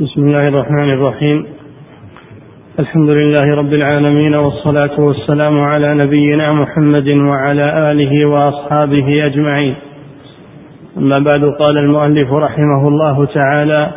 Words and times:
بسم 0.00 0.20
الله 0.22 0.48
الرحمن 0.48 0.90
الرحيم. 0.90 1.46
الحمد 2.78 3.10
لله 3.10 3.56
رب 3.56 3.72
العالمين 3.72 4.34
والصلاة 4.34 5.00
والسلام 5.00 5.60
على 5.60 5.94
نبينا 5.94 6.52
محمد 6.52 7.08
وعلى 7.08 7.64
آله 7.90 8.26
وأصحابه 8.26 9.26
أجمعين. 9.26 9.74
أما 10.96 11.18
بعد 11.18 11.44
قال 11.44 11.78
المؤلف 11.78 12.32
رحمه 12.32 12.88
الله 12.88 13.24
تعالى 13.24 13.90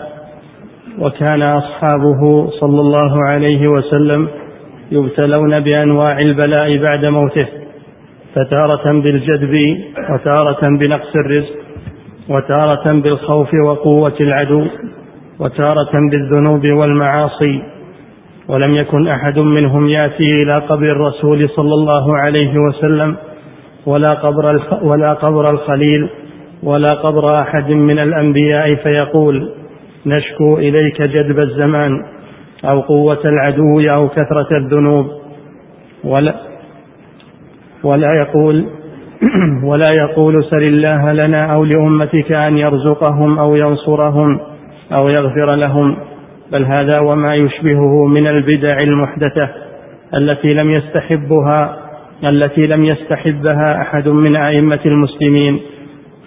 وكان 1.00 1.42
أصحابه 1.42 2.50
صلى 2.60 2.80
الله 2.80 3.26
عليه 3.28 3.68
وسلم 3.68 4.28
يبتلون 4.92 5.60
بأنواع 5.60 6.18
البلاء 6.26 6.78
بعد 6.78 7.06
موته 7.06 7.48
فتارة 8.36 9.02
بالجدب 9.02 9.54
وتارة 10.10 10.78
بنقص 10.80 11.16
الرزق 11.16 11.56
وتارة 12.30 12.92
بالخوف 12.94 13.50
وقوة 13.66 14.18
العدو. 14.22 14.68
وتارة 15.40 15.92
بالذنوب 16.12 16.68
والمعاصي 16.68 17.64
ولم 18.48 18.72
يكن 18.78 19.08
أحد 19.08 19.40
منهم 19.40 19.90
يأتي 19.90 20.44
إلى 20.44 20.54
قبر 20.54 20.92
الرسول 20.92 21.42
صلى 21.56 21.74
الله 21.74 22.18
عليه 22.18 22.54
وسلم 22.58 23.16
ولا 23.86 24.10
قبر 24.10 24.46
ولا 24.82 25.14
قبر 25.14 25.48
الخليل 25.54 26.10
ولا 26.64 26.94
قبر 26.94 27.40
أحد 27.40 27.72
من 27.72 27.98
الأنبياء 28.06 28.72
فيقول 28.72 29.50
نشكو 30.06 30.58
إليك 30.58 31.02
جدب 31.10 31.40
الزمان 31.40 32.06
أو 32.66 32.80
قوة 32.82 33.20
العدو 33.26 33.80
أو 33.80 34.10
كثرة 34.10 34.58
الذنوب. 34.58 35.08
ولا 36.04 36.36
ولا 37.84 38.08
يقول 38.16 38.66
ولا 39.70 39.88
يقول 39.94 40.46
سل 40.46 40.64
الله 40.64 41.12
لنا 41.12 41.54
أو 41.54 41.64
لأمتك 41.64 42.32
أن 42.32 42.58
يرزقهم 42.58 43.40
أو 43.40 43.56
ينصرهم. 43.56 44.40
أو 44.92 45.10
يغفر 45.10 45.56
لهم 45.56 45.98
بل 46.52 46.66
هذا 46.66 47.00
وما 47.12 47.36
يشبهه 47.36 48.06
من 48.06 48.28
البدع 48.28 48.80
المحدثة 48.80 49.50
التي 50.14 50.54
لم 50.54 50.72
يستحبها 50.72 51.80
التي 52.24 52.68
لم 52.68 52.84
يستحبها 52.84 53.82
أحد 53.82 54.08
من 54.08 54.36
أئمة 54.36 54.80
المسلمين. 54.86 55.60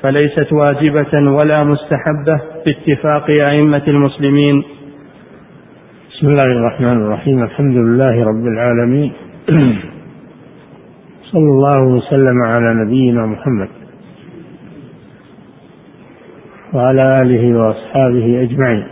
فليست 0.03 0.53
واجبة 0.53 1.31
ولا 1.31 1.65
مستحبة 1.65 2.41
باتفاق 2.67 3.31
أئمة 3.51 3.83
المسلمين. 3.89 4.63
بسم 6.11 6.27
الله 6.29 6.45
الرحمن 6.47 7.03
الرحيم. 7.03 7.43
الحمد 7.43 7.83
لله 7.83 8.25
رب 8.25 8.47
العالمين. 8.47 9.13
صلى 11.33 11.49
الله 11.49 11.83
وسلم 11.83 12.43
على 12.43 12.75
نبينا 12.75 13.27
محمد. 13.27 13.86
وعلى 16.75 17.17
آله 17.23 17.59
وأصحابه 17.59 18.43
أجمعين. 18.43 18.87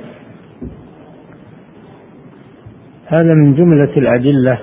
هذا 3.07 3.35
من 3.35 3.55
جملة 3.55 3.97
الأدلة 3.97 4.59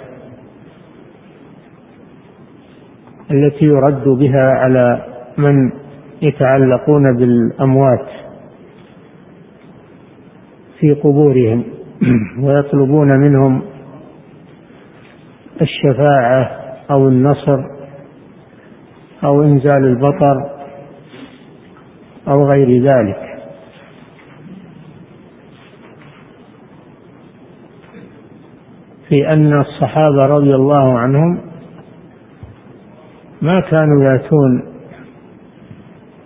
التي 3.31 3.65
يرد 3.65 4.03
بها 4.03 4.51
على 4.51 5.05
من 5.37 5.71
يتعلقون 6.21 7.17
بالأموات 7.17 8.07
في 10.79 10.93
قبورهم 10.93 11.63
ويطلبون 12.41 13.19
منهم 13.19 13.61
الشفاعة 15.61 16.51
أو 16.91 17.07
النصر 17.07 17.59
أو 19.23 19.43
إنزال 19.43 19.83
البطر 19.83 20.60
أو 22.27 22.47
غير 22.49 22.83
ذلك. 22.83 23.31
في 29.09 29.33
أن 29.33 29.59
الصحابة 29.59 30.25
رضي 30.25 30.55
الله 30.55 30.99
عنهم 30.99 31.41
ما 33.41 33.59
كانوا 33.59 34.03
يأتون 34.03 34.63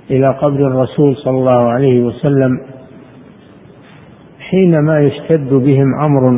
إلى 0.09 0.29
قبر 0.29 0.67
الرسول 0.67 1.15
صلى 1.15 1.37
الله 1.37 1.69
عليه 1.69 2.03
وسلم 2.03 2.59
حينما 4.39 4.99
يشتد 4.99 5.53
بهم 5.53 5.99
أمر 5.99 6.31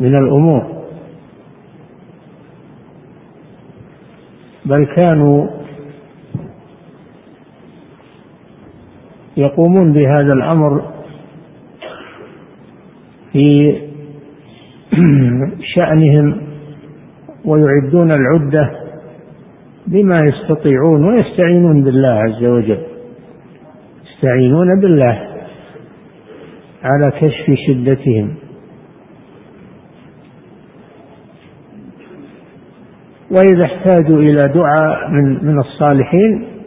من 0.00 0.14
الأمور. 0.14 0.78
بل 4.64 4.86
كانوا 4.96 5.48
يقومون 9.38 9.92
بهذا 9.92 10.32
الأمر 10.32 10.82
في 13.32 13.76
شأنهم 15.74 16.40
ويعدون 17.44 18.12
العدة 18.12 18.70
بما 19.86 20.20
يستطيعون 20.24 21.04
ويستعينون 21.04 21.84
بالله 21.84 22.08
عز 22.08 22.44
وجل. 22.44 22.78
يستعينون 24.06 24.80
بالله 24.80 25.28
على 26.82 27.10
كشف 27.10 27.54
شدتهم. 27.68 28.34
وإذا 33.30 33.64
احتاجوا 33.64 34.18
إلى 34.18 34.48
دعاء 34.48 35.10
من 35.10 35.44
من 35.44 35.58
الصالحين 35.58 36.57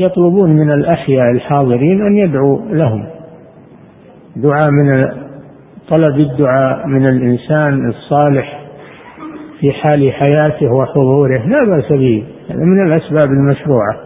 يطلبون 0.00 0.50
من 0.50 0.70
الأحياء 0.70 1.30
الحاضرين 1.30 2.06
أن 2.06 2.16
يدعوا 2.16 2.58
لهم. 2.70 3.06
دعاء 4.36 4.70
من 4.70 5.08
طلب 5.90 6.18
الدعاء 6.18 6.86
من 6.86 7.04
الإنسان 7.04 7.88
الصالح 7.88 8.60
في 9.60 9.72
حال 9.72 10.12
حياته 10.12 10.72
وحضوره. 10.72 11.46
لا 11.46 11.64
بأس 11.66 11.92
به 11.92 12.24
هذا 12.50 12.64
من 12.64 12.86
الأسباب 12.86 13.30
المشروعة. 13.30 13.96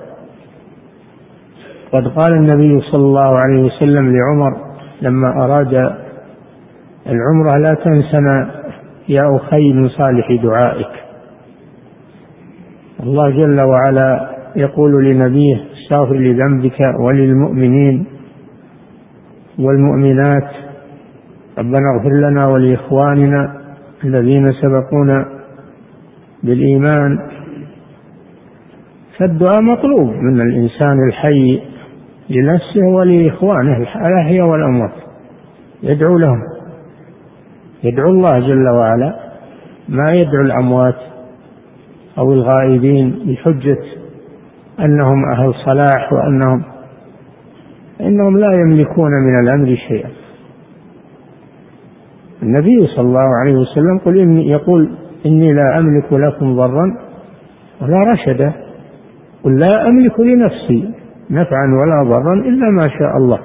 قد 1.92 2.08
قال 2.08 2.32
النبي 2.32 2.80
صلى 2.80 3.04
الله 3.04 3.38
عليه 3.44 3.62
وسلم 3.62 4.16
لعمر 4.16 4.56
لما 5.02 5.44
أراد 5.44 5.74
العمرة 7.06 7.58
لا 7.58 7.74
تنسنا 7.74 8.50
يا 9.08 9.36
أخي 9.36 9.72
من 9.72 9.88
صالح 9.88 10.32
دعائك. 10.42 10.90
الله 13.02 13.30
جل 13.30 13.60
وعلا 13.60 14.30
يقول 14.56 15.04
لنبيه 15.04 15.73
استغفر 15.84 16.14
لذنبك 16.14 16.80
وللمؤمنين 17.00 18.06
والمؤمنات. 19.58 20.50
ربنا 21.58 21.96
اغفر 21.96 22.12
لنا 22.12 22.40
ولإخواننا 22.48 23.60
الذين 24.04 24.52
سبقونا 24.52 25.26
بالإيمان. 26.42 27.18
فالدعاء 29.18 29.62
مطلوب 29.62 30.08
من 30.08 30.40
الإنسان 30.40 31.08
الحي 31.08 31.62
لنفسه 32.30 32.86
ولإخوانه. 32.86 33.76
الأحياء 33.76 34.46
والأموات 34.46 34.92
يدعو 35.82 36.18
لهم. 36.18 36.42
يدعو 37.84 38.10
الله 38.10 38.38
جل 38.38 38.68
وعلا. 38.68 39.14
ما 39.88 40.06
يدعو 40.12 40.42
الأموات 40.42 40.96
أو 42.18 42.32
الغائبين 42.32 43.18
بحجة 43.26 44.03
أنهم 44.80 45.24
أهل 45.32 45.54
صلاح 45.64 46.12
وأنهم 46.12 46.62
إنهم 48.00 48.38
لا 48.38 48.50
يملكون 48.54 49.10
من 49.10 49.40
الأمر 49.40 49.76
شيئا. 49.88 50.10
النبي 52.42 52.86
صلى 52.86 53.06
الله 53.06 53.28
عليه 53.40 53.54
وسلم 53.54 53.98
قل 53.98 54.18
إني 54.18 54.48
يقول 54.48 54.90
إني 55.26 55.52
لا 55.52 55.78
أملك 55.78 56.12
لكم 56.12 56.56
ضرا 56.56 56.98
ولا 57.82 57.98
رشدا 58.12 58.52
قل 59.44 59.58
لا 59.58 59.88
أملك 59.88 60.20
لنفسي 60.20 60.90
نفعا 61.30 61.66
ولا 61.66 62.02
ضرا 62.10 62.34
إلا 62.34 62.70
ما 62.70 62.82
شاء 62.98 63.16
الله. 63.16 63.38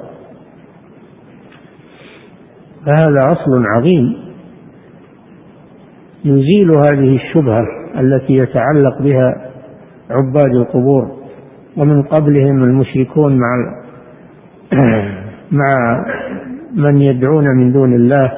فهذا 2.86 3.20
أصل 3.20 3.66
عظيم 3.66 4.16
يزيل 6.26 6.72
هذه 6.72 7.16
الشبهة 7.16 7.64
التي 8.00 8.34
يتعلق 8.34 9.02
بها 9.02 9.52
عباد 10.10 10.56
القبور. 10.56 11.19
ومن 11.80 12.04
قبلهم 12.04 12.64
المشركون 12.64 13.40
مع 13.40 13.56
مع 15.52 16.06
من 16.76 17.02
يدعون 17.02 17.48
من 17.58 17.72
دون 17.72 17.94
الله 17.94 18.32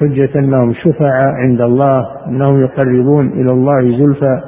حجة 0.00 0.30
أنهم 0.38 0.74
شفعاء 0.74 1.34
عند 1.34 1.60
الله 1.60 2.26
أنهم 2.26 2.60
يقربون 2.60 3.26
إلى 3.28 3.50
الله 3.50 3.98
زلفى. 4.04 4.40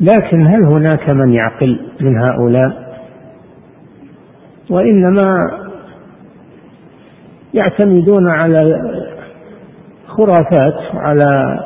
لكن 0.00 0.46
هل 0.46 0.64
هناك 0.64 1.10
من 1.10 1.32
يعقل 1.32 1.80
من 2.00 2.16
هؤلاء؟ 2.16 2.86
وإنما 4.70 5.50
يعتمدون 7.54 8.30
على 8.30 8.80
خرافات 10.06 10.94
على 10.94 11.60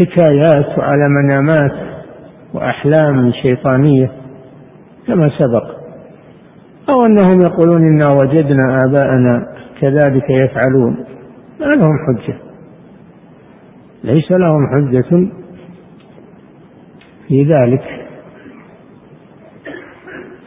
حكايات 0.00 0.78
وعلى 0.78 1.02
منامات 1.08 1.72
وأحلام 2.54 3.32
شيطانية 3.42 4.10
كما 5.06 5.30
سبق 5.38 5.80
أو 6.88 7.06
أنهم 7.06 7.40
يقولون 7.40 7.88
إنا 7.88 8.08
وجدنا 8.10 8.78
آباءنا 8.86 9.46
كذلك 9.80 10.30
يفعلون 10.30 10.96
ما 11.60 11.66
لهم 11.66 11.96
حجة 12.06 12.34
ليس 14.04 14.32
لهم 14.32 14.66
حجة 14.66 15.28
في 17.28 17.44
ذلك. 17.44 17.82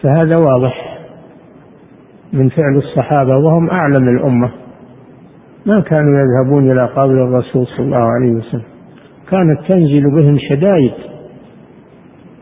فهذا 0.02 0.38
واضح 0.38 1.00
من 2.34 2.50
فعل 2.50 2.78
الصحابة 2.78 3.38
وهم 3.38 3.70
أعلم 3.70 4.10
الأمة 4.10 4.52
ما 5.66 5.82
كانوا 5.82 6.20
يذهبون 6.20 6.72
إلى 6.72 6.86
قبر 6.86 7.24
الرسول 7.24 7.68
صلى 7.68 7.86
الله 7.86 8.12
عليه 8.12 8.32
وسلم. 8.32 8.73
كانت 9.34 9.60
تنزل 9.68 10.12
بهم 10.16 10.38
شدائد 10.50 10.94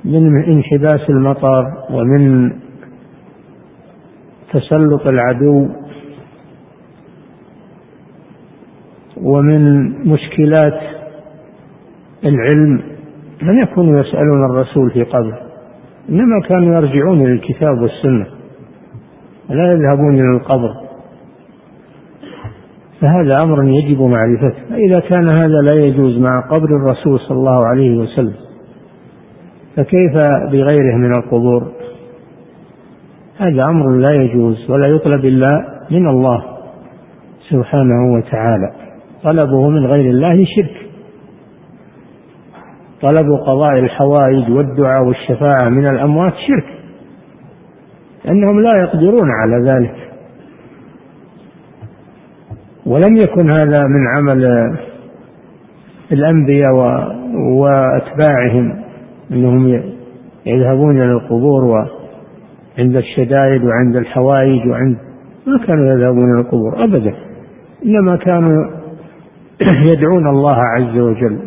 من 0.05 0.43
انحباس 0.43 1.09
المطر 1.09 1.65
ومن 1.91 2.51
تسلط 4.53 5.07
العدو 5.07 5.67
ومن 9.17 9.91
مشكلات 10.07 10.79
العلم. 12.23 12.81
لم 13.41 13.61
يكونوا 13.63 13.99
يسألون 13.99 14.45
الرسول 14.45 14.91
في 14.91 15.03
قبر 15.03 15.41
إنما 16.09 16.41
كانوا 16.49 16.75
يرجعون 16.75 17.21
إلى 17.21 17.33
الكتاب 17.33 17.81
والسنة 17.81 18.25
لا 19.49 19.71
يذهبون 19.71 20.19
إلى 20.19 20.37
القبر. 20.37 20.90
فهذا 23.01 23.43
أمر 23.43 23.63
يجب 23.63 24.01
معرفته. 24.01 24.69
فإذا 24.69 24.99
كان 24.99 25.29
هذا 25.29 25.57
لا 25.63 25.73
يجوز 25.73 26.17
مع 26.19 26.49
قبر 26.51 26.75
الرسول 26.75 27.19
صلى 27.19 27.37
الله 27.37 27.67
عليه 27.67 27.97
وسلم 27.97 28.35
فكيف 29.75 30.13
بغيره 30.51 30.95
من 30.95 31.15
القبور؟ 31.15 31.71
هذا 33.37 33.63
أمر 33.63 33.89
لا 33.97 34.13
يجوز 34.13 34.69
ولا 34.69 34.87
يطلب 34.87 35.25
إلا 35.25 35.47
من 35.91 36.07
الله 36.07 36.43
سبحانه 37.49 38.13
وتعالى. 38.13 38.71
طلبه 39.23 39.69
من 39.69 39.85
غير 39.85 40.11
الله 40.11 40.45
شرك. 40.55 40.89
طلب 43.01 43.27
قضاء 43.47 43.79
الحوائج 43.79 44.51
والدعاء 44.51 45.03
والشفاعة 45.03 45.69
من 45.69 45.87
الأموات 45.87 46.33
شرك. 46.47 46.65
لأنهم 48.25 48.61
لا 48.61 48.81
يقدرون 48.81 49.31
على 49.31 49.71
ذلك. 49.71 50.10
ولم 52.85 53.17
يكن 53.17 53.51
هذا 53.51 53.83
من 53.87 54.07
عمل 54.07 54.45
الأنبياء 56.11 56.73
وأتباعهم 57.35 58.81
أنهم 59.31 59.81
يذهبون 60.45 61.01
إلى 61.01 61.11
القبور 61.11 61.63
وعند 61.63 62.95
الشدائد 62.95 63.63
وعند 63.63 63.95
الحوائج 63.95 64.67
وعند 64.67 64.97
ما 65.47 65.65
كانوا 65.67 65.85
يذهبون 65.85 66.33
إلى 66.33 66.41
القبور 66.41 66.83
أبدا. 66.83 67.13
إنما 67.85 68.17
كانوا 68.17 68.65
يدعون 69.93 70.27
الله 70.27 70.57
عز 70.57 70.97
وجل 70.97 71.39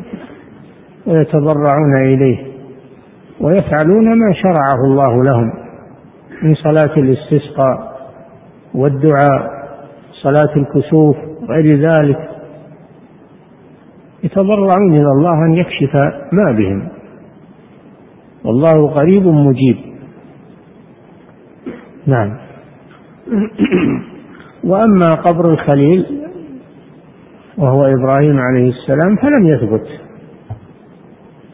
ويتضرعون 1.06 1.96
إليه 1.96 2.38
ويفعلون 3.40 4.18
ما 4.18 4.32
شرعه 4.42 4.84
الله 4.84 5.22
لهم 5.22 5.52
من 6.42 6.54
صلاة 6.54 6.96
الاستسقاء 6.96 7.94
والدعاء 8.74 9.53
صلاة 10.24 10.56
الكسوف 10.56 11.16
وغير 11.42 11.90
ذلك 11.90 12.28
يتضرعون 14.24 14.92
إلى 14.92 15.12
الله 15.16 15.44
أن 15.46 15.54
يكشف 15.54 15.94
ما 16.32 16.52
بهم. 16.52 16.88
والله 18.44 18.88
قريب 18.94 19.26
مجيب. 19.26 19.76
نعم. 22.06 22.36
وأما 24.70 25.14
قبر 25.14 25.52
الخليل 25.52 26.06
وهو 27.58 27.84
إبراهيم 27.84 28.38
عليه 28.38 28.68
السلام 28.70 29.16
فلم 29.16 29.46
يثبت. 29.46 29.86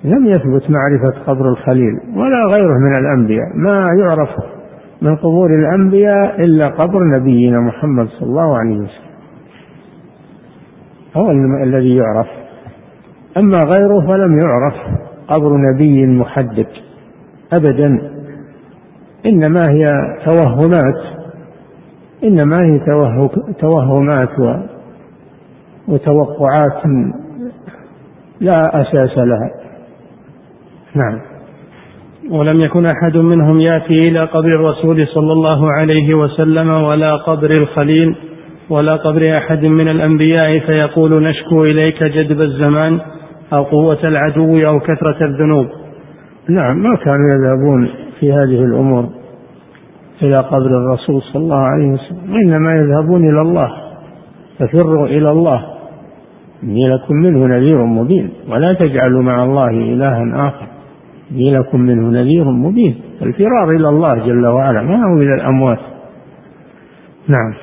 لم 0.05 0.26
يثبت 0.26 0.70
معرفة 0.70 1.25
قبر 1.26 1.49
الخليل 1.49 1.94
ولا 2.17 2.40
غيره 2.50 2.78
من 2.78 2.93
الأنبياء. 2.99 3.46
ما 3.55 3.88
يعرف 3.99 4.50
من 5.02 5.17
قبور 5.17 5.50
الأنبياء 5.50 6.44
إلا 6.44 6.69
قبر 6.69 7.05
نبينا 7.05 7.61
محمد 7.61 8.08
صلى 8.08 8.29
الله 8.29 8.58
عليه 8.58 8.76
وسلم. 8.76 9.11
هو 11.17 11.31
الذي 11.62 11.97
يعرف. 11.97 12.26
أما 13.37 13.58
غيره 13.58 14.06
فلم 14.06 14.38
يعرف. 14.38 14.75
قبر 15.29 15.56
نبي 15.56 16.06
محدد. 16.06 16.67
أبدا. 17.52 18.11
إنما 19.26 19.62
هي 19.70 19.85
توهمات. 20.26 21.20
إنما 22.25 22.56
هي 22.64 22.79
توهمات 23.61 24.62
وتوقعات 25.88 26.87
لا 28.41 28.61
أساس 28.61 29.19
لها. 29.19 29.50
نعم. 30.94 31.30
ولم 32.28 32.61
يكن 32.61 32.84
أحد 32.84 33.17
منهم 33.17 33.61
يأتي 33.61 33.94
إلى 34.08 34.25
قبر 34.25 34.49
الرسول 34.49 35.06
صلى 35.06 35.32
الله 35.32 35.72
عليه 35.72 36.14
وسلم 36.14 36.70
ولا 36.70 37.17
قبر 37.17 37.50
الخليل 37.61 38.17
ولا 38.70 38.96
قبر 38.96 39.38
أحد 39.38 39.69
من 39.69 39.88
الأنبياء 39.88 40.58
فيقول 40.67 41.22
نشكو 41.22 41.64
إليك 41.64 42.05
جدب 42.05 42.40
الزمان 42.40 43.00
أو 43.52 43.62
قوة 43.62 43.99
العدو 44.05 44.55
أو 44.67 44.81
كثرة 44.81 45.26
الذنوب. 45.26 45.67
نعم 46.49 46.82
ما 46.82 46.96
كانوا 46.96 47.28
يذهبون 47.34 47.88
في 48.20 48.32
هذه 48.32 48.64
الأمور 48.64 49.08
إلى 50.22 50.40
قبر 50.40 50.67
الرسول 50.67 51.22
صلى 51.22 51.43
الله 51.43 51.56
عليه 51.56 51.93
وسلم 51.93 52.32
وإنما 52.32 52.70
يذهبون 52.70 53.28
إلى 53.31 53.40
الله 53.40 53.70
ففروا 54.58 55.06
إلى 55.06 55.31
الله. 55.31 55.64
إني 56.62 56.87
لكم 56.87 57.14
منه 57.14 57.46
نذير 57.46 57.84
مبين 57.84 58.31
ولا 58.49 58.72
تجعلوا 58.72 59.22
مع 59.22 59.37
الله 59.43 59.70
إلها 59.70 60.49
آخر. 60.49 60.80
إني 61.32 61.50
لكم 61.50 61.81
منه 61.81 62.21
نذير 62.21 62.44
مبين. 62.44 63.00
الفرار 63.23 63.71
إلى 63.71 63.88
الله 63.88 64.15
جل 64.15 64.47
وعلا 64.47 64.82
ما 64.82 64.97
هو 64.97 65.17
إلى 65.17 65.35
الأموات. 65.35 65.79
نعم. 67.29 67.55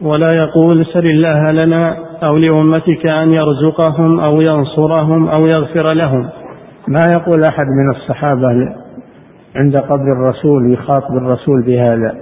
ولا 0.00 0.32
يقول 0.32 0.86
سل 0.86 1.06
الله 1.06 1.50
لنا 1.50 1.96
أو 2.22 2.36
لأمتك 2.36 3.06
أن 3.06 3.30
يرزقهم 3.32 4.20
أو 4.20 4.40
ينصرهم 4.40 5.28
أو 5.28 5.46
يغفر 5.46 5.92
لهم. 5.92 6.28
ما 6.88 7.12
يقول 7.12 7.44
أحد 7.44 7.66
من 7.66 7.90
الصحابة 7.96 8.48
عند 9.56 9.76
قبر 9.76 10.12
الرسول 10.12 10.72
يخاطب 10.72 11.16
الرسول 11.16 11.62
بهذا؟ 11.66 12.14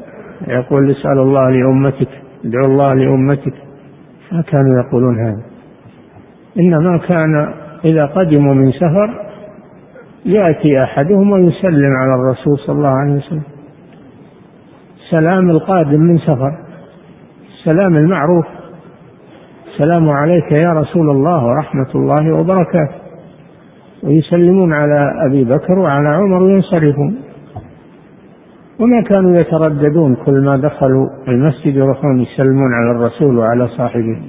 يقول 0.48 0.90
اسأل 0.90 1.18
الله 1.18 1.50
لأمتك 1.50 2.08
ادعو 2.44 2.64
الله 2.64 2.94
لأمتك. 2.94 3.54
ما 4.32 4.42
كانوا 4.42 4.82
يقولون 4.84 5.18
هذا. 5.26 5.42
إنما 6.58 6.98
كان 6.98 7.54
إذا 7.84 8.06
قدموا 8.06 8.54
من 8.54 8.72
سفر 8.72 9.25
يأتي 10.26 10.82
أحدهم 10.82 11.32
ويسلم 11.32 11.92
على 11.96 12.14
الرسول 12.14 12.58
صلى 12.58 12.76
الله 12.76 12.88
عليه 12.88 13.12
وسلم. 13.12 13.42
سلام 15.10 15.50
القادم 15.50 16.00
من 16.00 16.18
سفر. 16.18 16.58
السلام 17.58 17.96
المعروف. 17.96 18.46
السلام 19.66 20.08
عليك 20.10 20.52
يا 20.66 20.72
رسول 20.72 21.10
الله 21.10 21.46
ورحمة 21.46 21.90
الله 21.94 22.32
وبركاته. 22.32 22.94
ويسلمون 24.02 24.72
على 24.72 25.26
أبي 25.26 25.44
بكر 25.44 25.78
وعلى 25.78 26.08
عمر 26.08 26.42
وينصرفون. 26.42 27.16
وما 28.80 29.02
كانوا 29.02 29.32
يترددون 29.40 30.14
كل 30.14 30.44
ما 30.44 30.56
دخلوا 30.56 31.08
المسجد 31.28 31.76
يروحون 31.76 32.20
يسلمون 32.20 32.74
على 32.74 32.90
الرسول 32.90 33.38
وعلى 33.38 33.68
صاحبه. 33.68 34.22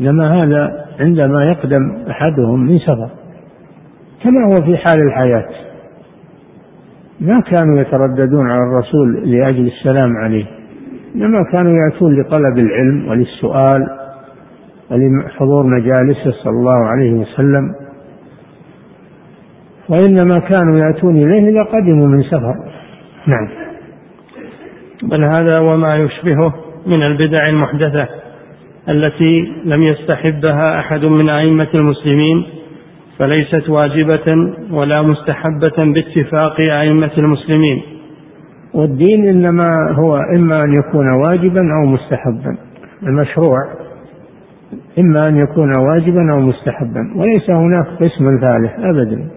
إنما 0.00 0.42
هذا 0.42 0.86
عندما 1.00 1.44
يقدم 1.44 1.96
أحدهم 2.10 2.66
من 2.66 2.78
سفر. 2.78 3.19
كما 4.24 4.44
هو 4.46 4.62
في 4.64 4.76
حال 4.76 5.00
الحياة. 5.00 5.48
ما 7.20 7.34
كانوا 7.50 7.80
يترددون 7.80 8.50
على 8.50 8.60
الرسول 8.62 9.30
لأجل 9.30 9.66
السلام 9.66 10.16
عليه 10.16 10.46
إنما 11.14 11.42
كانوا 11.52 11.72
يأتون 11.72 12.20
لطلب 12.20 12.58
العلم 12.62 13.08
وللسؤال 13.08 13.86
ولحضور 14.90 15.66
مجالسه 15.66 16.30
صلى 16.44 16.52
الله 16.52 16.86
عليه 16.86 17.12
وسلم. 17.12 17.74
وإنما 19.88 20.38
كانوا 20.38 20.78
يأتون 20.78 21.16
إليه 21.16 21.50
إذا 21.50 21.62
قدموا 21.62 22.06
من 22.06 22.22
سفر. 22.22 22.54
نعم. 23.26 23.48
بل 25.02 25.24
هذا 25.24 25.60
وما 25.60 25.96
يشبهه 25.96 26.54
من 26.86 27.02
البدع 27.02 27.48
المحدثة 27.48 28.08
التي 28.88 29.52
لم 29.64 29.82
يستحبها 29.82 30.78
أحد 30.78 31.04
من 31.04 31.28
أئمة 31.28 31.68
المسلمين 31.74 32.46
فليست 33.20 33.68
واجبة 33.68 34.54
ولا 34.70 35.02
مستحبة 35.02 35.76
باتفاق 35.94 36.60
أئمة 36.60 37.10
المسلمين. 37.18 37.82
والدين 38.74 39.28
إنما 39.28 39.66
هو 39.92 40.16
إما 40.16 40.64
أن 40.64 40.72
يكون 40.78 41.06
واجبا 41.08 41.60
أو 41.60 41.86
مستحبا. 41.86 42.56
المشروع 43.02 43.58
إما 44.98 45.20
أن 45.28 45.36
يكون 45.36 45.72
واجبا 45.78 46.32
أو 46.32 46.40
مستحبا. 46.40 47.12
وليس 47.16 47.50
هناك 47.50 47.86
قسم 47.86 48.40
ثالث 48.40 48.72
أبدا. 48.78 49.28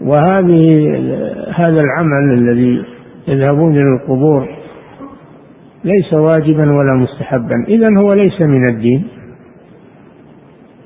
وهذه 0.00 0.64
هذا 1.54 1.80
العمل 1.80 2.34
الذي 2.34 2.84
يذهبون 3.28 3.72
إلى 3.72 3.96
القبور 3.96 4.48
ليس 5.84 6.14
واجبا 6.14 6.72
ولا 6.72 6.94
مستحبا. 6.94 7.64
إذا 7.68 8.00
هو 8.00 8.12
ليس 8.12 8.40
من 8.40 8.64
الدين. 8.70 9.04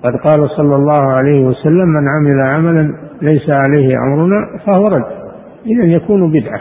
قد 0.05 0.17
قال 0.17 0.51
صلى 0.57 0.77
الله 0.77 1.13
عليه 1.13 1.41
وسلم 1.41 1.89
من 1.89 2.09
عمل 2.09 2.41
عملا 2.55 2.95
ليس 3.23 3.51
عليه 3.51 3.95
أمرنا 4.07 4.59
فهو 4.67 4.85
رد. 4.85 5.21
إذا 5.67 5.93
يكون 5.97 6.33
بدعة. 6.33 6.61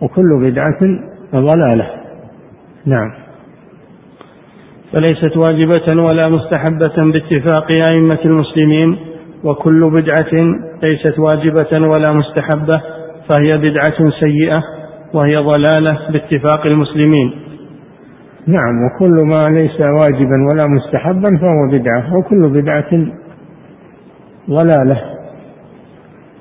وكل 0.00 0.50
بدعة 0.50 0.80
ضلالة. 1.34 1.90
نعم. 2.86 3.12
فليست 4.92 5.36
واجبة 5.36 6.06
ولا 6.06 6.28
مستحبة 6.28 7.12
باتفاق 7.12 7.70
أئمة 7.70 8.18
المسلمين 8.24 8.96
وكل 9.44 9.90
بدعة 9.90 10.42
ليست 10.82 11.18
واجبة 11.18 11.88
ولا 11.88 12.08
مستحبة 12.12 12.82
فهي 13.28 13.58
بدعة 13.58 14.10
سيئة 14.24 14.62
وهي 15.14 15.34
ضلالة 15.34 15.98
باتفاق 16.12 16.66
المسلمين. 16.66 17.49
نعم 18.46 18.84
وكل 18.84 19.26
ما 19.26 19.48
ليس 19.48 19.80
واجبا 19.80 20.36
ولا 20.50 20.66
مستحبا 20.68 21.38
فهو 21.40 21.68
بدعة 21.72 22.14
وكل 22.14 22.48
بدعة 22.48 23.06
ضلالة. 24.50 25.00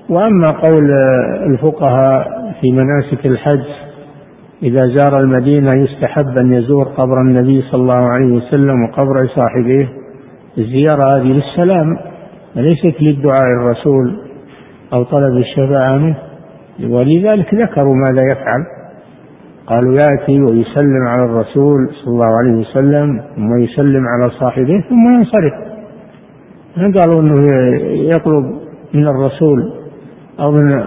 وأما 0.10 0.48
قول 0.64 0.92
الفقهاء 1.46 2.54
في 2.62 2.72
مناسك 2.72 3.26
الحج 3.26 3.66
إذا 4.64 4.88
زار 4.88 5.20
المدينة 5.20 5.70
يستحب 5.76 6.36
أن 6.42 6.54
يزور 6.54 6.84
قبر 6.84 7.22
النبي 7.22 7.62
صلى 7.62 7.82
الله 7.82 8.10
عليه 8.10 8.32
وسلم 8.36 8.84
وقبر 8.84 9.28
صاحبيه. 9.36 9.90
الزيارة 10.58 11.18
هذه 11.18 11.24
للسلام 11.24 11.98
وليست 12.56 13.02
للدعاء 13.02 13.48
الرسول 13.62 14.20
أو 14.94 15.04
طلب 15.04 15.38
الشفاعة 15.38 15.98
منه. 15.98 16.18
ولذلك 16.80 17.54
ذكروا 17.54 17.96
ماذا 17.96 18.32
يفعل. 18.32 18.79
قالوا 19.70 19.94
يأتي 19.94 20.42
ويسلم 20.42 21.04
على 21.08 21.26
الرسول 21.26 21.90
صلى 21.90 22.14
الله 22.14 22.38
عليه 22.38 22.60
وسلم 22.60 23.22
ثم 23.36 23.58
يسلم 23.58 24.04
على 24.08 24.30
صاحبه 24.30 24.84
ثم 24.90 25.14
ينصرف. 25.14 25.54
قالوا 26.98 27.22
أنه 27.22 27.48
يطلب 28.10 28.46
من 28.94 29.08
الرسول 29.08 29.74
أو 30.40 30.52
من 30.52 30.84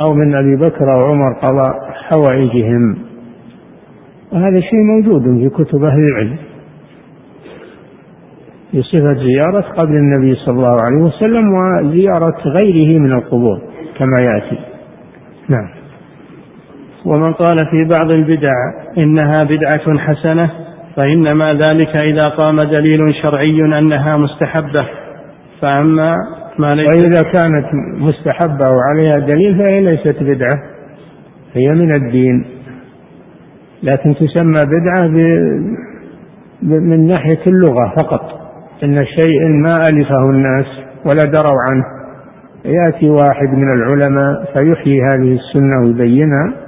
أو 0.00 0.14
من 0.14 0.34
أبي 0.34 0.56
بكر 0.56 0.92
أو 0.94 1.10
عمر 1.10 1.32
قضاء 1.32 1.72
حوائجهم. 1.92 2.98
وهذا 4.32 4.60
شيء 4.60 4.80
موجود 4.82 5.22
في 5.22 5.48
كتب 5.48 5.84
أهل 5.84 6.04
العلم. 6.10 6.36
في 8.70 8.82
صفة 8.82 9.14
زيارة 9.14 9.60
قبر 9.60 9.94
النبي 9.94 10.34
صلى 10.34 10.56
الله 10.56 10.76
عليه 10.82 11.02
وسلم 11.02 11.54
وزيارة 11.54 12.36
غيره 12.46 12.98
من 12.98 13.12
القبور 13.12 13.58
كما 13.98 14.16
يأتي. 14.28 14.58
نعم. 15.48 15.68
ومن 17.04 17.32
قال 17.32 17.66
في 17.66 17.88
بعض 17.98 18.14
البدع 18.16 18.52
إنها 19.04 19.36
بدعة 19.44 19.98
حسنة 19.98 20.50
فإنما 20.96 21.52
ذلك 21.52 22.04
إذا 22.04 22.28
قام 22.28 22.56
دليل 22.56 23.14
شرعي 23.22 23.78
أنها 23.78 24.16
مستحبة. 24.16 24.86
فأما 25.60 26.16
ما 26.58 26.68
ليس 26.68 26.88
وإذا 26.88 27.22
كانت 27.22 27.66
مستحبة 27.98 28.70
وعليها 28.70 29.18
دليل 29.18 29.64
فهي 29.64 29.80
ليست 29.80 30.22
بدعة 30.22 30.62
هي 31.54 31.68
من 31.68 31.94
الدين. 31.94 32.46
لكن 33.82 34.14
تسمى 34.14 34.60
بدعة 34.64 35.06
من 36.62 37.06
ناحية 37.06 37.46
اللغة 37.46 37.94
فقط. 37.96 38.40
إن 38.84 39.04
شيء 39.04 39.48
ما 39.48 39.78
ألفه 39.92 40.30
الناس 40.30 40.66
ولا 41.06 41.24
دروا 41.24 41.60
عنه. 41.70 41.84
يأتي 42.64 43.10
واحد 43.10 43.48
من 43.48 43.72
العلماء 43.72 44.44
فيحيي 44.52 45.00
هذه 45.02 45.38
السنة 45.38 45.80
ويبينها. 45.84 46.63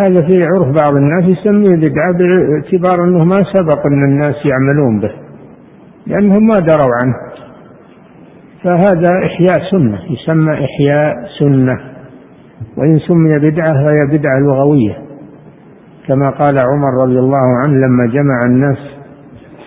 هذا 0.00 0.26
في 0.26 0.40
عرف 0.44 0.74
بعض 0.74 0.96
الناس 0.96 1.24
يسميه 1.24 1.76
بدعة 1.76 2.12
باعتبار 2.12 3.04
أنه 3.04 3.24
ما 3.24 3.36
سبق 3.54 3.86
أن 3.86 4.04
الناس 4.04 4.34
يعملون 4.44 5.00
به 5.00 5.12
لأنهم 6.06 6.46
ما 6.46 6.58
دروا 6.58 6.94
عنه. 7.02 7.14
فهذا 8.62 9.26
إحياء 9.26 9.70
سنة 9.70 9.98
يسمى 10.10 10.52
إحياء 10.52 11.14
سنة. 11.38 11.80
وإن 12.76 12.98
سمي 12.98 13.50
بدعة 13.50 13.72
فهي 13.72 14.18
بدعة 14.18 14.38
لغوية. 14.38 14.96
كما 16.06 16.26
قال 16.26 16.58
عمر 16.58 17.02
رضي 17.02 17.18
الله 17.18 17.42
عنه 17.66 17.86
لما 17.86 18.06
جمع 18.06 18.40
الناس 18.46 18.78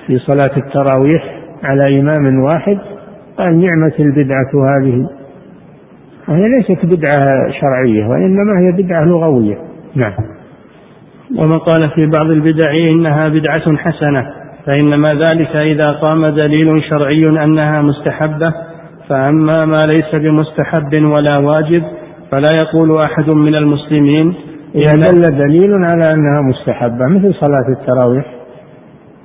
في 0.07 0.17
صلاة 0.17 0.57
التراويح 0.57 1.41
على 1.63 1.99
إمام 1.99 2.39
واحد 2.39 2.77
قال 3.37 3.59
نعمة 3.59 3.93
البدعة 3.99 4.51
هذه. 4.53 5.09
وهي 6.27 6.41
ليست 6.41 6.85
بدعة 6.85 7.49
شرعية 7.61 8.07
وإنما 8.07 8.59
هي 8.59 8.83
بدعة 8.83 9.05
لغوية. 9.05 9.72
نعم. 9.95 10.13
ومن 11.37 11.57
قال 11.57 11.89
في 11.89 12.05
بعض 12.05 12.31
البدع 12.31 12.71
إنها 12.93 13.29
بدعة 13.29 13.77
حسنة 13.77 14.43
فإنما 14.65 15.07
ذلك 15.09 15.55
إذا 15.55 15.91
قام 15.91 16.27
دليل 16.27 16.83
شرعي 16.89 17.29
أنها 17.43 17.81
مستحبة 17.81 18.53
فأما 19.09 19.65
ما 19.65 19.85
ليس 19.85 20.15
بمستحب 20.15 20.93
ولا 20.93 21.37
واجب 21.37 21.83
فلا 22.31 22.49
يقول 22.63 23.01
أحد 23.01 23.29
من 23.29 23.53
المسلمين 23.61 24.35
إذا 24.75 24.95
دل 24.95 25.21
دليل 25.21 25.73
على 25.73 26.13
أنها 26.13 26.41
مستحبة 26.41 27.07
مثل 27.07 27.33
صلاة 27.33 27.79
التراويح. 27.79 28.25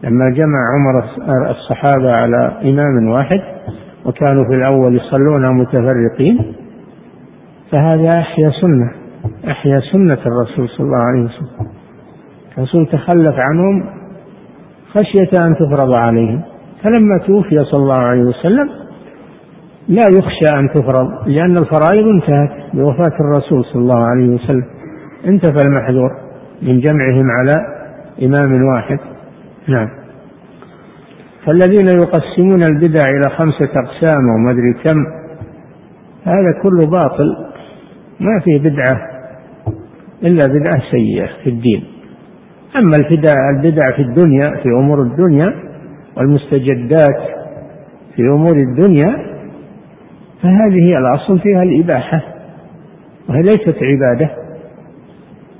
لما 0.05 0.31
جمع 0.31 0.59
عمر 0.75 1.05
الصحابة 1.51 2.13
على 2.13 2.53
إمام 2.63 3.09
واحد 3.09 3.41
وكانوا 4.05 4.45
في 4.45 4.55
الأول 4.55 4.97
يصلون 4.97 5.59
متفرقين 5.59 6.55
فهذا 7.73 8.21
أحيا 8.21 8.51
سنة. 8.61 9.08
أحيا 9.51 9.81
سنة 9.93 10.23
الرسول 10.27 10.69
صلى 10.69 10.87
الله 10.87 11.03
عليه 11.03 11.25
وسلم. 11.25 11.69
الرسول 12.59 12.87
تخلف 12.87 13.35
عنهم 13.39 13.85
خشية 14.93 15.47
أن 15.47 15.55
تفرض 15.55 15.93
عليهم. 15.93 16.43
فلما 16.83 17.19
توفي 17.27 17.65
صلى 17.65 17.81
الله 17.81 18.03
عليه 18.03 18.23
وسلم 18.23 18.71
لا 19.89 20.03
يخشى 20.19 20.59
أن 20.59 20.69
تفرض 20.75 21.29
لأن 21.29 21.57
الفرائض 21.57 22.07
انتهت 22.07 22.75
بوفاة 22.75 23.17
الرسول 23.21 23.65
صلى 23.65 23.83
الله 23.83 24.05
عليه 24.05 24.29
وسلم. 24.29 24.65
انتفى 25.27 25.69
المحذور 25.69 26.11
من 26.63 26.81
جمعهم 26.81 27.31
على 27.31 27.55
إمام 28.23 28.65
واحد. 28.65 28.99
نعم. 29.69 29.89
فالذين 31.47 31.89
يقسمون 32.03 32.63
البدع 32.63 33.03
إلى 33.09 33.37
خمسة 33.39 33.71
أقسام 33.77 34.29
وما 34.29 34.51
أدري 34.51 34.73
كم 34.73 35.07
هذا 36.25 36.53
كله 36.63 36.87
باطل. 36.87 37.48
ما 38.21 38.41
فيه 38.45 38.59
بدعة 38.59 39.09
إلا 40.23 40.47
بدعة 40.47 40.83
سيئة 40.91 41.29
في 41.45 41.51
الدين. 41.51 41.85
أما 42.77 42.97
البدع 43.57 43.97
في 43.97 44.03
الدنيا 44.03 44.45
في 44.63 44.69
أمور 44.69 45.03
الدنيا 45.03 45.55
والمستجدات 46.17 47.21
في 48.17 48.23
أمور 48.23 48.57
الدنيا 48.57 49.17
فهذه 50.43 50.99
الأصل 50.99 51.39
فيها 51.41 51.63
الإباحة 51.63 52.23
وهي 53.29 53.43
ليست 53.43 53.77
عبادة 53.83 54.31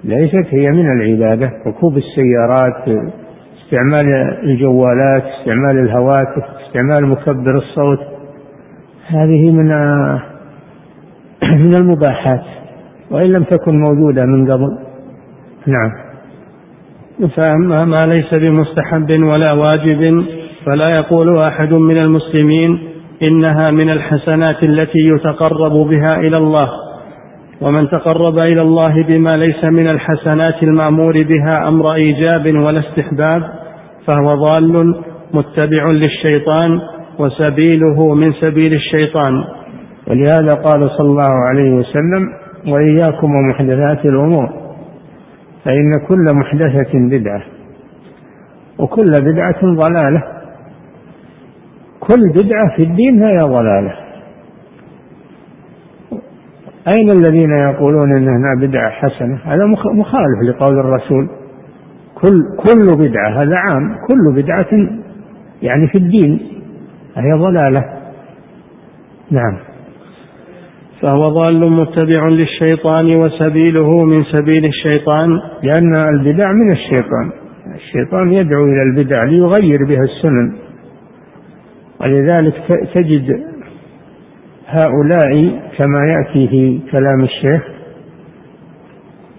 ليست 0.05 0.47
هي 0.51 0.71
من 0.71 0.93
العبادة. 0.93 1.53
ركوب 1.67 1.97
السيارات 1.97 3.09
استعمال 3.65 4.07
الجوالات 4.43 5.23
استعمال 5.23 5.79
الهواتف 5.79 6.45
استعمال 6.67 7.07
مكبر 7.07 7.57
الصوت 7.57 7.99
هذه 9.07 9.51
من 9.51 9.73
من 11.65 11.75
المباحات 11.81 12.45
وإن 13.11 13.27
لم 13.27 13.43
تكن 13.45 13.83
موجودة 13.89 14.25
من 14.25 14.53
قبل. 14.53 14.79
نعم. 15.67 15.91
فأما 17.37 17.85
ما 17.85 18.01
ليس 18.07 18.35
بمستحب 18.35 19.11
ولا 19.11 19.53
واجب 19.53 20.25
فلا 20.65 20.89
يقول 20.89 21.39
أحد 21.49 21.73
من 21.73 21.99
المسلمين 21.99 22.79
إنها 23.31 23.71
من 23.71 23.91
الحسنات 23.91 24.63
التي 24.63 24.99
يتقرب 24.99 25.73
بها 25.73 26.21
إلى 26.21 26.37
الله. 26.39 26.69
ومن 27.61 27.91
تقرب 27.91 28.39
إلى 28.39 28.63
الله 28.63 29.03
بما 29.03 29.31
ليس 29.39 29.65
من 29.65 29.87
الحسنات 29.95 30.63
المأمور 30.63 31.23
بها 31.23 31.69
أمر 31.69 31.95
إيجاب 31.95 32.47
ولا 32.47 32.81
استحباب 32.81 33.43
فهو 34.07 34.35
ضال 34.35 34.95
متبع 35.35 35.91
للشيطان 35.91 36.81
وسبيله 37.19 38.15
من 38.15 38.33
سبيل 38.33 38.75
الشيطان. 38.75 39.45
ولهذا 40.09 40.55
قال 40.55 40.91
صلى 40.99 41.09
الله 41.09 41.35
عليه 41.51 41.73
وسلم 41.73 42.33
وإياكم 42.69 43.35
ومحدثات 43.35 44.05
الأمور. 44.05 44.49
فإن 45.65 45.91
كل 46.09 46.25
محدثة 46.35 46.91
بدعة 46.95 47.43
وكل 48.79 49.11
بدعة 49.21 49.61
ضلالة. 49.63 50.23
كل 52.01 52.33
بدعة 52.35 52.77
في 52.77 52.83
الدين 52.83 53.23
هي 53.23 53.41
ضلالة. 53.43 53.95
أين 56.99 57.11
الذين 57.11 57.51
يقولون 57.61 58.17
أنها 58.17 58.55
بدعة 58.61 58.91
حسنة؟ 58.91 59.39
هذا 59.45 59.65
مخالف 59.95 60.43
لقول 60.43 60.79
الرسول. 60.79 61.29
كل 62.15 62.39
كل 62.57 63.09
بدعة 63.09 63.43
هذا 63.43 63.57
عام. 63.57 63.97
كل 64.07 64.43
بدعة 64.43 64.99
يعني 65.63 65.89
في 65.89 65.99
الدين 65.99 66.41
هي 67.17 67.33
ضلالة. 67.33 67.85
نعم. 69.31 69.59
فهو 71.03 71.29
ضال 71.29 71.71
متبع 71.71 72.23
للشيطان 72.29 73.17
وسبيله 73.17 74.05
من 74.05 74.25
سبيل 74.25 74.63
الشيطان. 74.69 75.41
لأن 75.63 75.93
البدع 76.15 76.53
من 76.53 76.71
الشيطان. 76.73 77.31
الشيطان 77.75 78.33
يدعو 78.33 78.65
إلى 78.65 78.83
البدع 78.83 79.25
ليغير 79.25 79.79
بها 79.89 80.03
السنن. 80.03 80.53
ولذلك 82.01 82.55
تجد 82.95 83.45
هؤلاء 84.67 85.61
كما 85.79 85.99
يأتي 86.13 86.49
في 86.49 86.81
كلام 86.93 87.25
الشيخ 87.25 87.63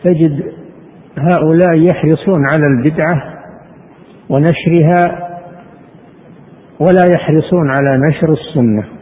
تجد 0.04 0.44
هؤلاء 1.18 1.78
يحرصون 1.78 2.46
على 2.48 2.68
البدعة 2.68 3.24
ونشرها 4.30 5.30
ولا 6.80 7.06
يحرصون 7.16 7.70
على 7.70 8.08
نشر 8.08 8.34
السنة. 8.34 8.99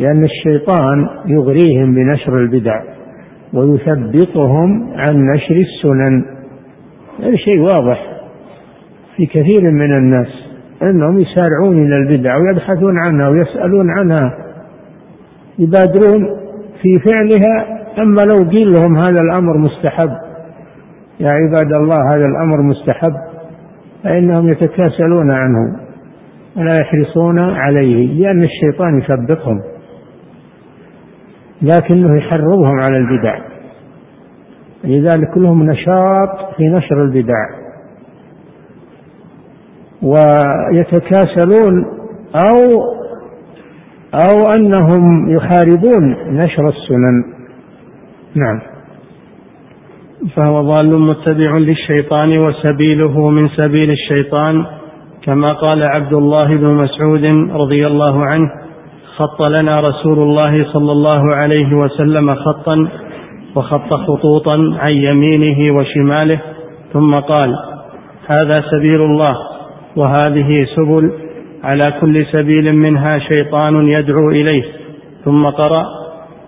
لأن 0.00 0.24
الشيطان 0.24 1.08
يغريهم 1.26 1.94
بنشر 1.94 2.38
البدع 2.38 2.80
ويثبطهم 3.54 4.92
عن 4.96 5.26
نشر 5.34 5.54
السنن. 5.56 6.24
هذا 7.22 7.36
شيء 7.36 7.60
واضح 7.60 8.20
في 9.16 9.26
كثير 9.26 9.72
من 9.72 9.92
الناس 9.92 10.28
أنهم 10.82 11.18
يسارعون 11.18 11.86
إلى 11.86 11.96
البدع 11.96 12.36
ويبحثون 12.36 12.94
عنها 13.06 13.28
ويسألون 13.28 13.90
عنها 13.90 14.34
يبادرون 15.58 16.28
في 16.82 16.98
فعلها. 16.98 17.80
أما 17.98 18.20
لو 18.22 18.50
قيل 18.50 18.72
لهم 18.72 18.96
هذا 18.96 19.20
الأمر 19.20 19.56
مستحب 19.58 20.10
يا 21.20 21.30
عباد 21.30 21.72
الله 21.74 22.14
هذا 22.14 22.24
الأمر 22.26 22.62
مستحب 22.62 23.12
فإنهم 24.04 24.48
يتكاسلون 24.48 25.30
عنه 25.30 25.76
ولا 26.56 26.80
يحرصون 26.80 27.40
عليه 27.40 28.06
لأن 28.06 28.42
الشيطان 28.42 28.98
يثبطهم. 28.98 29.60
لكنه 31.62 32.18
يحرضهم 32.18 32.80
على 32.84 32.96
البدع. 32.96 33.38
لذلك 34.84 35.36
لهم 35.36 35.70
نشاط 35.70 36.54
في 36.56 36.68
نشر 36.68 37.04
البدع. 37.04 37.46
ويتكاسلون 40.02 41.84
أو 42.34 42.90
أو 44.14 44.46
أنهم 44.58 45.30
يحاربون 45.30 46.16
نشر 46.28 46.68
السنن. 46.68 47.24
نعم. 48.34 48.60
فهو 50.36 50.74
ضال 50.74 51.00
متبع 51.00 51.56
للشيطان 51.58 52.38
وسبيله 52.38 53.30
من 53.30 53.48
سبيل 53.48 53.90
الشيطان 53.90 54.64
كما 55.22 55.46
قال 55.46 55.82
عبد 55.84 56.12
الله 56.12 56.56
بن 56.56 56.74
مسعود 56.74 57.24
رضي 57.50 57.86
الله 57.86 58.24
عنه 58.24 58.50
خط 59.20 59.40
لنا 59.60 59.70
رسول 59.88 60.18
الله 60.18 60.72
صلى 60.72 60.92
الله 60.92 61.34
عليه 61.42 61.74
وسلم 61.74 62.34
خطا 62.34 62.88
وخط 63.56 63.94
خطوطا 63.94 64.56
عن 64.78 64.92
يمينه 64.92 65.74
وشماله 65.76 66.40
ثم 66.92 67.14
قال 67.14 67.54
هذا 68.26 68.64
سبيل 68.70 69.00
الله 69.00 69.36
وهذه 69.96 70.66
سبل 70.76 71.12
على 71.64 71.84
كل 72.00 72.26
سبيل 72.32 72.76
منها 72.76 73.10
شيطان 73.28 73.90
يدعو 73.96 74.30
إليه. 74.30 74.64
ثم 75.24 75.46
قرأ 75.46 75.84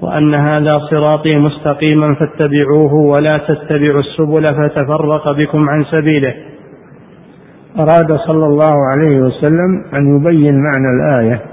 وأن 0.01 0.35
هذا 0.35 0.79
صراطي 0.91 1.37
مستقيما 1.37 2.15
فاتبعوه 2.15 2.95
ولا 2.95 3.33
تتبعوا 3.33 4.01
السبل 4.01 4.45
فتفرق 4.45 5.33
بكم 5.33 5.69
عن 5.69 5.85
سبيله. 5.85 6.35
أراد 7.79 8.19
صلى 8.27 8.47
الله 8.47 8.75
عليه 8.93 9.21
وسلم 9.21 9.85
أن 9.95 10.17
يبين 10.17 10.55
معنى 10.55 11.29
يعني 11.29 11.52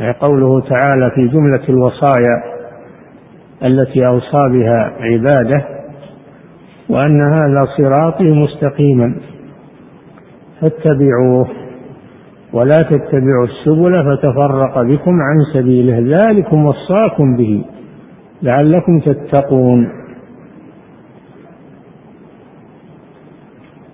قوله 0.00 0.60
تعالى 0.60 1.10
في 1.10 1.28
جملة 1.28 1.68
الوصايا 1.68 2.42
التي 3.64 4.06
أوصى 4.06 4.48
بها 4.52 4.92
عباده 5.00 5.64
وأن 6.88 7.20
هذا 7.20 7.66
صراطي 7.76 8.24
مستقيما 8.24 9.14
فاتبعوه 10.60 11.48
ولا 12.52 12.78
تتبعوا 12.80 13.44
السبل 13.44 14.04
فتفرق 14.04 14.82
بكم 14.82 15.10
عن 15.10 15.36
سبيله 15.54 15.98
ذلكم 15.98 16.66
وصاكم 16.66 17.36
به 17.36 17.64
لعلكم 18.42 19.00
تتقون. 19.00 19.88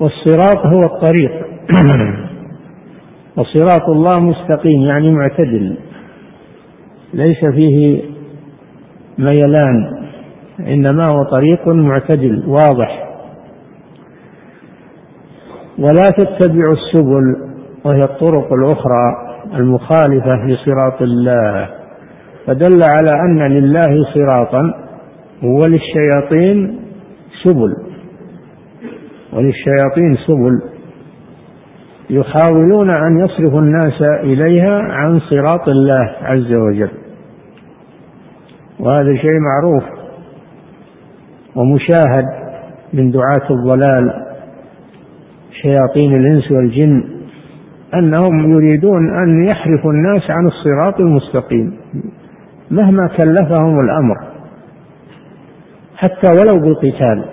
والصراط 0.00 0.66
هو 0.66 0.80
الطريق 0.80 1.30
وصراط 3.36 3.88
الله 3.88 4.20
مستقيم 4.20 4.82
يعني 4.82 5.10
معتدل. 5.10 5.76
ليس 7.14 7.44
فيه 7.44 8.02
ميلان 9.18 10.06
إنما 10.60 11.04
هو 11.06 11.22
طريق 11.30 11.68
معتدل 11.68 12.44
واضح. 12.46 13.06
ولا 15.78 16.10
تتبعوا 16.16 16.76
السبل 16.76 17.36
وهي 17.84 18.00
الطرق 18.00 18.52
الأخرى 18.52 19.02
المخالفة 19.54 20.46
لصراط 20.46 21.02
الله. 21.02 21.68
فدل 22.46 22.80
على 22.82 23.20
أن 23.20 23.52
لله 23.52 24.04
صراطا 24.14 24.74
وللشياطين 25.42 26.80
سبل. 27.44 27.76
وللشياطين 29.32 30.16
سبل. 30.26 30.75
يحاولون 32.10 32.90
أن 32.90 33.18
يصرفوا 33.18 33.60
الناس 33.60 34.02
إليها 34.02 34.78
عن 34.82 35.20
صراط 35.20 35.68
الله 35.68 36.10
عز 36.22 36.52
وجل. 36.52 36.90
وهذا 38.80 39.16
شيء 39.16 39.40
معروف 39.40 39.84
ومشاهد 41.56 42.24
من 42.92 43.10
دعاة 43.10 43.50
الضلال 43.50 44.26
شياطين 45.62 46.16
الإنس 46.16 46.52
والجن 46.52 47.04
أنهم 47.94 48.52
يريدون 48.52 49.16
أن 49.22 49.44
يحرفوا 49.44 49.92
الناس 49.92 50.22
عن 50.30 50.46
الصراط 50.46 51.00
المستقيم 51.00 51.76
مهما 52.70 53.08
كلفهم 53.08 53.78
الأمر 53.84 54.16
حتى 55.96 56.30
ولو 56.30 56.60
بالقتال 56.60 57.24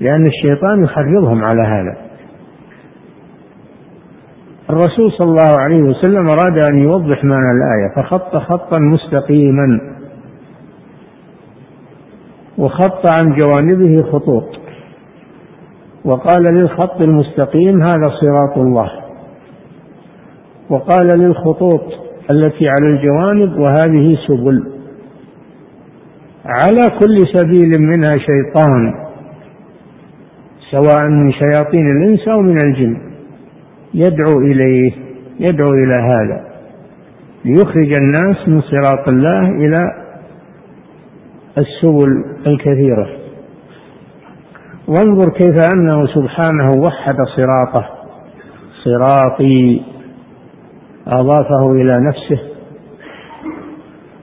لأن 0.00 0.26
الشيطان 0.26 0.84
يحرضهم 0.84 1.42
على 1.44 1.62
هذا. 1.62 1.96
الرسول 4.74 5.12
صلى 5.12 5.28
الله 5.28 5.60
عليه 5.60 5.82
وسلم 5.82 6.28
أراد 6.28 6.58
أن 6.58 6.78
يوضح 6.78 7.24
معنى 7.24 7.50
الآية 7.58 7.94
فخط 7.96 8.36
خطا 8.36 8.78
مستقيما. 8.78 9.80
وخط 12.58 13.06
عن 13.06 13.34
جوانبه 13.34 14.02
خطوط. 14.12 14.48
وقال 16.04 16.42
للخط 16.42 17.00
المستقيم 17.00 17.82
هذا 17.82 18.08
صراط 18.20 18.58
الله. 18.58 18.90
وقال 20.70 21.06
للخطوط 21.06 21.84
التي 22.30 22.68
على 22.68 22.86
الجوانب 22.86 23.58
وهذه 23.58 24.16
سبل. 24.28 24.70
على 26.46 26.98
كل 27.00 27.26
سبيل 27.32 27.72
منها 27.78 28.18
شيطان 28.18 28.94
سواء 30.70 31.08
من 31.08 31.32
شياطين 31.32 31.86
الإنس 31.96 32.28
أو 32.28 32.40
من 32.40 32.56
الجن. 32.64 33.13
يدعو 33.94 34.40
إليه 34.40 34.92
يدعو 35.40 35.70
إلى 35.70 35.94
هذا. 35.94 36.44
ليخرج 37.44 37.96
الناس 37.96 38.48
من 38.48 38.60
صراط 38.60 39.08
الله 39.08 39.48
إلى 39.48 40.04
السبل 41.58 42.24
الكثيرة. 42.46 43.08
وانظر 44.88 45.30
كيف 45.30 45.56
أنه 45.74 46.06
سبحانه 46.06 46.70
وحد 46.82 47.16
صراطه. 47.36 47.88
صراطي 48.84 49.82
أضافه 51.06 51.72
إلى 51.72 51.92
نفسه. 52.08 52.42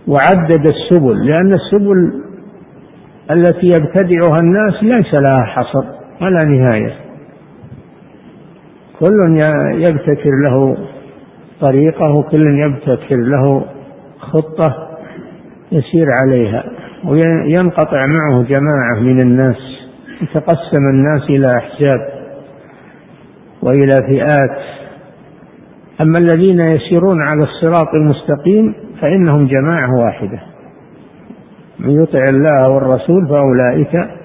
وعدد 0.08 0.68
السبل 0.68 1.26
لأن 1.26 1.54
السبل 1.54 2.22
التي 3.32 3.68
يبتدعها 3.68 4.40
الناس 4.44 4.84
ليس 4.84 5.14
لها 5.14 5.44
حصر 5.44 5.84
ولا 6.22 6.40
نهاية. 6.46 7.11
كل 9.02 9.42
يبتكر 9.76 10.32
له 10.44 10.78
طريقه 11.62 12.22
كل 12.22 12.44
يبتكر 12.48 13.16
له 13.16 13.66
خطة 14.20 14.88
يسير 15.72 16.08
عليها 16.24 16.64
وينقطع 17.06 18.06
معه 18.06 18.44
جماعة 18.44 19.00
من 19.00 19.20
الناس 19.20 19.58
يتقسم 20.22 20.90
الناس 20.94 21.22
إلى 21.30 21.58
أحزاب 21.58 22.10
وإلى 23.62 24.08
فئات. 24.08 24.58
أما 26.02 26.20
الذين 26.20 26.60
يسيرون 26.60 27.22
على 27.22 27.44
الصراط 27.44 27.94
المستقيم 27.94 28.74
فإنهم 29.02 29.48
جماعة 29.48 29.90
واحدة 30.06 30.40
من 31.80 32.04
يطع 32.04 32.24
الله 32.30 32.70
والرسول 32.70 33.28
فأولئك 33.28 34.21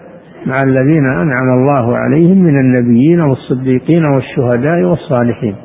مع 0.46 0.56
الذين 0.64 1.06
أنعم 1.06 1.59
الله 1.59 1.96
عليهم 1.96 2.38
من 2.38 2.61
النبيين 2.61 3.20
والصديقين 3.20 4.02
والشهداء 4.14 4.82
والصالحين. 4.82 5.56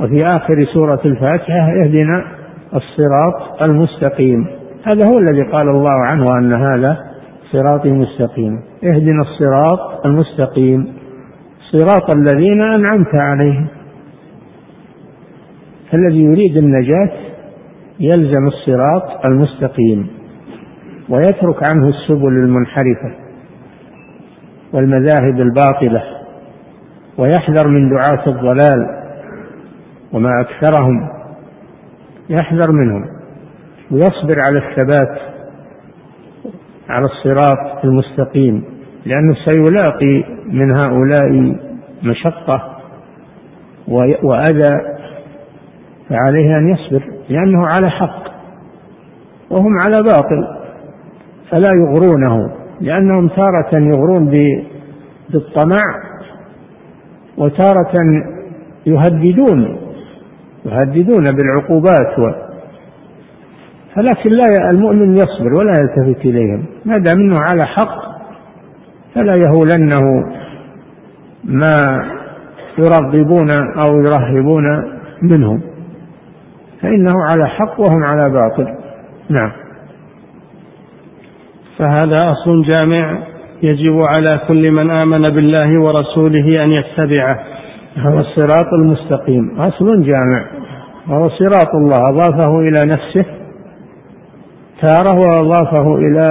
وفي 0.00 0.22
آخر 0.22 0.64
سورة 0.74 1.00
الفاتحة 1.04 1.84
اهدنا 1.84 2.24
الصراط 2.74 3.64
المستقيم. 3.68 4.46
هذا 4.84 5.06
هو 5.06 5.18
الذي 5.18 5.50
قال 5.52 5.68
الله 5.68 6.04
عنه 6.04 6.38
أن 6.38 6.52
هذا 6.52 6.98
صراطي 7.52 7.90
مستقيم. 7.90 8.60
اهدنا 8.84 9.22
الصراط 9.22 10.06
المستقيم. 10.06 10.86
صراط 11.72 12.10
الذين 12.10 12.62
أنعمت 12.62 13.14
عليهم. 13.14 13.66
فالذي 15.90 16.24
يريد 16.24 16.56
النجاة 16.56 17.10
يلزم 18.00 18.46
الصراط 18.46 19.26
المستقيم. 19.26 20.06
ويترك 21.08 21.68
عنه 21.68 21.88
السبل 21.88 22.36
المنحرفة. 22.42 23.25
والمذاهب 24.72 25.40
الباطلة 25.40 26.02
ويحذر 27.18 27.68
من 27.68 27.90
دعاة 27.90 28.26
الضلال 28.26 29.06
وما 30.12 30.40
أكثرهم 30.40 31.08
يحذر 32.30 32.72
منهم. 32.72 33.04
ويصبر 33.90 34.40
على 34.40 34.58
الثبات 34.58 35.18
على 36.88 37.04
الصراط 37.04 37.84
المستقيم 37.84 38.64
لأنه 39.06 39.34
سيلاقي 39.48 40.24
من 40.46 40.70
هؤلاء 40.70 41.56
مشقة 42.02 42.76
وأذى 44.22 44.80
فعليه 46.08 46.58
أن 46.58 46.68
يصبر 46.68 47.02
لأنه 47.28 47.60
على 47.66 47.90
حق 47.90 48.24
وهم 49.50 49.72
على 49.80 50.02
باطل 50.02 50.56
فلا 51.50 51.70
يغرونه. 51.74 52.65
لأنهم 52.80 53.28
تارة 53.28 53.70
يغرون 53.72 54.30
بالطمع 55.30 55.82
وتارة 57.38 57.92
يهددون 58.86 59.78
يهددون 60.66 61.24
بالعقوبات 61.24 62.18
و 62.18 62.46
فلكن 63.96 64.30
لا 64.30 64.70
المؤمن 64.72 65.16
يصبر 65.16 65.54
ولا 65.54 65.72
يلتفت 65.80 66.24
إليهم. 66.24 66.64
ما 66.84 66.98
دام 66.98 67.20
أنه 67.20 67.36
على 67.50 67.66
حق 67.66 68.06
فلا 69.14 69.34
يهولنه 69.36 70.24
ما 71.44 71.74
يرغبون 72.78 73.50
أو 73.78 73.96
يرهبون 74.00 74.64
منهم. 75.22 75.60
فإنه 76.82 77.14
على 77.30 77.46
حق 77.46 77.80
وهم 77.80 78.04
على 78.04 78.30
باطل. 78.30 78.74
نعم. 79.30 79.65
فهذا 81.78 82.16
أصل 82.32 82.62
جامع 82.62 83.18
يجب 83.62 84.00
على 84.00 84.40
كل 84.48 84.70
من 84.70 84.90
آمن 84.90 85.22
بالله 85.22 85.82
ورسوله 85.82 86.64
أن 86.64 86.70
يتبعه. 86.70 87.40
هو 87.98 88.18
الصراط 88.18 88.72
المستقيم. 88.72 89.60
أصل 89.60 90.02
جامع. 90.02 90.44
وهو 91.08 91.28
صراط 91.28 91.74
الله. 91.74 92.08
أضافه 92.08 92.60
إلى 92.60 92.80
نفسه. 92.86 93.24
تارة 94.80 95.14
وأضافه 95.14 95.94
إلى 95.96 96.28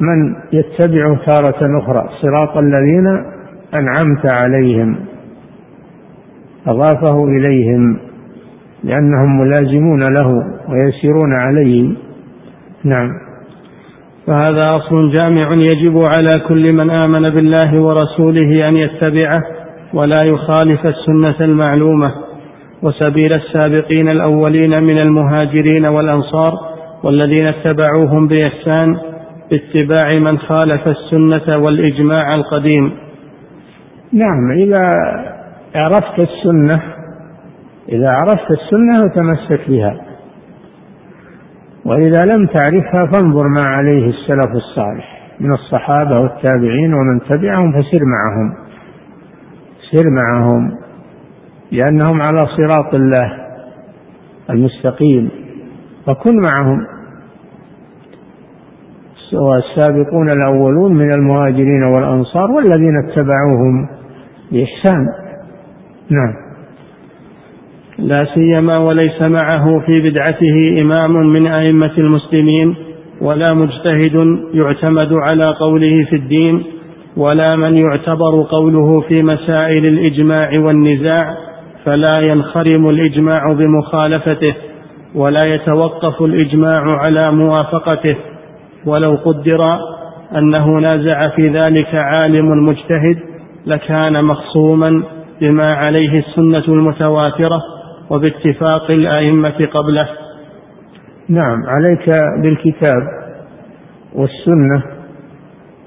من 0.00 0.34
يتبعه 0.52 1.18
تارة 1.26 1.78
أخرى. 1.78 2.08
صراط 2.22 2.62
الذين 2.62 3.06
أنعمت 3.78 4.40
عليهم. 4.40 4.96
أضافه 6.66 7.16
إليهم. 7.24 7.98
لأنهم 8.84 9.40
ملازمون 9.40 10.00
له 10.00 10.28
ويسيرون 10.68 11.32
عليه. 11.34 11.94
نعم. 12.84 13.08
فهذا 14.26 14.62
أصل 14.62 15.12
جامع 15.12 15.54
يجب 15.54 15.98
على 15.98 16.48
كل 16.48 16.72
من 16.72 16.90
آمن 16.90 17.30
بالله 17.30 17.80
ورسوله 17.82 18.68
أن 18.68 18.76
يتبعه 18.76 19.42
ولا 19.94 20.18
يخالف 20.24 20.86
السنة 20.86 21.36
المعلومة 21.40 22.14
وسبيل 22.82 23.32
السابقين 23.32 24.08
الأولين 24.08 24.82
من 24.82 24.98
المهاجرين 24.98 25.86
والأنصار 25.86 26.52
والذين 27.02 27.46
اتبعوهم 27.46 28.28
بإحسان 28.28 28.96
باتباع 29.50 30.18
من 30.18 30.38
خالف 30.38 30.88
السنة 30.88 31.56
والإجماع 31.56 32.28
القديم. 32.36 32.92
نعم 34.12 34.52
إذا 34.58 34.90
عرفت 35.74 36.18
السنة 36.18 36.82
إذا 37.88 38.08
عرفت 38.08 38.50
السنة 38.50 38.98
فتمسك 39.08 39.70
بها. 39.70 40.00
وإذا 41.84 42.24
لم 42.24 42.46
تعرفها 42.46 43.06
فانظر 43.06 43.48
ما 43.48 43.64
عليه 43.66 44.08
السلف 44.08 44.50
الصالح 44.54 45.30
من 45.40 45.52
الصحابة 45.52 46.20
والتابعين 46.20 46.94
ومن 46.94 47.20
تبعهم 47.20 47.72
فسر 47.72 48.00
معهم. 48.04 48.54
سر 49.92 50.10
معهم 50.10 50.70
لأنهم 51.72 52.22
على 52.22 52.40
صراط 52.40 52.94
الله 52.94 53.32
المستقيم. 54.50 55.30
فكن 56.06 56.40
معهم. 56.46 56.86
والسابقون 59.32 60.30
الأولون 60.30 60.94
من 60.94 61.12
المهاجرين 61.12 61.82
والأنصار 61.82 62.50
والذين 62.50 62.94
اتبعوهم 63.04 63.88
بإحسان. 64.52 65.06
نعم. 66.10 66.43
لا 67.98 68.26
سيما 68.34 68.78
وليس 68.78 69.22
معه 69.22 69.82
في 69.86 70.00
بدعته 70.00 70.80
إمام 70.80 71.12
من 71.26 71.46
أئمة 71.46 71.92
المسلمين 71.98 72.74
ولا 73.20 73.54
مجتهد 73.54 74.38
يعتمد 74.54 75.12
على 75.12 75.46
قوله 75.60 76.06
في 76.10 76.16
الدين 76.16 76.64
ولا 77.16 77.56
من 77.56 77.76
يعتبر 77.78 78.46
قوله 78.50 79.00
في 79.00 79.22
مسائل 79.22 79.86
الإجماع 79.86 80.50
والنزاع 80.58 81.36
فلا 81.84 82.14
ينخرم 82.20 82.88
الإجماع 82.88 83.52
بمخالفته 83.52 84.54
ولا 85.14 85.40
يتوقف 85.46 86.22
الإجماع 86.22 86.98
على 86.98 87.20
موافقته. 87.32 88.16
ولو 88.86 89.18
قدر 89.24 89.60
أنه 90.38 90.80
نازع 90.80 91.20
في 91.36 91.48
ذلك 91.48 91.94
عالم 91.94 92.66
مجتهد 92.66 93.18
لكان 93.66 94.24
مخصوما 94.24 95.02
بما 95.40 95.66
عليه 95.86 96.18
السنة 96.18 96.64
المتواترة. 96.68 97.73
وباتفاق 98.10 98.90
الأئمة 98.90 99.66
قبله. 99.74 100.08
نعم 101.28 101.62
عليك 101.66 102.10
بالكتاب 102.42 103.02
والسنة 104.14 104.82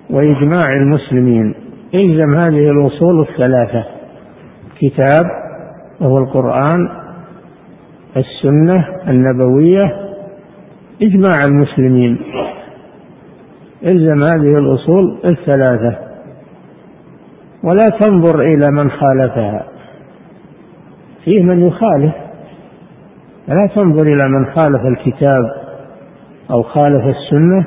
وإجماع 0.09 0.69
المسلمين. 0.81 1.55
إلزم 1.95 2.35
هذه 2.35 2.71
الأصول 2.71 3.21
الثلاثة 3.21 3.85
كتاب 4.79 5.25
وهو 6.01 6.17
القرآن 6.17 6.89
السنة 8.17 8.85
النبوية 9.07 9.85
إجماع 11.01 11.41
المسلمين. 11.47 12.17
إلزم 13.83 14.23
هذه 14.23 14.57
الأصول 14.57 15.19
الثلاثة. 15.25 15.97
ولا 17.63 17.85
تنظر 17.99 18.41
إلى 18.41 18.71
من 18.71 18.91
خالفها. 18.91 19.76
فيه 21.27 21.43
من 21.43 21.67
يخالف. 21.67 22.13
فلا 23.47 23.67
تنظر 23.75 24.01
إلى 24.01 24.29
من 24.29 24.45
خالف 24.45 24.85
الكتاب 24.85 25.41
أو 26.51 26.63
خالف 26.63 27.03
السنة 27.05 27.65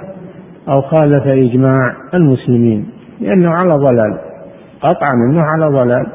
أو 0.69 0.83
خالف 0.83 1.27
إجماع 1.27 1.97
المسلمين 2.15 2.91
لأنه 3.21 3.51
على 3.51 3.75
ضلال 3.75 4.19
قطعا 4.81 5.11
أنه 5.31 5.43
على 5.43 5.67
ضلال. 5.67 6.07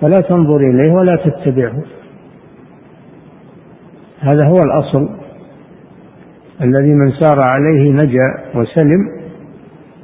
فلا 0.00 0.20
تنظر 0.20 0.56
إليه 0.56 0.92
ولا 0.92 1.16
تتبعه. 1.16 1.82
هذا 4.20 4.46
هو 4.46 4.56
الأصل 4.56 5.08
الذي 6.62 6.94
من 6.94 7.12
سار 7.20 7.40
عليه 7.40 7.92
نجا 7.92 8.44
وسلم 8.54 9.08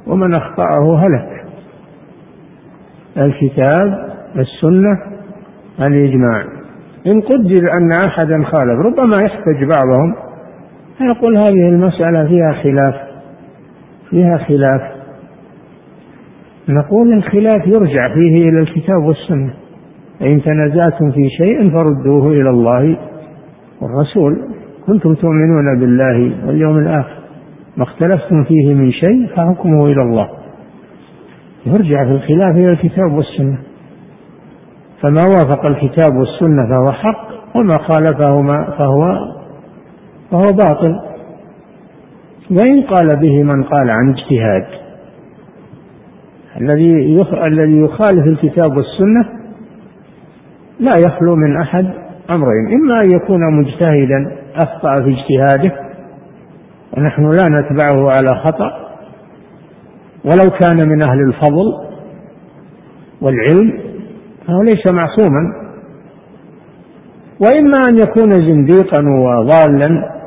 ومن 0.07 0.35
أخطأه 0.35 0.99
هلك. 0.99 1.45
الكتاب 3.17 4.09
السنة 4.35 5.18
الإجماع. 5.87 6.43
إن 7.07 7.21
قدر 7.21 7.61
أن 7.77 7.91
أحدا 7.91 8.43
خالف 8.43 8.79
ربما 8.79 9.15
يحتج 9.23 9.63
بعضهم 9.63 10.15
فيقول 10.97 11.37
هذه 11.37 11.69
المسألة 11.69 12.27
فيها 12.27 12.53
خلاف 12.63 12.95
فيها 14.09 14.37
خلاف. 14.37 14.81
نقول 16.69 17.13
الخلاف 17.13 17.67
يرجع 17.67 18.13
فيه 18.13 18.49
إلى 18.49 18.59
الكتاب 18.59 19.03
والسنة. 19.03 19.53
فإن 20.19 20.41
تنازعتم 20.41 21.11
في 21.11 21.29
شيء 21.37 21.69
فردوه 21.69 22.27
إلى 22.27 22.49
الله 22.49 22.97
والرسول. 23.81 24.39
كنتم 24.87 25.13
تؤمنون 25.13 25.79
بالله 25.79 26.47
واليوم 26.47 26.77
الآخر. 26.77 27.19
ما 27.77 27.83
اختلفتم 27.83 28.43
فيه 28.43 28.73
من 28.73 28.91
شيء 28.91 29.27
فحكمه 29.27 29.85
إلى 29.85 30.01
الله. 30.01 30.29
يرجع 31.65 32.05
في 32.05 32.11
الخلاف 32.11 32.55
إلى 32.55 32.71
الكتاب 32.71 33.11
والسنة. 33.13 33.57
فما 35.01 35.21
وافق 35.21 35.65
الكتاب 35.65 36.15
والسنة 36.15 36.69
فهو 36.69 36.91
حق 36.91 37.29
وما 37.55 37.77
خالفهما 37.77 38.75
فهو 38.77 39.13
فهو 40.31 40.57
باطل. 40.57 40.99
وإن 42.51 42.83
قال 42.83 43.19
به 43.19 43.43
من 43.43 43.63
قال 43.63 43.89
عن 43.89 44.13
اجتهاد. 44.13 44.65
الذي 46.61 47.21
الذي 47.43 47.79
يخالف 47.79 48.25
الكتاب 48.25 48.77
والسنة 48.77 49.25
لا 50.79 50.99
يخلو 51.07 51.35
من 51.35 51.57
أحد 51.61 51.85
أمرين. 52.29 52.73
إما 52.73 53.01
أن 53.01 53.11
يكون 53.11 53.53
مجتهدا 53.59 54.35
أخطأ 54.55 54.95
في 54.95 55.15
اجتهاده 55.17 55.75
ونحن 56.97 57.23
لا 57.23 57.61
نتبعه 57.61 58.11
على 58.11 58.41
خطأ. 58.43 58.89
ولو 60.25 60.51
كان 60.59 60.89
من 60.89 61.01
أهل 61.01 61.19
الفضل 61.19 61.73
والعلم 63.21 63.88
فهو 64.47 64.61
ليس 64.61 64.87
معصوما. 64.87 65.69
وإما 67.39 67.77
أن 67.89 67.97
يكون 67.97 68.33
زنديقا 68.33 69.03
وضالا 69.03 70.19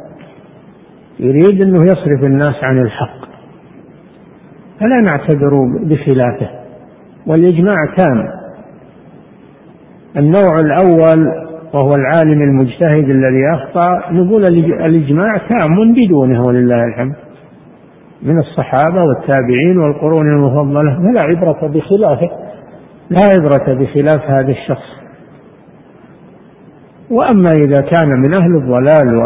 يريد 1.21 1.63
أنه 1.63 1.83
يصرف 1.83 2.25
الناس 2.25 2.55
عن 2.63 2.83
الحق. 2.83 3.23
فلا 4.81 4.97
نعتبر 5.05 5.51
بخلافه. 5.83 6.51
والإجماع 7.27 7.77
تام 7.97 8.29
النوع 10.17 10.55
الأول 10.61 11.27
وهو 11.75 11.93
العالم 11.93 12.43
المجتهد 12.43 13.11
الذي 13.11 13.43
أخطأ 13.55 14.13
نقول 14.13 14.47
الإجماع 14.85 15.37
تام 15.37 15.93
بدونه 15.93 16.43
ولله 16.47 16.85
الحمد. 16.85 17.15
من 18.23 18.39
الصحابة 18.39 18.99
والتابعين 19.07 19.79
والقرون 19.79 20.27
المفضلة. 20.27 20.97
فلا 20.97 21.21
عبرة 21.21 21.67
بخلافه. 21.69 22.31
لا 23.11 23.23
عبرة 23.23 23.75
بخلاف 23.75 24.31
هذا 24.31 24.51
الشخص. 24.53 25.03
وأما 27.11 27.51
إذا 27.67 27.81
كان 27.91 28.09
من 28.09 28.35
أهل 28.35 28.57
الضلال 28.57 29.21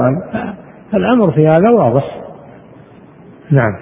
فالأمر 0.93 1.31
في 1.33 1.47
هذا 1.47 1.71
واضح. 1.71 2.21
نعم. 3.51 3.73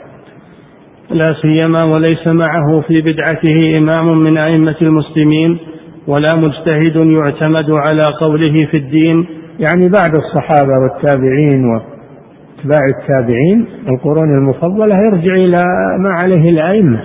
لا 1.11 1.35
سيما 1.43 1.85
وليس 1.85 2.27
معه 2.27 2.81
في 2.81 2.95
بدعته 3.03 3.73
إمام 3.79 4.19
من 4.23 4.39
أئمة 4.39 4.77
المسلمين 4.83 5.59
ولا 6.07 6.29
مجتهد 6.37 6.97
يعتمد 6.97 7.71
على 7.71 8.03
قوله 8.21 8.67
في 8.71 8.77
الدين. 8.77 9.27
يعني 9.59 9.89
بعد 9.89 10.17
الصحابة 10.17 10.73
والتابعين 10.83 11.65
واتباع 11.65 12.81
التابعين 12.99 13.67
القرون 13.89 14.39
المفضلة 14.39 14.97
يرجع 14.97 15.35
إلى 15.35 15.59
ما 15.99 16.11
عليه 16.23 16.51
الأئمة. 16.51 17.01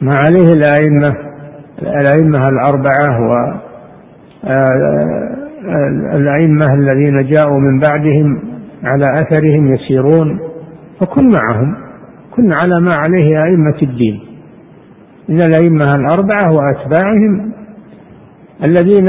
ما 0.00 0.14
عليه 0.26 0.52
الأئمة. 0.52 1.27
الأئمة 1.82 2.48
الأربعة 2.48 3.28
و 3.28 3.58
آه، 4.44 5.36
الأئمة 6.16 6.74
الذين 6.74 7.26
جاءوا 7.26 7.60
من 7.60 7.80
بعدهم 7.80 8.40
على 8.84 9.20
أثرهم 9.20 9.74
يسيرون 9.74 10.40
فكن 11.00 11.28
معهم 11.28 11.74
كن 12.36 12.52
على 12.52 12.80
ما 12.80 12.90
عليه 12.96 13.42
أئمة 13.44 13.76
الدين. 13.82 14.20
إن 15.30 15.36
الأئمة 15.36 15.94
الأربعة 15.94 16.52
وأتباعهم 16.52 17.52
الذين 18.64 19.08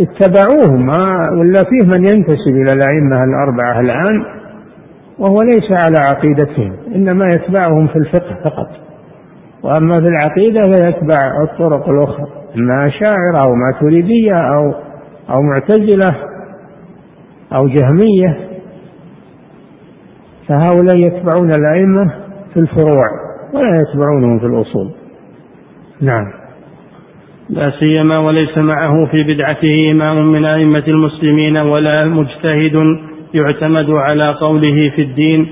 اتبعوهم 0.00 0.88
ولا 1.38 1.62
فيه 1.70 1.86
من 1.86 2.04
ينتسب 2.04 2.48
إلى 2.48 2.72
الأئمة 2.72 3.24
الأربعة 3.24 3.80
الآن 3.80 4.24
وهو 5.18 5.38
ليس 5.42 5.84
على 5.84 5.96
عقيدتهم 5.98 6.72
إنما 6.94 7.24
يتبعهم 7.26 7.86
في 7.86 7.96
الفقه 7.96 8.34
فقط. 8.44 8.89
وأما 9.62 10.00
في 10.00 10.06
العقيدة 10.06 10.60
فيتبع 10.60 11.18
الطرق 11.42 11.88
الأخرى 11.88 12.26
إما 12.56 12.86
أشاعرة 12.86 13.44
أو 13.44 13.54
ماتريدية 13.54 14.34
أو 14.34 14.74
أو 15.30 15.42
معتزلة 15.42 16.16
أو 17.52 17.68
جهمية 17.68 18.48
فهؤلاء 20.48 20.96
يتبعون 20.96 21.54
الأئمة 21.54 22.14
في 22.54 22.60
الفروع 22.60 23.04
ولا 23.54 23.76
يتبعونهم 23.76 24.38
في 24.38 24.46
الأصول. 24.46 24.90
نعم. 26.00 26.32
لا 27.50 27.72
سيما 27.80 28.18
وليس 28.18 28.58
معه 28.58 29.06
في 29.10 29.22
بدعته 29.22 29.76
إمام 29.90 30.32
من 30.32 30.44
أئمة 30.44 30.84
المسلمين 30.88 31.54
ولا 31.62 32.04
مجتهد 32.04 32.86
يعتمد 33.34 33.90
على 33.96 34.34
قوله 34.40 34.84
في 34.96 35.02
الدين 35.02 35.46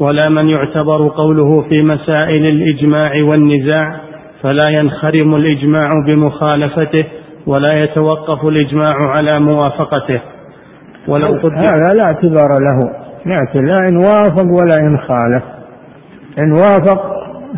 ولا 0.00 0.28
من 0.28 0.48
يعتبر 0.48 1.08
قوله 1.08 1.62
في 1.62 1.84
مسائل 1.84 2.46
الإجماع 2.46 3.12
والنزاع 3.22 4.00
فلا 4.42 4.70
ينخرم 4.70 5.34
الإجماع 5.34 5.90
بمخالفته 6.06 7.06
ولا 7.46 7.82
يتوقف 7.82 8.44
الإجماع 8.44 8.92
على 8.96 9.40
موافقته. 9.40 10.20
ولو 11.08 11.26
قد 11.26 11.52
هذا 11.52 11.94
لا 11.94 12.04
اعتبار 12.04 12.48
له. 12.60 12.90
لا 13.54 13.88
إن 13.88 13.96
وافق 13.96 14.44
ولا 14.44 14.74
إن 14.80 14.98
خالف. 14.98 15.42
إن 16.38 16.52
وافق 16.52 17.02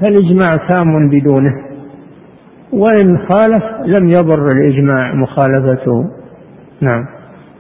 فالإجماع 0.01 0.68
تام 0.68 1.09
بدونه. 1.11 1.53
وإن 2.73 3.18
خالف 3.18 3.64
لم 3.87 4.07
يضر 4.07 4.47
الإجماع 4.47 5.14
مخالفته. 5.14 6.05
نعم. 6.81 7.05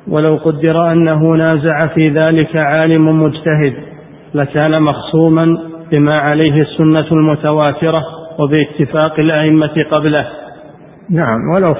ولو 0.08 0.36
قدر 0.36 0.92
أنه 0.92 1.20
نازع 1.36 1.78
في 1.94 2.02
ذلك 2.02 2.56
عالم 2.56 3.22
مجتهد 3.22 3.93
لكان 4.34 4.72
مخصوما 4.80 5.46
بما 5.90 6.12
عليه 6.18 6.56
السنة 6.56 7.12
المتواترة 7.12 8.00
وباتفاق 8.38 9.20
الأئمة 9.20 9.84
قبله. 9.90 10.26
نعم 11.10 11.40
ولو 11.54 11.74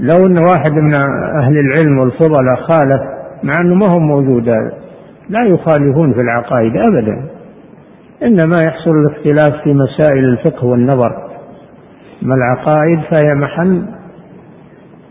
لو 0.00 0.26
أن 0.26 0.38
واحد 0.38 0.72
من 0.72 0.92
أهل 1.42 1.56
العلم 1.56 1.98
والفضلاء 1.98 2.56
خالف 2.56 3.00
مع 3.42 3.52
أنه 3.60 3.74
ما 3.74 3.86
هو 3.86 3.98
موجود 3.98 4.48
لا 5.28 5.44
يخالفون 5.46 6.12
في 6.12 6.20
العقائد 6.20 6.76
ابدا. 6.76 7.28
إنما 8.22 8.62
يحصل 8.62 8.90
الاختلاف 8.90 9.62
في 9.62 9.74
مسائل 9.74 10.24
الفقه 10.24 10.66
والنظر. 10.66 11.12
اما 12.22 12.34
العقائد 12.34 13.00
فهي 13.10 13.34
محل 13.34 13.84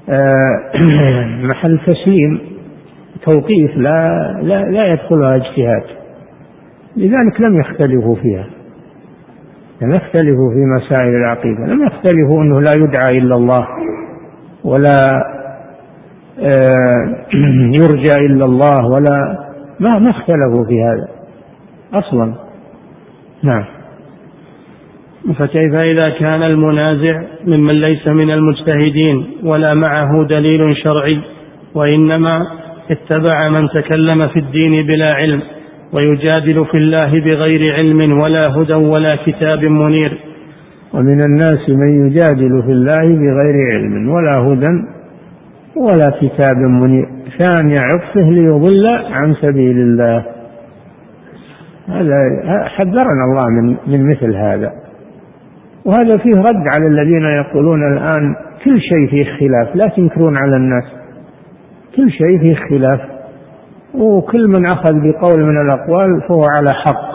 آه، 0.10 0.72
محل 1.50 1.80
تسليم 1.88 2.40
توقيف 3.26 3.78
لا 3.78 4.32
لا 4.42 4.72
لا 4.72 4.94
يدخلها 4.94 5.36
اجتهاد. 5.36 6.03
لذلك 6.97 7.41
لم 7.41 7.60
يختلفوا 7.60 8.15
فيها. 8.15 8.47
لم 9.82 9.91
يختلفوا 9.91 10.53
في 10.53 10.65
مسائل 10.77 11.15
العقيدة 11.15 11.65
لم 11.65 11.86
يختلفوا 11.86 12.43
أنه 12.43 12.62
لا 12.62 12.71
يدعى 12.75 13.17
إلا 13.17 13.36
الله 13.36 13.67
ولا 14.63 15.23
آه، 16.39 17.25
يرجى 17.82 18.25
إلا 18.25 18.45
الله 18.45 18.88
ولا 18.88 19.38
ما 19.79 19.99
ما 19.99 20.10
اختلفوا 20.10 20.65
في 20.65 20.84
هذا 20.84 21.08
أصلا. 21.93 22.34
نعم. 23.43 23.65
فكيف 25.38 25.73
إذا 25.73 26.10
كان 26.19 26.41
المنازع 26.47 27.21
ممن 27.45 27.82
ليس 27.82 28.08
من 28.08 28.32
المجتهدين 28.32 29.25
ولا 29.43 29.73
معه 29.73 30.23
دليل 30.23 30.77
شرعي 30.84 31.19
وإنما 31.75 32.47
اتبع 32.91 33.49
من 33.49 33.69
تكلم 33.69 34.19
في 34.19 34.39
الدين 34.39 34.88
بلا 34.88 35.08
علم 35.15 35.41
ويجادل 35.93 36.65
في 36.65 36.77
الله 36.77 37.12
بغير 37.25 37.73
علم 37.73 38.21
ولا 38.21 38.47
هدى 38.47 38.73
ولا 38.73 39.10
كتاب 39.25 39.65
منير. 39.65 40.17
ومن 40.93 41.21
الناس 41.21 41.69
من 41.69 42.06
يجادل 42.08 42.63
في 42.63 42.71
الله 42.71 43.06
بغير 43.06 43.56
علم 43.73 44.10
ولا 44.10 44.38
هدى 44.38 44.84
ولا 45.75 46.10
كتاب 46.21 46.58
منير. 46.58 47.08
ثاني 47.38 47.73
عطفه 47.79 48.29
ليضل 48.32 48.88
عن 49.12 49.34
سبيل 49.34 49.77
الله. 49.77 50.25
هذا 51.88 52.17
حذرنا 52.65 53.23
الله 53.25 53.62
من 53.62 53.75
من 53.88 54.08
مثل 54.08 54.36
هذا. 54.36 54.71
وهذا 55.86 56.17
فيه 56.23 56.41
رد 56.41 56.67
على 56.75 56.88
الذين 56.88 57.25
يقولون 57.34 57.93
الآن 57.93 58.36
كل 58.65 58.79
شيء 58.82 59.08
فيه 59.10 59.23
خلاف. 59.23 59.75
لا 59.75 59.88
تنكرون 59.88 60.38
على 60.38 60.56
الناس. 60.56 60.84
كل 61.95 62.12
شيء 62.12 62.39
فيه 62.39 62.56
خلاف. 62.56 63.12
وكل 63.93 64.47
من 64.47 64.65
أخذ 64.65 64.93
بقول 64.93 65.43
من 65.43 65.62
الأقوال 65.62 66.21
فهو 66.27 66.43
على 66.43 66.69
حق. 66.86 67.13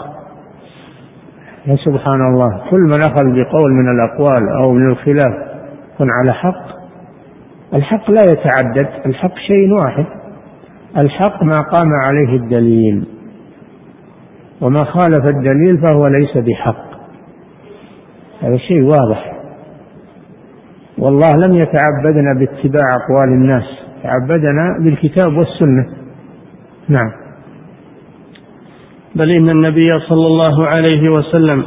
يا 1.65 1.75
سبحان 1.75 2.21
الله 2.21 2.69
كل 2.71 2.79
من 2.79 3.01
أخذ 3.01 3.23
بقول 3.23 3.71
من 3.71 3.89
الأقوال 3.91 4.49
أو 4.49 4.71
من 4.71 4.91
الخلاف 4.91 5.33
يكون 5.93 6.07
على 6.11 6.33
حق. 6.33 6.79
الحق 7.73 8.11
لا 8.11 8.21
يتعدد 8.21 9.05
الحق 9.05 9.35
شيء 9.35 9.73
واحد. 9.73 10.05
الحق 10.97 11.43
ما 11.43 11.61
قام 11.61 11.89
عليه 12.09 12.35
الدليل. 12.37 13.07
وما 14.61 14.79
خالف 14.79 15.25
الدليل 15.25 15.77
فهو 15.77 16.07
ليس 16.07 16.37
بحق. 16.37 16.89
هذا 18.41 18.57
شيء 18.57 18.83
واضح. 18.83 19.33
والله 20.97 21.47
لم 21.47 21.53
يتعبدنا 21.53 22.33
باتباع 22.33 22.95
أقوال 22.95 23.29
الناس 23.29 23.63
تعبدنا 24.03 24.77
بالكتاب 24.79 25.37
والسنة. 25.37 25.98
نعم. 26.89 27.11
بل 29.15 29.31
إن 29.31 29.49
النبي 29.49 29.99
صلى 29.99 30.27
الله 30.27 30.65
عليه 30.65 31.09
وسلم 31.09 31.63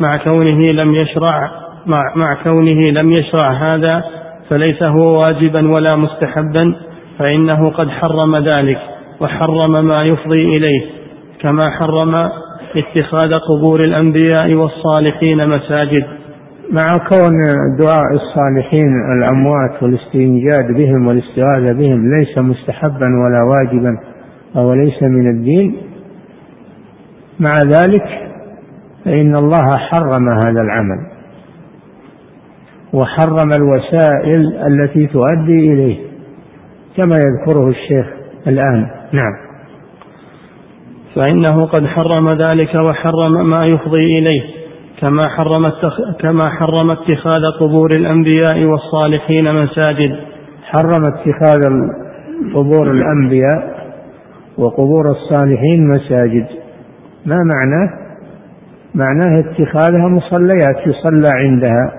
مع 0.00 0.16
كونه 0.16 0.62
لم 0.84 0.94
يشرع 0.94 1.50
مع, 1.86 2.02
مع 2.24 2.34
كونه 2.48 2.90
لم 2.90 3.12
يشرع 3.12 3.52
هذا 3.52 4.04
فليس 4.50 4.82
هو 4.82 5.20
واجبا 5.20 5.68
ولا 5.68 5.96
مستحبا 5.96 6.74
فإنه 7.18 7.70
قد 7.70 7.88
حرم 7.88 8.32
ذلك 8.34 8.78
وحرم 9.20 9.84
ما 9.84 10.04
يفضي 10.04 10.56
إليه 10.56 10.86
كما 11.40 11.62
حرم 11.70 12.14
اتخاذ 12.76 13.32
قبور 13.34 13.84
الأنبياء 13.84 14.54
والصالحين 14.54 15.48
مساجد. 15.48 16.04
مع 16.70 16.96
كون 16.96 17.36
دعاء 17.78 18.14
الصالحين 18.14 18.88
الأموات 19.16 19.82
والاستنجاد 19.82 20.76
بهم 20.76 21.06
والاستغاثة 21.06 21.74
بهم 21.74 22.14
ليس 22.14 22.38
مستحبا 22.38 23.06
ولا 23.06 23.42
واجبا 23.42 23.98
أو 24.56 24.72
ليس 24.72 25.02
من 25.02 25.30
الدين. 25.30 25.76
مع 27.40 27.54
ذلك 27.66 28.04
فإن 29.04 29.36
الله 29.36 29.76
حرم 29.76 30.28
هذا 30.28 30.60
العمل 30.60 31.06
وحرم 32.92 33.50
الوسائل 33.56 34.58
التي 34.66 35.06
تؤدي 35.06 35.72
إليه 35.72 35.96
كما 36.96 37.16
يذكره 37.16 37.68
الشيخ 37.68 38.06
الآن. 38.46 38.86
نعم. 39.12 39.32
فإنه 41.14 41.66
قد 41.66 41.86
حرم 41.86 42.30
ذلك 42.30 42.74
وحرم 42.74 43.50
ما 43.50 43.64
يفضي 43.64 44.18
إليه 44.18 44.42
كما 45.00 45.28
حرم 45.28 45.66
التخ... 45.66 46.00
كما 46.20 46.50
حرم 46.50 46.90
اتخاذ 46.90 47.42
قبور 47.60 47.94
الأنبياء 47.94 48.64
والصالحين 48.64 49.44
مساجد. 49.44 50.16
حرم 50.62 51.02
اتخاذ 51.14 51.62
قبور 52.54 52.90
الأنبياء 52.90 53.77
وقبور 54.58 55.10
الصالحين 55.10 55.88
مساجد. 55.88 56.46
ما 57.26 57.36
معناه؟ 57.54 57.90
معناه 58.94 59.40
اتخاذها 59.40 60.08
مصليات 60.08 60.86
يصلى 60.86 61.28
عندها. 61.36 61.92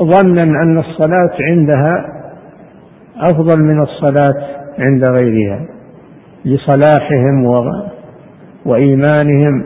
ظنا 0.00 0.42
أن 0.42 0.78
الصلاة 0.78 1.36
عندها 1.40 2.06
أفضل 3.16 3.64
من 3.64 3.82
الصلاة 3.82 4.46
عند 4.78 5.10
غيرها 5.10 5.66
لصلاحهم 6.44 7.44
و... 7.44 7.64
وإيمانهم. 8.66 9.64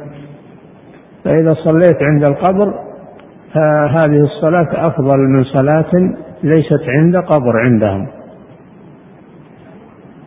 فإذا 1.25 1.55
صليت 1.55 1.99
عند 2.11 2.25
القبر 2.25 2.75
فهذه 3.55 4.21
الصلاة 4.21 4.87
أفضل 4.87 5.19
من 5.19 5.45
صلاة 5.45 5.91
ليست 6.43 6.83
عند 6.89 7.17
قبر 7.17 7.59
عندهم. 7.59 8.20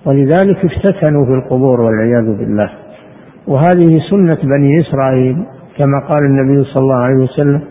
ولذلك 0.06 0.66
افتتنوا 0.66 1.26
في 1.26 1.32
القبور 1.32 1.82
والعياذ 1.82 2.38
بالله. 2.38 2.70
وهذه 3.48 4.00
سنة 4.10 4.38
بني 4.44 4.72
إسرائيل 4.82 5.36
كما 5.78 6.00
قال 6.00 6.26
النبي 6.26 6.63
صلى 6.63 6.84
الله 6.84 6.96
عليه 6.96 7.24
وسلم 7.24 7.62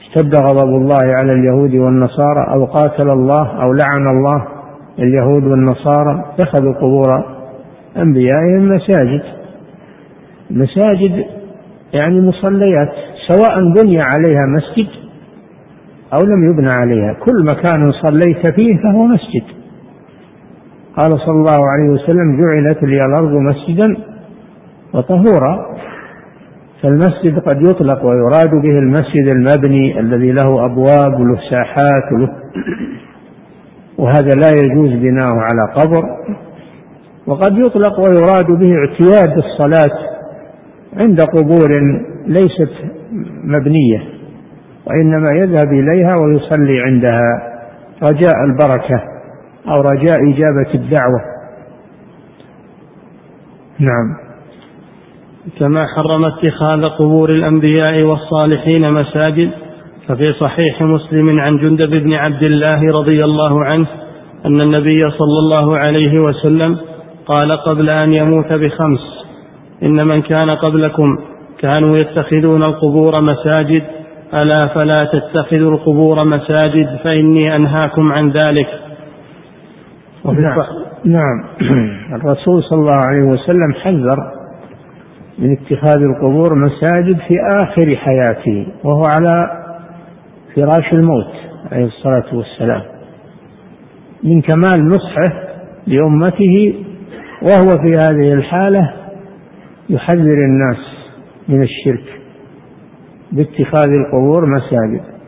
اشتد 0.00 0.34
غضب 0.34 0.68
الله 0.68 0.98
على 1.04 1.30
اليهود 1.30 1.74
والنصارى 1.74 2.46
أو 2.54 2.64
قاتل 2.64 3.10
الله 3.10 3.62
أو 3.62 3.72
لعن 3.72 4.16
الله. 4.16 4.46
اليهود 4.98 5.44
والنصارى 5.44 6.24
اتخذوا 6.34 6.72
قبور 6.72 7.24
أنبيائهم 7.96 8.68
مساجد. 8.68 9.22
مساجد 10.50 11.24
يعني 11.92 12.20
مصليات 12.20 12.92
سواء 13.28 13.54
بني 13.60 14.00
عليها 14.00 14.46
مسجد 14.46 14.88
أو 16.12 16.18
لم 16.26 16.50
يبنى 16.50 16.70
عليها. 16.72 17.12
كل 17.12 17.44
مكان 17.44 17.92
صليت 17.92 18.54
فيه 18.54 18.82
فهو 18.82 19.04
مسجد. 19.04 19.59
قال 20.96 21.10
صلى 21.10 21.34
الله 21.34 21.70
عليه 21.70 21.90
وسلم 21.90 22.40
جعلت 22.40 22.82
لي 22.82 22.96
الأرض 22.96 23.32
مسجدا 23.32 23.96
وطهورا 24.94 25.66
فالمسجد 26.82 27.38
قد 27.38 27.62
يطلق 27.62 28.04
ويراد 28.04 28.50
به 28.50 28.78
المسجد 28.78 29.28
المبني 29.34 30.00
الذي 30.00 30.32
له 30.32 30.64
أبواب 30.64 31.20
وله 31.20 31.38
ساحات 31.50 32.12
وله 32.12 32.30
وهذا 33.98 34.34
لا 34.34 34.48
يجوز 34.64 34.90
بناؤه 34.90 35.40
على 35.40 35.72
قبر. 35.74 36.04
وقد 37.26 37.58
يطلق 37.58 38.00
ويراد 38.00 38.46
به 38.46 38.74
اعتياد 38.74 39.38
الصلاة 39.38 39.98
عند 40.96 41.20
قبور 41.20 41.68
ليست 42.26 42.72
مبنية 43.44 44.02
وإنما 44.86 45.30
يذهب 45.32 45.72
إليها 45.72 46.16
ويصلي 46.16 46.80
عندها. 46.80 47.42
رجاء 48.02 48.44
البركة. 48.44 49.02
أو 49.68 49.80
رجاء 49.80 50.18
إجابة 50.32 50.74
الدعوة. 50.74 51.20
نعم. 53.78 54.30
كما 55.58 55.86
حرم 55.86 56.24
اتخاذ 56.24 56.84
قبور 56.84 57.30
الأنبياء 57.30 58.02
والصالحين 58.02 58.88
مساجد 58.88 59.50
ففي 60.08 60.32
صحيح 60.32 60.82
مسلم 60.82 61.40
عن 61.40 61.56
جندب 61.56 62.02
بن 62.02 62.14
عبد 62.14 62.42
الله 62.42 62.80
رضي 63.00 63.24
الله 63.24 63.64
عنه 63.64 63.86
أن 64.46 64.58
النبي 64.64 65.00
صلى 65.00 65.38
الله 65.38 65.78
عليه 65.78 66.20
وسلم 66.20 66.78
قال 67.26 67.52
قبل 67.52 67.90
أن 67.90 68.14
يموت 68.20 68.52
بخمس 68.52 69.00
إن 69.82 70.06
من 70.06 70.22
كان 70.22 70.50
قبلكم 70.50 71.18
كانوا 71.58 71.98
يتخذون 71.98 72.62
القبور 72.62 73.20
مساجد 73.20 73.84
ألا 74.42 74.74
فلا 74.74 75.04
تتخذوا 75.12 75.68
القبور 75.74 76.24
مساجد 76.24 76.98
فإني 77.04 77.56
أنهاكم 77.56 78.12
عن 78.12 78.30
ذلك. 78.30 78.89
نعم, 80.24 80.56
نعم. 81.04 81.44
الرسول 82.16 82.62
صلى 82.62 82.80
الله 82.80 83.00
عليه 83.06 83.26
وسلم 83.26 83.72
حذر 83.72 84.32
من 85.38 85.52
اتخاذ 85.52 86.02
القبور 86.02 86.54
مساجد 86.54 87.16
في 87.28 87.34
آخر 87.62 87.96
حياته 87.96 88.66
وهو 88.84 89.04
على 89.04 89.50
فراش 90.54 90.92
الموت 90.92 91.32
عليه 91.72 91.84
الصلاة 91.84 92.36
والسلام 92.36 92.82
من 94.22 94.40
كمال 94.40 94.88
نصحه 94.88 95.32
لأمته 95.86 96.74
وهو 97.42 97.82
في 97.82 97.98
هذه 97.98 98.32
الحالة 98.32 98.92
يحذر 99.88 100.38
الناس 100.44 100.78
من 101.48 101.62
الشرك 101.62 102.20
باتخاذ 103.32 103.88
القبور 103.90 104.46
مساجد. 104.46 105.19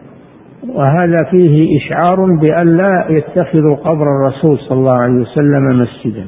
وهذا 0.69 1.17
فيه 1.31 1.79
إشعار 1.79 2.37
بأن 2.41 2.77
لا 2.77 3.07
يتخذوا 3.09 3.77
قبر 3.77 4.03
الرسول 4.03 4.59
صلى 4.59 4.79
الله 4.79 4.99
عليه 5.05 5.21
وسلم 5.21 5.67
مسجدا 5.67 6.27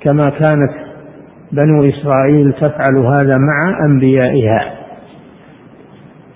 كما 0.00 0.24
كانت 0.24 0.72
بنو 1.52 1.84
إسرائيل 1.84 2.52
تفعل 2.52 3.06
هذا 3.14 3.36
مع 3.36 3.84
أنبيائها. 3.84 4.60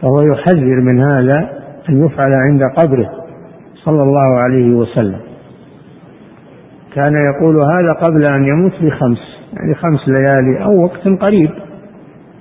فهو 0.02 0.16
يحذر 0.32 0.80
من 0.92 1.00
هذا 1.00 1.50
أن 1.88 2.04
يفعل 2.04 2.32
عند 2.32 2.62
قبره 2.78 3.10
صلى 3.74 4.02
الله 4.02 4.38
عليه 4.38 4.74
وسلم. 4.74 5.20
كان 6.94 7.12
يقول 7.34 7.56
هذا 7.56 7.92
قبل 7.92 8.24
أن 8.24 8.44
يموت 8.44 8.72
بخمس 8.72 9.40
يعني 9.52 9.74
خمس 9.74 10.00
ليالي 10.08 10.64
أو 10.64 10.82
وقت 10.84 11.08
قريب 11.20 11.50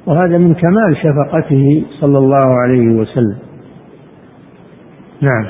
وهذا 0.06 0.38
من 0.38 0.54
كمال 0.54 0.98
شفقته 1.04 1.86
صلى 2.02 2.18
الله 2.18 2.60
عليه 2.64 2.96
وسلم. 2.96 3.49
نعم. 5.22 5.48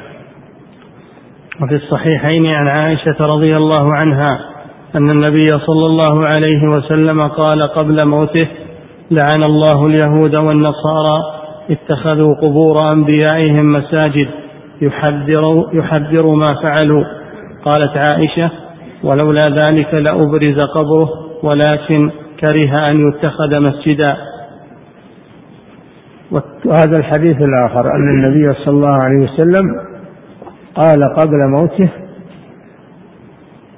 وفي 1.61 1.75
الصحيحين 1.75 2.45
عن 2.45 2.67
عائشة 2.67 3.25
رضي 3.25 3.57
الله 3.57 3.93
عنها 3.93 4.39
أن 4.95 5.09
النبي 5.09 5.49
صلى 5.49 5.85
الله 5.85 6.25
عليه 6.25 6.67
وسلم 6.67 7.19
قال 7.37 7.61
قبل 7.61 8.05
موته 8.05 8.47
لعن 9.11 9.43
الله 9.43 9.85
اليهود 9.85 10.35
والنصارى 10.35 11.23
اتخذوا 11.69 12.35
قبور 12.35 12.77
أنبيائهم 12.95 13.71
مساجد 13.71 14.27
يحذر, 14.81 15.69
يحذر 15.73 16.25
ما 16.35 16.47
فعلوا. 16.65 17.03
قالت 17.65 17.97
عائشة 17.97 18.51
ولولا 19.03 19.41
ذلك 19.49 19.93
لأبرز 19.93 20.59
قبره 20.59 21.09
ولكن 21.43 22.11
كره 22.39 22.87
أن 22.91 23.09
يتخذ 23.09 23.59
مسجدا. 23.59 24.17
وهذا 26.65 26.97
الحديث 26.97 27.37
الآخر 27.41 27.95
أن 27.95 28.09
النبي 28.09 28.53
صلى 28.53 28.73
الله 28.73 28.99
عليه 29.05 29.23
وسلم 29.23 29.75
قال 30.75 31.13
قبل 31.15 31.37
موته 31.47 31.89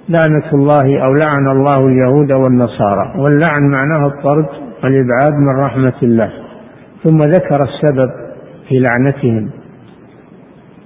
لعنة 0.09 0.53
الله 0.53 1.03
أو 1.03 1.13
لعن 1.13 1.47
الله 1.47 1.87
اليهود 1.87 2.31
والنصارى. 2.31 3.13
واللعن 3.17 3.61
معناه 3.61 4.07
الطرد 4.07 4.45
والإبعاد 4.83 5.33
من 5.33 5.59
رحمة 5.65 5.93
الله. 6.03 6.31
ثم 7.03 7.23
ذكر 7.23 7.63
السبب 7.63 8.11
في 8.67 8.79
لعنتهم. 8.79 9.49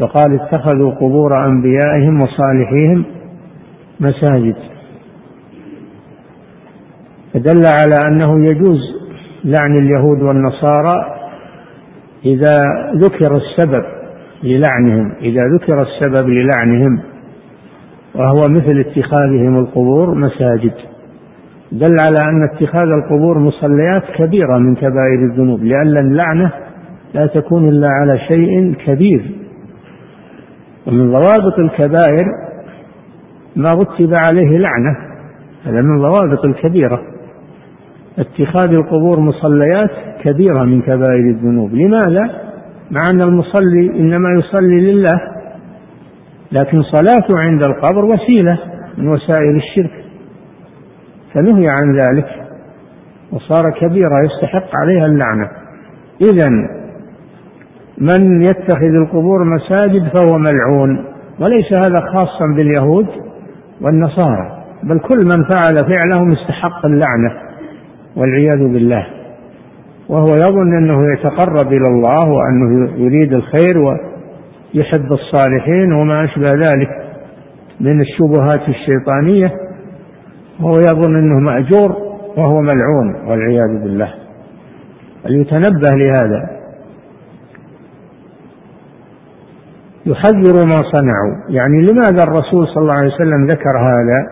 وقال 0.01 0.41
اتخذوا 0.41 0.91
قبور 0.91 1.45
أنبيائهم 1.45 2.21
وصالحيهم 2.21 3.05
مساجد. 3.99 4.55
فدل 7.33 7.63
على 7.65 7.95
أنه 8.07 8.45
يجوز 8.45 8.79
لعن 9.43 9.75
اليهود 9.75 10.21
والنصارى 10.21 11.14
إذا 12.25 12.55
ذكر 12.95 13.35
السبب 13.35 13.85
للعنهم 14.43 15.11
إذا 15.21 15.41
ذكر 15.47 15.81
السبب 15.81 16.29
للعنهم 16.29 16.99
وهو 18.15 18.39
مثل 18.49 18.79
اتخاذهم 18.79 19.55
القبور 19.55 20.15
مساجد. 20.15 20.73
دل 21.71 21.95
على 22.07 22.19
أن 22.19 22.41
اتخاذ 22.51 22.87
القبور 22.87 23.39
مصليات 23.39 24.03
كبيرة 24.15 24.57
من 24.57 24.75
كبائر 24.75 25.19
الذنوب 25.31 25.63
لأن 25.63 25.97
اللعنة 25.97 26.51
لا 27.13 27.27
تكون 27.27 27.69
إلا 27.69 27.87
على 27.87 28.19
شيء 28.19 28.73
كبير. 28.85 29.31
ومن 30.87 31.11
ضوابط 31.11 31.59
الكبائر 31.59 32.25
ما 33.55 33.69
رتب 33.69 34.13
عليه 34.29 34.57
لعنة 34.57 34.97
هذا 35.65 35.81
من 35.81 35.97
ضوابط 35.97 36.45
الكبيرة. 36.45 37.01
اتخاذ 38.19 38.73
القبور 38.73 39.19
مصليات 39.19 40.14
كبيرة 40.25 40.63
من 40.63 40.81
كبائر 40.81 41.29
الذنوب. 41.29 41.73
لماذا؟ 41.73 42.29
مع 42.91 43.01
أن 43.13 43.21
المصلي 43.21 43.99
إنما 43.99 44.29
يصلي 44.39 44.91
لله 44.91 45.21
لكن 46.51 46.81
صلاته 46.83 47.39
عند 47.39 47.61
القبر 47.67 48.05
وسيلة 48.05 48.59
من 48.97 49.07
وسائل 49.07 49.55
الشرك. 49.55 50.05
فنهي 51.33 51.65
عن 51.69 51.95
ذلك 51.95 52.27
وصار 53.31 53.71
كبيرة 53.79 54.23
يستحق 54.25 54.75
عليها 54.75 55.05
اللعنة. 55.05 55.49
إذا 56.21 56.49
من 57.97 58.41
يتخذ 58.41 58.95
القبور 59.01 59.43
مساجد 59.43 60.03
فهو 60.15 60.37
ملعون 60.37 61.05
وليس 61.39 61.65
هذا 61.77 61.99
خاصا 61.99 62.47
باليهود 62.55 63.07
والنصارى 63.81 64.63
بل 64.83 64.99
كل 64.99 65.25
من 65.25 65.43
فعل 65.43 65.93
فعلهم 65.93 66.31
استحق 66.31 66.85
اللعنة 66.85 67.31
والعياذ 68.15 68.73
بالله. 68.73 69.14
وهو 70.09 70.27
يظن 70.27 70.77
أنه 70.77 71.13
يتقرب 71.13 71.67
إلى 71.67 71.85
الله 71.89 72.29
وأنه 72.29 72.91
يريد 72.97 73.33
الخير 73.33 73.77
ويحب 73.77 75.11
الصالحين 75.11 75.93
وما 75.93 76.23
أشبه 76.23 76.49
ذلك 76.49 76.89
من 77.79 78.01
الشبهات 78.01 78.69
الشيطانية. 78.69 79.51
وهو 80.61 80.77
يظن 80.77 81.15
أنه 81.15 81.39
مأجور 81.39 81.95
وهو 82.37 82.61
ملعون 82.61 83.29
والعياذ 83.29 83.83
بالله. 83.83 84.13
فليتنبه 85.23 85.89
لهذا. 85.95 86.49
يحذر 90.05 90.65
ما 90.65 90.81
صنعوا. 90.93 91.35
يعني 91.49 91.81
لماذا 91.81 92.23
الرسول 92.23 92.67
صلى 92.67 92.81
الله 92.81 92.95
عليه 93.01 93.13
وسلم 93.13 93.45
ذكر 93.45 93.77
هذا؟ 93.79 94.27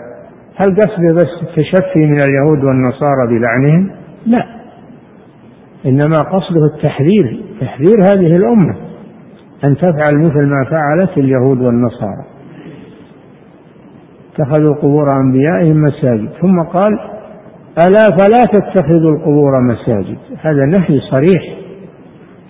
هل 0.56 0.76
قصده 0.76 1.14
بس 1.16 1.30
التشفي 1.42 2.06
من 2.06 2.22
اليهود 2.22 2.64
والنصارى 2.64 3.28
بلعنهم؟ 3.28 3.92
لا. 4.26 4.63
إنما 5.86 6.20
قصده 6.20 6.66
التحذير 6.76 7.44
تحذير 7.62 8.02
هذه 8.02 8.36
الأمة 8.36 8.76
أن 9.64 9.78
تفعل 9.78 10.18
مثل 10.18 10.46
ما 10.46 10.66
فعلت 10.70 11.18
اليهود 11.18 11.62
والنصارى. 11.62 12.26
اتخذوا 14.34 14.76
قبور 14.76 15.08
أنبيائهم 15.12 15.82
مساجد. 15.82 16.30
ثم 16.42 16.62
قال 16.62 17.00
ألا 17.88 18.18
فلا 18.18 18.46
تتخذوا 18.60 19.12
القبور 19.12 19.62
مساجد؟ 19.62 20.18
هذا 20.42 20.66
نهي 20.66 21.00
صريح. 21.12 21.58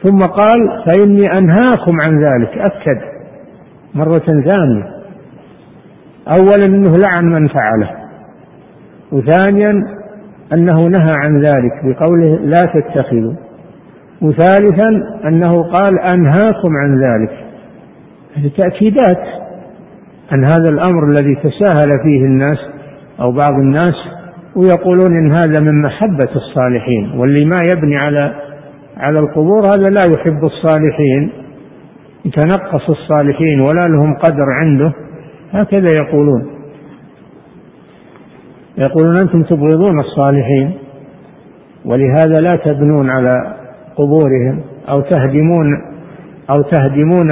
ثم 0.03 0.17
قال 0.17 0.83
فإني 0.85 1.37
أنهاكم 1.37 1.97
عن 2.07 2.23
ذلك. 2.23 2.57
أكد 2.57 3.01
مرة 3.93 4.19
ثانية. 4.19 4.93
أولا 6.27 6.65
أنه 6.65 6.97
لعن 6.97 7.25
من 7.25 7.47
فعله. 7.47 7.89
وثانيا 9.11 10.02
أنه 10.53 10.87
نهى 10.87 11.11
عن 11.23 11.41
ذلك 11.41 11.71
بقوله 11.83 12.39
لا 12.39 12.59
تتخذوا. 12.73 13.33
وثالثا 14.21 14.89
أنه 15.27 15.63
قال 15.63 15.99
أنهاكم 15.99 16.77
عن 16.77 16.99
ذلك. 16.99 17.31
هذه 18.35 18.51
تأكيدات 18.57 19.43
أن 20.33 20.43
هذا 20.43 20.69
الأمر 20.69 21.09
الذي 21.09 21.35
تساهل 21.35 21.89
فيه 22.03 22.25
الناس 22.25 22.57
أو 23.19 23.31
بعض 23.31 23.53
الناس 23.53 23.95
ويقولون 24.55 25.17
إن 25.17 25.31
هذا 25.31 25.61
من 25.61 25.81
محبة 25.81 26.29
الصالحين 26.35 27.11
واللي 27.17 27.45
ما 27.45 27.61
يبني 27.75 27.97
على 27.97 28.35
على 28.97 29.19
القبور 29.19 29.65
هذا 29.65 29.89
لا 29.89 30.05
يحب 30.05 30.43
الصالحين. 30.43 31.31
يتنقص 32.25 32.89
الصالحين 32.89 33.61
ولا 33.61 33.81
لهم 33.81 34.15
قدر 34.15 34.45
عنده 34.61 34.93
هكذا 35.51 35.91
يقولون. 35.97 36.62
يقولون 38.77 39.17
أنتم 39.17 39.43
تبغضون 39.43 39.99
الصالحين 39.99 40.73
ولهذا 41.85 42.41
لا 42.41 42.55
تبنون 42.55 43.09
على 43.09 43.55
قبورهم 43.95 44.61
أو 44.89 45.01
تهدمون 45.01 45.81
أو 46.49 46.61
تهدمون 46.61 47.29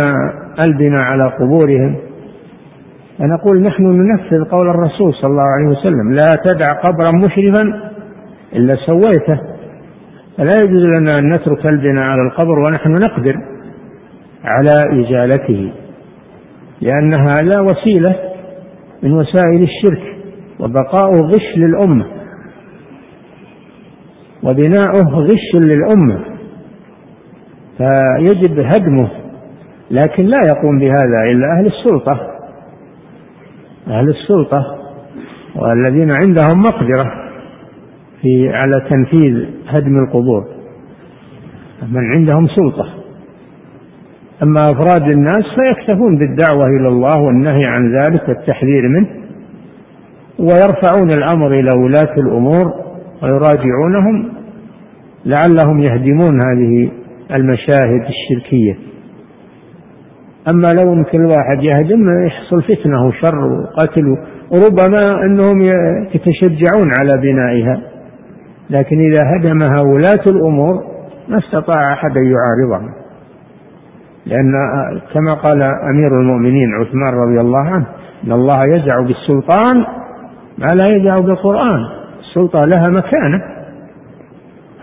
البناء 0.65 1.05
على 1.05 1.23
قبورهم. 1.23 1.95
فنقول 3.19 3.61
نحن 3.61 3.83
ننفذ 3.83 4.43
قول 4.51 4.69
الرسول 4.69 5.13
صلى 5.13 5.31
الله 5.31 5.43
عليه 5.43 5.67
وسلم 5.67 6.13
لا 6.13 6.35
تدع 6.45 6.73
قبرا 6.73 7.11
مشرفا 7.25 7.91
إلا 8.55 8.75
سويته. 8.75 9.41
فلا 10.37 10.55
يجوز 10.63 10.85
لنا 10.85 11.11
أن 11.19 11.29
نترك 11.29 11.65
البناء 11.65 12.03
على 12.03 12.21
القبر 12.21 12.59
ونحن 12.59 12.91
نقدر 12.91 13.35
على 14.43 15.03
إزالته 15.03 15.73
لأن 16.81 17.13
هذا 17.13 17.61
وسيلة 17.61 18.15
من 19.03 19.13
وسائل 19.13 19.63
الشرك. 19.63 20.20
وبقاؤه 20.62 21.22
غش 21.22 21.57
للأمة. 21.57 22.05
وبناؤه 24.43 25.20
غش 25.20 25.55
للأمة. 25.55 26.20
فيجب 27.78 28.59
هدمه. 28.59 29.09
لكن 29.91 30.26
لا 30.26 30.39
يقوم 30.47 30.80
بهذا 30.80 31.32
إلا 31.32 31.47
أهل 31.59 31.66
السلطة. 31.66 32.28
أهل 33.88 34.09
السلطة 34.09 34.78
والذين 35.55 36.12
عندهم 36.26 36.62
مقدرة 36.62 37.12
في 38.22 38.49
على 38.49 38.89
تنفيذ 38.89 39.45
هدم 39.68 40.03
القبور. 40.03 40.47
من 41.91 42.14
عندهم 42.18 42.47
سلطة. 42.47 42.89
أما 44.43 44.72
أفراد 44.72 45.03
الناس 45.03 45.43
فيكتفون 45.55 46.18
بالدعوة 46.18 46.66
إلى 46.66 46.88
الله 46.88 47.22
والنهي 47.22 47.66
عن 47.66 47.95
ذلك 47.95 48.30
والتحذير 48.30 48.88
منه. 48.88 49.20
ويرفعون 50.39 51.09
الأمر 51.13 51.47
إلى 51.47 51.71
ولاة 51.77 52.15
الأمور 52.17 52.73
ويراجعونهم 53.23 54.34
لعلهم 55.25 55.79
يهدمون 55.79 56.39
هذه 56.47 56.91
المشاهد 57.36 58.05
الشركية. 58.09 58.77
أما 60.49 60.67
لو 60.82 60.93
أن 60.93 61.03
كل 61.03 61.25
واحد 61.25 61.63
يهدم 61.63 62.25
يحصل 62.25 62.63
فتنة 62.63 63.07
وشر 63.07 63.45
وقتل 63.45 64.17
وربما 64.51 65.25
أنهم 65.25 65.61
يتشجعون 66.15 66.89
على 67.01 67.21
بنائها. 67.21 67.82
لكن 68.69 68.95
إذا 68.99 69.21
هدمها 69.25 69.82
ولاة 69.82 70.23
الأمور 70.27 70.84
ما 71.27 71.38
استطاع 71.38 71.93
أحد 71.93 72.17
أن 72.17 72.23
يعارضهم 72.23 72.93
لأن 74.25 74.51
كما 75.13 75.34
قال 75.34 75.61
أمير 75.63 76.11
المؤمنين 76.21 76.73
عثمان 76.73 77.13
رضي 77.13 77.41
الله 77.41 77.59
عنه 77.59 77.88
إن 78.23 78.32
الله 78.32 78.65
يزع 78.65 79.01
بالسلطان 79.01 79.86
ما 80.62 80.68
لا 80.68 80.86
يزع 80.95 81.16
بالقرآن. 81.26 81.86
السلطة 82.20 82.66
لها 82.66 82.89
مكانة. 82.89 83.41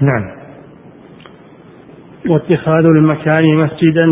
نعم. 0.00 0.38
واتخاذ 2.28 2.84
المكان 2.84 3.56
مسجدا 3.56 4.06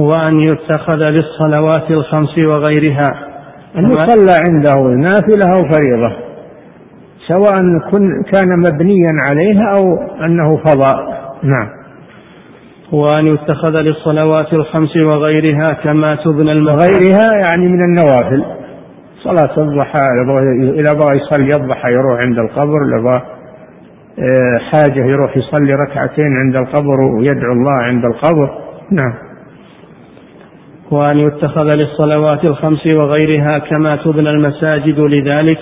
هو 0.00 0.10
أن 0.30 0.40
يتخذ 0.40 0.94
للصلوات 0.94 1.90
الخمس 1.90 2.46
وغيرها. 2.46 3.28
أن 3.76 3.90
يصلى 3.90 4.34
عنده 4.48 4.80
نافلة 4.96 5.46
أو 5.46 5.68
فريضة 5.68 6.16
سواء 7.28 7.60
كان 8.32 8.58
مبنيا 8.58 9.12
عليها 9.28 9.72
أو 9.76 9.84
أنه 10.24 10.56
فضاء. 10.56 11.18
نعم. 11.42 11.68
وأن 12.92 13.26
يتخذ 13.26 13.80
للصلوات 13.80 14.52
الخمس 14.52 15.04
وغيرها 15.04 15.72
كما 15.84 16.16
تبنى 16.24 16.52
المكان. 16.52 16.74
وغيرها 16.74 17.32
يعني 17.32 17.68
من 17.68 17.80
النوافل. 17.84 18.57
صلاة 19.24 19.58
الضحى 19.58 20.00
إذا 20.80 20.94
بغى 20.94 21.16
يصلي 21.16 21.62
الضحى 21.62 21.92
يروح 21.92 22.20
عند 22.26 22.38
القبر 22.38 22.84
إذا 22.88 23.02
بغى 23.02 23.22
آه، 24.18 24.58
حاجة 24.58 25.10
يروح 25.10 25.36
يصلي 25.36 25.74
ركعتين 25.74 26.36
عند 26.36 26.56
القبر 26.56 27.00
ويدعو 27.00 27.52
الله 27.52 27.72
عند 27.72 28.04
القبر. 28.04 28.50
نعم. 28.92 29.14
وأن 30.90 31.18
يتخذ 31.18 31.76
للصلوات 31.76 32.44
الخمس 32.44 32.86
وغيرها 32.86 33.58
كما 33.58 33.96
تبنى 33.96 34.30
المساجد 34.30 35.00
لذلك 35.00 35.58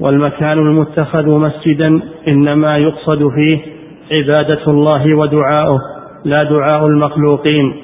والمكان 0.00 0.58
المتخذ 0.58 1.28
مسجدا 1.28 2.00
إنما 2.28 2.78
يقصد 2.78 3.18
فيه 3.28 3.58
عبادة 4.12 4.70
الله 4.70 5.14
ودعاؤه 5.14 5.78
لا 6.24 6.38
دعاء 6.50 6.86
المخلوقين. 6.86 7.74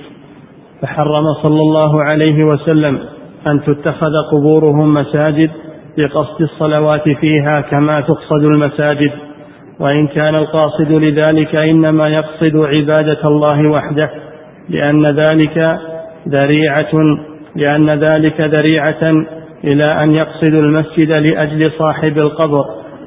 فحرم 0.82 1.24
صلى 1.42 1.60
الله 1.60 2.02
عليه 2.12 2.44
وسلم 2.44 3.13
أن 3.46 3.60
تتخذ 3.62 4.12
قبورهم 4.32 4.94
مساجد 4.94 5.50
بقصد 5.98 6.42
الصلوات 6.42 7.08
فيها 7.08 7.60
كما 7.70 8.00
تقصد 8.00 8.42
المساجد 8.56 9.10
وإن 9.80 10.06
كان 10.06 10.34
القاصد 10.34 10.92
لذلك 10.92 11.56
إنما 11.56 12.04
يقصد 12.08 12.56
عبادة 12.56 13.28
الله 13.28 13.70
وحده 13.70 14.10
لأن 14.68 15.06
ذلك 15.06 15.78
ذريعة 16.28 17.18
لأن 17.56 17.90
ذلك 17.90 18.40
ذريعة 18.40 19.10
إلى 19.64 20.02
أن 20.02 20.12
يقصد 20.14 20.54
المسجد 20.54 21.16
لأجل 21.16 21.60
صاحب 21.78 22.18
القبر 22.18 22.64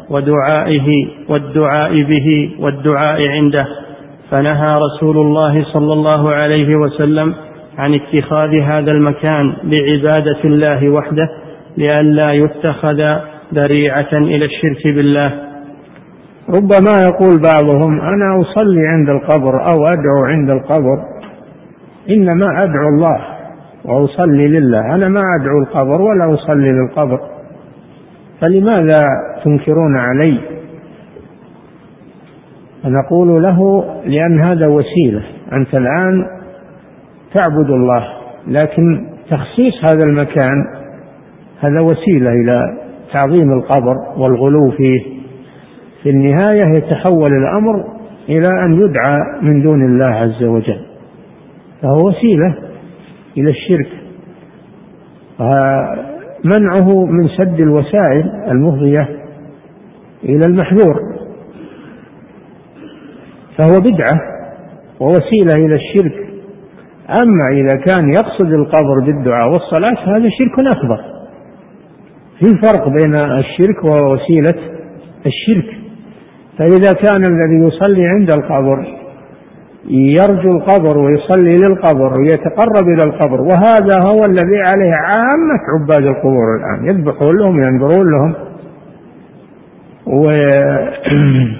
ودعائه 0.09 1.07
والدعاء 1.29 2.01
به 2.01 2.55
والدعاء 2.59 3.27
عنده. 3.27 3.67
فنهى 4.31 4.73
رسول 4.75 5.17
الله 5.17 5.65
صلى 5.73 5.93
الله 5.93 6.31
عليه 6.31 6.75
وسلم 6.75 7.35
عن 7.77 7.93
اتخاذ 7.93 8.59
هذا 8.61 8.91
المكان 8.91 9.53
لعبادة 9.63 10.43
الله 10.45 10.89
وحده 10.89 11.29
لئلا 11.77 12.33
يتخذ 12.33 13.01
ذريعة 13.53 14.13
إلى 14.13 14.45
الشرك 14.45 14.95
بالله. 14.95 15.47
ربما 16.49 17.03
يقول 17.03 17.41
بعضهم 17.53 18.01
أنا 18.01 18.41
أصلي 18.41 18.81
عند 18.87 19.09
القبر 19.09 19.61
أو 19.61 19.87
أدعو 19.87 20.23
عند 20.25 20.49
القبر. 20.49 20.97
إنما 22.09 22.63
أدعو 22.63 22.87
الله 22.87 23.19
وأصلي 23.85 24.47
لله. 24.47 24.95
أنا 24.95 25.07
ما 25.07 25.21
أدعو 25.39 25.59
القبر 25.59 26.01
ولا 26.01 26.33
أصلي 26.33 26.67
للقبر. 26.71 27.19
فلماذا 28.41 29.01
تنكرون 29.43 29.97
علي؟ 29.97 30.39
فنقول 32.83 33.43
له 33.43 33.85
لأن 34.05 34.41
هذا 34.41 34.67
وسيلة. 34.67 35.23
أنت 35.53 35.75
الآن 35.75 36.36
تعبد 37.33 37.69
الله 37.69 38.07
لكن 38.47 39.07
تخصيص 39.29 39.73
هذا 39.83 40.03
المكان 40.05 40.65
هذا 41.59 41.81
وسيلة 41.81 42.31
إلى 42.31 42.77
تعظيم 43.13 43.51
القبر 43.51 43.95
والغلو 44.17 44.71
فيه. 44.71 45.17
في 46.03 46.09
النهاية 46.09 46.77
يتحول 46.77 47.31
الأمر 47.39 47.85
إلى 48.29 48.47
أن 48.65 48.73
يدعى 48.73 49.19
من 49.41 49.61
دون 49.61 49.85
الله 49.85 50.05
عز 50.05 50.43
وجل 50.43 50.79
فهو 51.81 52.07
وسيلة 52.07 52.55
إلى 53.37 53.49
الشرك. 53.49 53.89
منعه 56.43 57.05
من 57.05 57.27
سد 57.27 57.59
الوسائل 57.59 58.31
المفضية 58.51 59.09
إلى 60.23 60.45
المحذور 60.45 60.99
فهو 63.57 63.79
بدعة 63.79 64.19
ووسيلة 64.99 65.53
إلى 65.55 65.75
الشرك. 65.75 66.26
أما 67.09 67.43
إذا 67.51 67.75
كان 67.75 68.09
يقصد 68.09 68.53
القبر 68.53 68.99
بالدعاء 69.05 69.47
والصلاة 69.47 70.17
هذا 70.17 70.29
شرك 70.29 70.75
أكبر 70.75 70.99
في 72.39 72.45
فرق 72.63 72.89
بين 72.89 73.15
الشرك 73.15 73.83
ووسيلة 73.83 74.55
الشرك. 75.25 75.77
فإذا 76.57 76.93
كان 76.93 77.25
الذي 77.25 77.67
يصلي 77.67 78.09
عند 78.15 78.33
القبر 78.33 78.97
يرجو 79.89 80.49
القبر 80.49 80.97
ويصلي 80.97 81.57
للقبر 81.57 82.19
ويتقرب 82.19 82.87
إلى 82.87 83.03
القبر 83.03 83.41
وهذا 83.41 83.99
هو 83.99 84.19
الذي 84.29 84.57
عليه 84.57 84.93
عامة 84.93 85.59
عباد 85.73 86.07
القبور 86.07 86.55
الآن. 86.55 86.85
يذبحون 86.87 87.37
لهم 87.39 87.63
ينذرون 87.63 88.11
لهم 88.11 88.33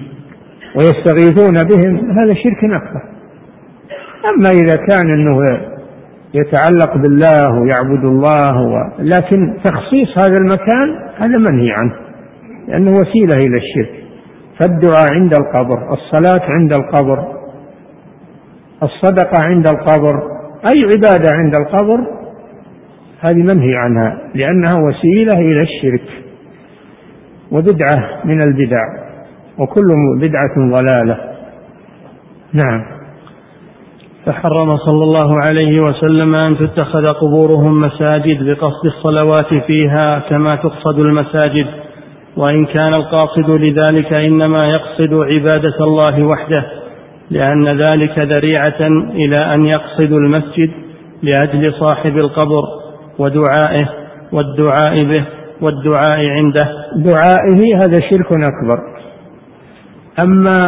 ويستغيثون 0.78 1.54
بهم. 1.54 2.12
هذا 2.12 2.34
شرك 2.34 2.64
أكبر. 2.64 3.17
أما 4.30 4.50
إذا 4.50 4.76
كان 4.76 5.10
أنه 5.10 5.38
يتعلق 6.34 6.98
بالله 6.98 7.62
ويعبد 7.62 8.06
الله. 8.06 8.92
لكن 9.00 9.54
تخصيص 9.64 10.18
هذا 10.18 10.38
المكان 10.38 10.96
هذا 11.18 11.38
منهي 11.38 11.72
عنه 11.72 11.94
لأنه 12.68 12.92
وسيلة 12.92 13.46
إلى 13.46 13.58
الشرك 13.58 14.08
فالدعاء 14.60 15.14
عند 15.14 15.34
القبر 15.34 15.94
الصلاة 15.94 16.42
عند 16.50 16.72
القبر 16.78 17.38
الصدقة 18.84 19.44
عند 19.50 19.70
القبر 19.70 20.22
أي 20.74 20.84
عبادة 20.84 21.30
عند 21.34 21.56
القبر 21.56 22.00
هذه 23.20 23.44
منهي 23.44 23.76
عنها 23.76 24.22
لأنها 24.36 24.78
وسيلة 24.82 25.40
إلى 25.40 25.62
الشرك 25.62 26.10
وبدعة 27.52 28.26
من 28.26 28.42
البدع 28.48 28.84
وكل 29.58 29.88
بدعة 30.20 30.56
ضلالة 30.58 31.18
نعم 32.54 32.97
فحرم 34.28 34.78
صلى 34.78 35.04
الله 35.04 35.36
عليه 35.50 35.80
وسلم 35.82 36.36
أن 36.44 36.58
تتخذ 36.58 37.06
قبورهم 37.06 37.82
مساجد 37.82 38.44
بقصد 38.44 38.86
الصلوات 38.86 39.54
فيها 39.68 40.08
كما 40.30 40.50
تقصد 40.64 41.00
المساجد. 41.00 41.68
وإن 42.38 42.66
كان 42.66 42.92
القاصد 42.98 43.50
لذلك 43.50 44.14
إنما 44.14 44.58
يقصد 44.68 45.14
عبادة 45.14 45.78
الله 45.82 46.24
وحده 46.24 46.66
لأن 47.32 47.68
ذلك 47.68 48.20
ذريعة 48.20 48.88
إلى 49.12 49.54
أن 49.54 49.66
يقصد 49.66 50.12
المسجد 50.12 50.72
لأجل 51.24 51.74
صاحب 51.74 52.18
القبر 52.18 52.64
ودعائه 53.20 53.90
والدعاء 54.32 55.04
به 55.04 55.26
والدعاء 55.62 56.26
عنده. 56.30 56.70
دعائه 56.96 57.76
هذا 57.76 58.00
شرك 58.00 58.32
أكبر. 58.32 58.80
أما 60.26 60.60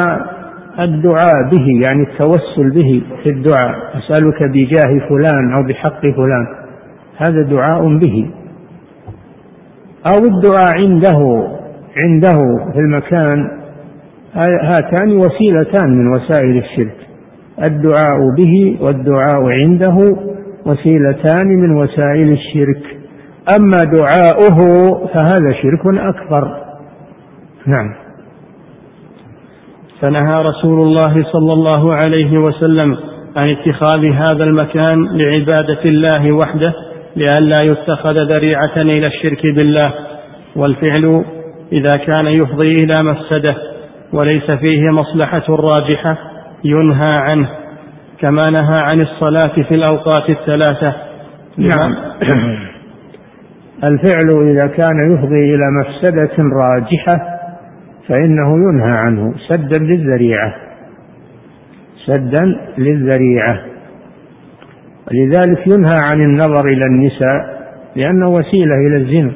الدعاء 0.84 1.50
به 1.52 1.66
يعني 1.82 2.04
التوسل 2.04 2.72
به 2.72 3.04
في 3.24 3.30
الدعاء. 3.30 3.76
أسألك 3.98 4.44
بجاه 4.44 5.08
فلان 5.10 5.54
أو 5.54 5.64
بحق 5.64 6.02
فلان. 6.02 6.48
هذا 7.18 7.42
دعاء 7.42 7.98
به. 7.98 8.30
أو 10.12 10.18
الدعاء 10.18 10.78
عنده 10.78 11.48
عنده 11.98 12.38
في 12.74 12.80
المكان. 12.80 13.60
هاتان 14.36 15.12
وسيلتان 15.12 15.90
من 15.98 16.08
وسائل 16.08 16.58
الشرك. 16.58 16.96
الدعاء 17.64 18.36
به 18.38 18.78
والدعاء 18.82 19.42
عنده 19.64 19.98
وسيلتان 20.66 21.48
من 21.48 21.72
وسائل 21.72 22.32
الشرك. 22.32 22.84
أما 23.58 23.78
دعاؤه 23.78 24.60
فهذا 25.14 25.54
شرك 25.62 25.82
أكبر. 25.86 26.58
نعم. 27.66 28.09
فنهى 30.02 30.42
رسول 30.42 30.82
الله 30.82 31.24
صلى 31.32 31.54
الله 31.54 31.94
عليه 31.94 32.38
وسلم 32.38 32.98
عن 33.36 33.46
اتخاذ 33.52 34.06
هذا 34.06 34.44
المكان 34.44 35.18
لعبادة 35.18 35.80
الله 35.86 36.32
وحده 36.32 36.74
لئلا 37.16 37.58
يتخذ 37.64 38.14
ذريعة 38.14 38.78
إلى 38.78 39.04
الشرك 39.08 39.42
بالله. 39.44 39.94
والفعل 40.56 41.26
إذا 41.72 41.92
كان 41.92 42.28
يفضي 42.28 42.84
إلى 42.84 42.98
مفسدة 43.04 43.58
وليس 44.14 44.52
فيه 44.52 44.82
مصلحة 44.90 45.46
راجحة 45.50 46.18
ينهى 46.64 47.16
عنه 47.30 47.50
كما 48.20 48.42
نهى 48.62 48.78
عن 48.82 49.02
الصلاة 49.02 49.64
في 49.68 49.76
الأوقات 49.76 50.30
الثلاثة. 50.30 50.94
نعم. 51.58 51.96
الفعل 53.84 54.50
إذا 54.52 54.68
كان 54.68 55.14
يفضي 55.14 55.56
إلى 55.56 55.66
مفسدة 55.82 56.44
راجحة 56.44 57.39
فإنه 58.08 58.54
ينهى 58.54 59.00
عنه 59.06 59.34
سدا 59.50 59.80
للذريعة. 59.84 60.56
سدا 62.06 62.60
للذريعة. 62.78 63.60
لذلك 65.12 65.68
ينهى 65.68 65.98
عن 66.12 66.22
النظر 66.22 66.66
إلى 66.66 66.82
النساء 66.86 67.60
لأنه 67.96 68.26
وسيلة 68.26 68.76
إلى 68.76 68.98
الزنا. 68.98 69.32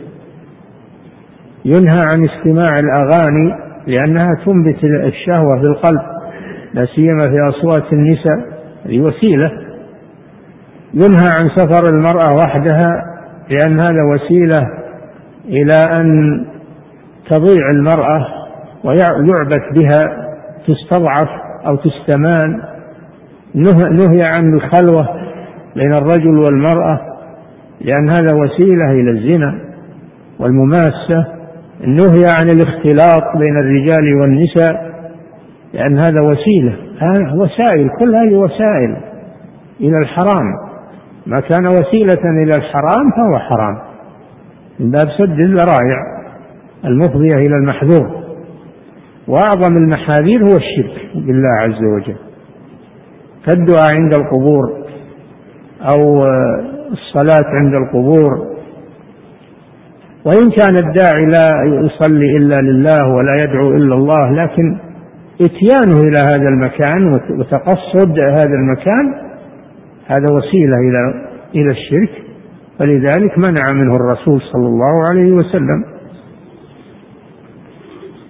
ينهى 1.66 2.00
عن 2.14 2.30
استماع 2.30 2.80
الأغاني 2.80 3.56
لأنها 3.88 4.30
تنبت 4.46 4.84
الشهوة 4.84 5.60
في 5.60 5.66
القلب 5.66 6.02
لا 6.74 6.86
سيما 6.86 7.22
في 7.22 7.50
أصوات 7.50 7.94
النساء. 7.94 8.54
هذه 8.86 9.00
وسيلة. 9.00 9.52
ينهى 10.94 11.28
عن 11.38 11.50
سفر 11.56 11.90
المرأة 11.90 12.36
وحدها 12.36 12.90
لأن 13.50 13.78
هذا 13.82 14.04
وسيلة 14.14 14.68
إلى 15.46 15.86
أن 16.00 16.40
تضيع 17.30 17.70
المرأة 17.76 18.43
ويعبث 18.84 19.80
بها 19.80 20.02
تستضعف 20.68 21.30
أو 21.68 21.76
تستمان. 21.76 22.62
نهي 23.92 24.24
عن 24.24 24.54
الخلوة 24.54 25.08
بين 25.76 25.94
الرجل 25.94 26.38
والمرأة 26.38 27.00
لأن 27.82 28.10
هذا 28.10 28.34
وسيلة 28.34 28.92
إلى 28.92 29.12
الزنا 29.12 29.60
والمماسة. 30.40 31.28
النهي 31.84 32.26
عن 32.40 32.50
الاختلاط 32.50 33.24
بين 33.38 33.58
الرجال 33.58 34.20
والنساء 34.22 34.94
لأن 35.74 35.98
هذا 35.98 36.20
وسيلة. 36.20 36.78
وسائل 37.36 37.90
كل 38.00 38.16
هذه 38.16 38.36
وسائل 38.36 38.98
إلى 39.80 39.98
الحرام. 39.98 40.46
ما 41.28 41.40
كان 41.40 41.66
وسيلة 41.68 42.44
إلى 42.44 42.52
الحرام 42.58 43.12
فهو 43.18 43.40
حرام. 43.40 43.78
من 44.80 44.92
باب 44.92 45.10
سد 45.18 45.40
الذرائع 45.40 45.98
المفضية 46.86 47.36
إلى 47.36 47.56
المحذور. 47.56 48.23
وأعظم 49.28 49.78
المحاذير 49.78 50.42
هو 50.42 50.56
الشرك 50.58 51.16
بالله 51.16 51.50
عز 51.60 51.84
وجل. 51.96 52.16
كالدعاء 53.46 53.94
عند 53.94 54.14
القبور 54.14 54.84
أو 55.82 56.26
الصلاة 56.92 57.50
عند 57.50 57.74
القبور. 57.76 58.54
وإن 60.26 60.52
كان 60.52 60.76
الداعي 60.88 61.26
لا 61.26 61.46
يصلي 61.86 62.38
إلا 62.38 62.62
لله 62.62 63.14
ولا 63.16 63.44
يدعو 63.44 63.70
إلا 63.72 63.96
الله 63.96 64.32
لكن 64.32 64.78
إتيانه 65.42 66.02
إلى 66.02 66.20
هذا 66.20 66.50
المكان 66.50 67.08
وتقصد 67.40 68.20
هذا 68.20 68.54
المكان 68.54 69.14
هذا 70.08 70.26
وسيلة 70.34 70.78
إلى 70.78 71.28
إلى 71.56 71.72
الشرك. 71.72 72.24
ولذلك 72.82 73.38
منع 73.38 73.64
منه 73.76 73.96
الرسول 73.96 74.42
صلى 74.54 74.68
الله 74.68 75.02
عليه 75.10 75.32
وسلم 75.32 75.84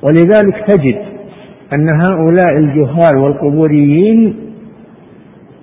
ولذلك 0.03 0.65
تجد 0.67 0.95
أن 1.73 1.89
هؤلاء 1.89 2.57
الجهال 2.57 3.17
والقبوريين 3.17 4.35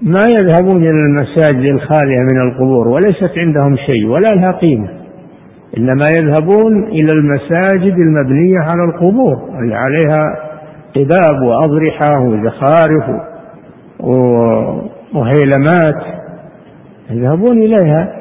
ما 0.03 0.23
يذهبون 0.29 0.83
إلى 0.83 0.91
المساجد 0.91 1.65
الخالية 1.65 2.17
من 2.33 2.41
القبور 2.41 2.89
وليست 2.89 3.31
عندهم 3.37 3.77
شيء 3.77 4.07
ولا 4.07 4.29
لها 4.29 4.53
قيمة 4.53 4.89
إنما 5.79 6.05
يذهبون 6.21 6.85
إلى 6.85 7.13
المساجد 7.13 7.95
المبنية 7.99 8.59
على 8.59 8.85
القبور 8.85 9.59
اللي 9.59 9.75
عليها 9.75 10.51
قباب 10.97 11.43
وأضرحة 11.43 12.23
وزخارف 12.23 13.05
وهيلمات 15.15 16.21
يذهبون 17.11 17.63
إليها 17.63 18.17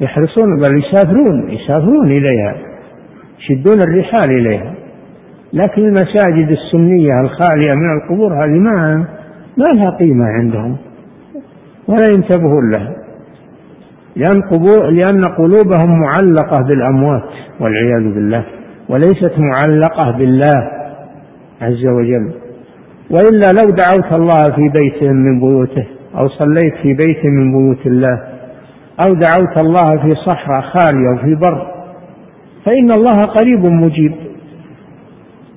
يحرصون 0.00 0.56
بل 0.56 0.78
يسافرون 0.84 1.50
يسافرون 1.50 2.10
إليها 2.10 2.56
يشدون 3.38 3.80
الرحال 3.80 4.30
إليها. 4.30 4.74
لكن 5.52 5.82
المساجد 5.82 6.50
السنية 6.50 7.20
الخالية 7.20 7.74
من 7.74 7.96
القبور 7.96 8.44
هذه 8.44 8.58
ما 8.58 9.06
ما 9.56 9.64
لها 9.64 9.90
قيمة 9.98 10.24
عندهم 10.24 10.76
ولا 11.88 12.08
ينتبهون 12.14 12.70
لها. 12.70 12.92
لأن, 14.16 14.42
قبور 14.42 14.90
لأن 14.90 15.24
قلوبهم 15.24 16.00
معلقة 16.00 16.62
بالأموات 16.68 17.28
والعياذ 17.60 18.14
بالله 18.14 18.44
وليست 18.88 19.32
معلقة 19.38 20.10
بالله 20.18 20.70
عز 21.62 21.86
وجل. 21.86 22.32
وإلا 23.10 23.46
لو 23.62 23.70
دعوت 23.70 24.12
الله 24.12 24.44
في 24.44 24.68
بيت 24.80 25.02
من 25.02 25.40
بيوته 25.40 25.86
أو 26.18 26.28
صليت 26.28 26.74
في 26.82 26.94
بيت 26.94 27.24
من 27.24 27.52
بيوت 27.52 27.86
الله 27.86 28.22
أو 29.06 29.12
دعوت 29.12 29.58
الله 29.58 30.02
في 30.02 30.14
صحراء 30.14 30.60
خالية 30.60 31.08
وفي 31.14 31.34
بر 31.34 31.66
فإن 32.64 32.90
الله 32.90 33.24
قريب 33.24 33.72
مجيب. 33.72 34.31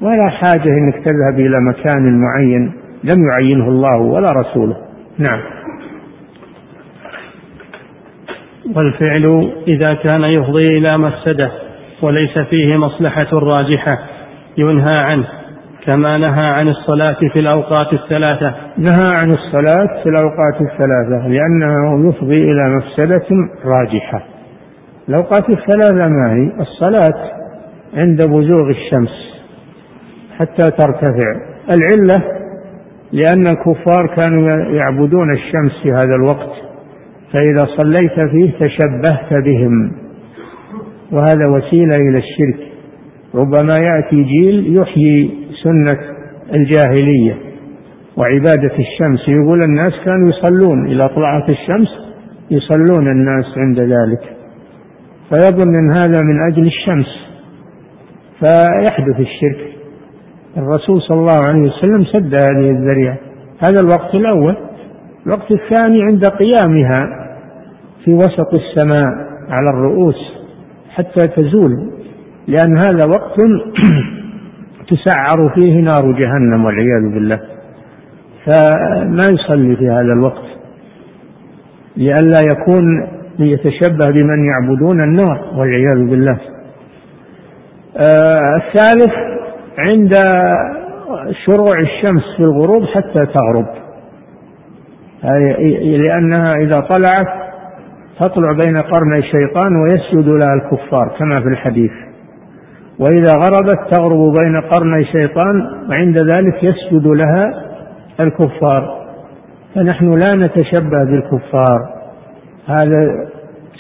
ولا 0.02 0.30
حاجة 0.30 0.70
أنك 0.70 0.96
تذهب 0.96 1.40
إلى 1.40 1.62
مكان 1.62 2.22
معين 2.22 2.74
لم 3.04 3.30
يعينه 3.34 3.68
الله 3.68 3.98
ولا 3.98 4.32
رسوله. 4.32 4.78
نعم. 5.18 5.42
والفعل 8.76 9.52
إذا 9.68 9.94
كان 9.94 10.24
يفضي 10.24 10.78
إلى 10.78 10.98
مفسدة 10.98 11.52
وليس 12.02 12.40
فيه 12.40 12.78
مصلحة 12.78 13.30
راجحة 13.34 14.00
ينهى 14.58 14.98
عنه 15.02 15.28
كما 15.88 16.18
نهى 16.18 16.46
عن 16.46 16.68
الصلاة 16.70 17.30
في 17.34 17.40
الأوقات 17.40 17.94
الثلاثة. 17.94 18.56
نهى 18.78 19.16
عن 19.16 19.32
الصلاة 19.32 20.04
في 20.04 20.10
الأوقات 20.10 20.62
الثلاثة 20.62 21.28
لأنه 21.28 22.10
يفضي 22.10 22.52
إلى 22.52 22.76
مفسدة 22.78 23.26
راجحة. 23.66 24.24
الأوقات 25.10 25.50
الثلاثة 25.50 26.10
ما 26.10 26.34
هي؟ 26.34 26.62
الصلاة 26.62 27.32
عند 27.94 28.24
بزوغ 28.30 28.70
الشمس. 28.70 29.35
حتى 30.40 30.72
ترتفع. 30.72 31.56
العلة 31.74 32.36
لأن 33.12 33.48
الكفار 33.48 34.16
كانوا 34.16 34.50
يعبدون 34.76 35.34
الشمس 35.34 35.72
في 35.84 35.92
هذا 35.92 36.16
الوقت 36.16 36.52
فإذا 37.34 37.66
صليت 37.78 38.30
فيه 38.32 38.52
تشبهت 38.60 39.44
بهم. 39.44 39.92
وهذا 41.12 41.48
وسيلة 41.50 41.94
إلى 42.00 42.18
الشرك. 42.18 42.68
ربما 43.36 43.74
يأتي 43.80 44.24
جيل 44.24 44.78
يحيي 44.78 45.30
سنة 45.64 46.00
الجاهلية 46.54 47.38
وعبادة 48.18 48.76
الشمس. 48.80 49.30
يقول 49.30 49.60
الناس 49.64 49.92
كانوا 50.06 50.30
يصلون 50.30 50.88
إذا 50.88 51.08
طلعت 51.08 51.50
الشمس 51.50 51.88
يصلون 52.52 53.08
الناس 53.08 53.46
عند 53.58 53.80
ذلك. 53.80 54.36
فيظن 55.30 55.76
أن 55.76 55.92
هذا 55.92 56.22
من 56.24 56.52
أجل 56.52 56.68
الشمس. 56.68 57.08
فيحدث 58.40 59.20
الشرك. 59.20 59.75
الرسول 60.58 61.02
صلى 61.02 61.20
الله 61.20 61.40
عليه 61.48 61.62
وسلم 61.62 62.06
سد 62.06 62.36
هذه 62.36 62.72
الذريعة. 62.72 63.18
هذا 63.60 63.80
الوقت 63.80 64.16
الأول. 64.16 64.56
الوقت 65.26 65.52
الثاني 65.52 66.04
عند 66.04 66.26
قيامها 66.26 67.00
في 68.06 68.14
وسط 68.14 68.54
السماء 68.54 69.06
على 69.50 69.70
الرؤوس 69.70 70.16
حتى 70.90 71.28
تزول 71.28 71.92
لأن 72.48 72.78
هذا 72.78 73.10
وقت 73.10 73.36
تسعر 74.90 75.50
فيه 75.56 75.82
نار 75.82 76.12
جهنم 76.12 76.66
والعياذ 76.66 77.14
بالله. 77.14 77.40
فما 78.46 79.24
يصلي 79.34 79.76
في 79.76 79.90
هذا 79.90 80.14
الوقت؟ 80.14 80.46
لئلا 81.98 82.42
يكون 82.52 83.08
ليتشبه 83.40 84.06
بمن 84.12 84.46
يعبدون 84.46 85.04
النار 85.04 85.42
والعياذ 85.58 86.10
بالله. 86.10 86.40
آه 87.98 88.56
الثالث 88.56 89.25
عند 89.78 90.14
شروع 91.46 91.80
الشمس 91.80 92.24
في 92.38 92.44
الغروب 92.44 92.86
حتى 92.86 93.26
تغرب. 93.26 93.68
لأنها 95.84 96.56
إذا 96.56 96.80
طلعت 96.80 97.46
تطلع 98.20 98.54
بين 98.58 98.78
قرني 98.78 99.16
الشيطان 99.16 99.76
ويسجد 99.82 100.28
لها 100.30 100.54
الكفار 100.54 101.16
كما 101.20 101.42
في 101.42 101.48
الحديث. 101.48 101.92
وإذا 103.00 103.34
غربت 103.34 103.96
تغرب 103.96 104.34
بين 104.34 104.62
قرني 104.62 105.06
شيطان 105.06 105.86
وعند 105.90 106.18
ذلك 106.18 106.64
يسجد 106.64 107.08
لها 107.08 107.54
الكفار. 108.20 109.06
فنحن 109.76 110.10
لا 110.10 110.46
نتشبه 110.46 111.04
بالكفار. 111.04 111.80
هذا 112.68 113.00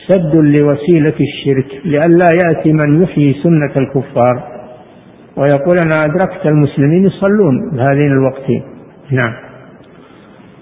سد 0.07 0.35
لوسيلة 0.35 1.13
الشرك 1.19 1.85
لئلا 1.85 2.29
يأتي 2.45 2.73
من 2.73 3.03
يحيي 3.03 3.33
سنة 3.43 3.83
الكفار. 3.85 4.54
ويقول 5.37 5.77
أنا 5.77 6.05
أدركت 6.05 6.45
المسلمين 6.45 7.05
يصلون 7.05 7.71
بهذين 7.71 8.11
الوقتين. 8.11 8.63
نعم. 9.11 9.33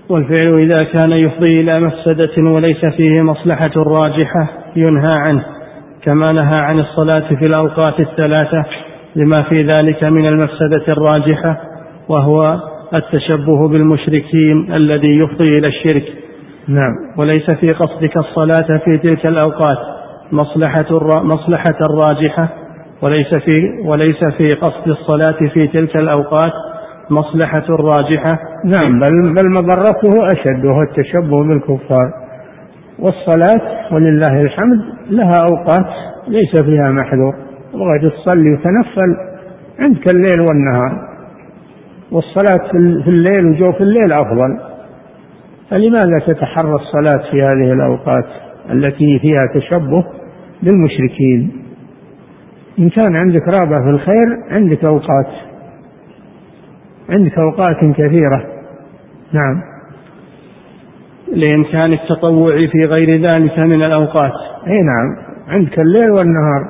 والفعل 0.10 0.60
إذا 0.60 0.84
كان 0.94 1.12
يفضي 1.12 1.62
إلى 1.62 1.80
مفسدة 1.80 2.52
وليس 2.52 2.86
فيه 2.86 3.16
مصلحة 3.24 3.72
راجحة 3.78 4.50
ينهى 4.76 5.14
عنه 5.30 5.46
كما 6.04 6.26
نهى 6.32 6.58
عن 6.62 6.80
الصلاة 6.80 7.36
في 7.36 7.46
الأوقات 7.46 8.00
الثلاثة 8.00 8.66
لما 9.16 9.36
في 9.52 9.64
ذلك 9.64 10.04
من 10.04 10.26
المفسدة 10.26 10.86
الراجحة 10.94 11.62
وهو 12.10 12.60
التشبه 12.94 13.68
بالمشركين 13.68 14.74
الذي 14.74 15.18
يفضي 15.18 15.58
إلى 15.58 15.68
الشرك. 15.68 16.14
نعم. 16.68 16.94
وليس 17.18 17.52
في 17.52 17.74
قصدك 17.74 18.18
الصلاة 18.18 18.78
في 18.86 18.98
تلك 18.98 19.26
الأوقات 19.26 19.78
مصلحة 20.32 21.24
مصلحة 21.24 21.78
راجحة 21.98 22.63
وليس 23.04 23.28
في 23.28 23.82
وليس 23.86 24.24
في 24.38 24.54
قصد 24.54 24.88
الصلاة 24.88 25.38
في 25.54 25.68
تلك 25.68 25.98
الأوقات 25.98 26.54
مصلحة 27.10 27.66
راجحة. 27.70 28.40
نعم 28.66 29.00
بل 29.00 29.34
بل 29.34 29.50
مضرته 29.52 30.28
أشد 30.34 30.66
وهو 30.66 30.82
التشبه 30.82 31.44
بالكفار. 31.44 32.14
والصلاة 33.00 33.94
ولله 33.94 34.42
الحمد 34.42 34.82
لها 35.10 35.46
أوقات 35.52 35.86
ليس 36.28 36.64
فيها 36.64 36.92
محذور. 37.02 37.36
تبغى 37.74 38.10
تصلي 38.10 38.54
وتنفل 38.54 39.18
عندك 39.80 40.14
الليل 40.14 40.42
والنهار. 40.50 41.10
والصلاة 42.12 42.72
في 43.04 43.10
الليل 43.10 43.46
وجوف 43.46 43.82
الليل 43.82 44.14
أفضل. 44.14 44.60
فلماذا 45.70 46.20
تتحرى 46.28 46.72
الصلاة 46.72 47.32
في 47.32 47.42
هذه 47.42 47.74
الأوقات 47.74 48.26
التي 48.72 49.20
فيها 49.20 49.60
تشبه 49.60 50.06
بالمشركين؟ 50.64 51.63
إن 52.80 52.90
كان 52.90 53.16
عندك 53.16 53.48
رغبة 53.48 53.84
في 53.84 53.90
الخير 53.90 54.38
عندك 54.50 54.86
أوقات. 54.86 55.28
عندك 57.10 57.38
أوقات 57.38 57.78
كثيرة. 57.98 58.46
نعم. 59.32 59.62
لإمكان 61.34 61.94
التطوع 61.94 62.56
في 62.56 62.86
غير 62.86 63.22
ذلك 63.22 63.60
من 63.60 63.82
الأوقات. 63.82 64.34
أي 64.68 64.80
نعم. 64.82 65.26
عندك 65.48 65.82
الليل 65.82 66.12
والنهار. 66.12 66.66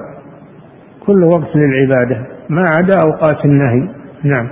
كل 1.06 1.24
وقت 1.24 1.56
للعبادة. 1.56 2.28
ما 2.50 2.64
عدا 2.70 2.94
أوقات 3.06 3.46
النهي. 3.46 3.90
نعم. 4.24 4.50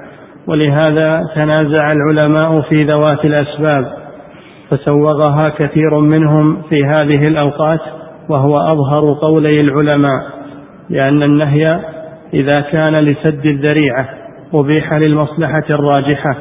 ولهذا 0.47 1.24
تنازع 1.36 1.88
العلماء 1.95 2.62
في 2.62 2.84
ذوات 2.84 3.26
الأسباب 3.26 3.86
فسوغها 4.70 5.49
كثير 5.49 5.99
منهم 5.99 6.62
في 6.70 6.86
هذه 6.86 7.28
الأوقات 7.28 7.80
وهو 8.30 8.56
أظهر 8.56 9.14
قولي 9.22 9.62
العلماء. 9.62 10.40
لأن 10.91 11.23
النهي 11.23 11.65
إذا 12.33 12.61
كان 12.71 12.93
لسد 13.01 13.45
الذريعة 13.45 14.09
أبيح 14.53 14.93
للمصلحة 14.93 15.65
الراجحة 15.69 16.35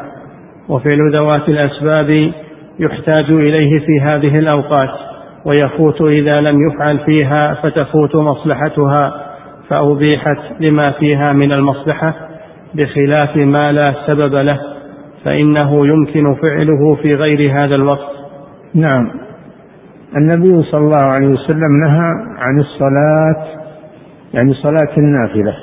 وفعل 0.69 0.99
ذوات 1.13 1.49
الأسباب 1.49 2.33
يحتاج 2.79 3.31
إليه 3.31 3.79
في 3.79 4.01
هذه 4.01 4.39
الأوقات 4.39 4.91
ويفوت 5.45 6.03
إذا 6.03 6.33
لم 6.43 6.69
يفعل 6.69 6.99
فيها 6.99 7.55
فتفوت 7.55 8.17
مصلحتها 8.17 9.27
فأبيحت 9.69 10.39
لما 10.61 10.93
فيها 10.99 11.31
من 11.43 11.53
المصلحة 11.53 12.15
بخلاف 12.75 13.37
ما 13.45 13.73
لا 13.73 13.85
سبب 14.07 14.35
له 14.35 14.61
فإنه 15.25 15.87
يمكن 15.87 16.25
فعله 16.43 16.95
في 17.03 17.15
غير 17.15 17.53
هذا 17.53 17.77
الوقت. 17.77 18.11
نعم. 18.75 19.11
النبي 20.17 20.63
صلى 20.63 20.81
الله 20.81 21.05
عليه 21.05 21.29
وسلم 21.29 21.85
نهى 21.85 22.11
عن 22.39 22.61
الصلاة 22.61 23.60
يعني 24.35 24.55
صلاة 24.55 24.99
النافلة. 24.99 25.57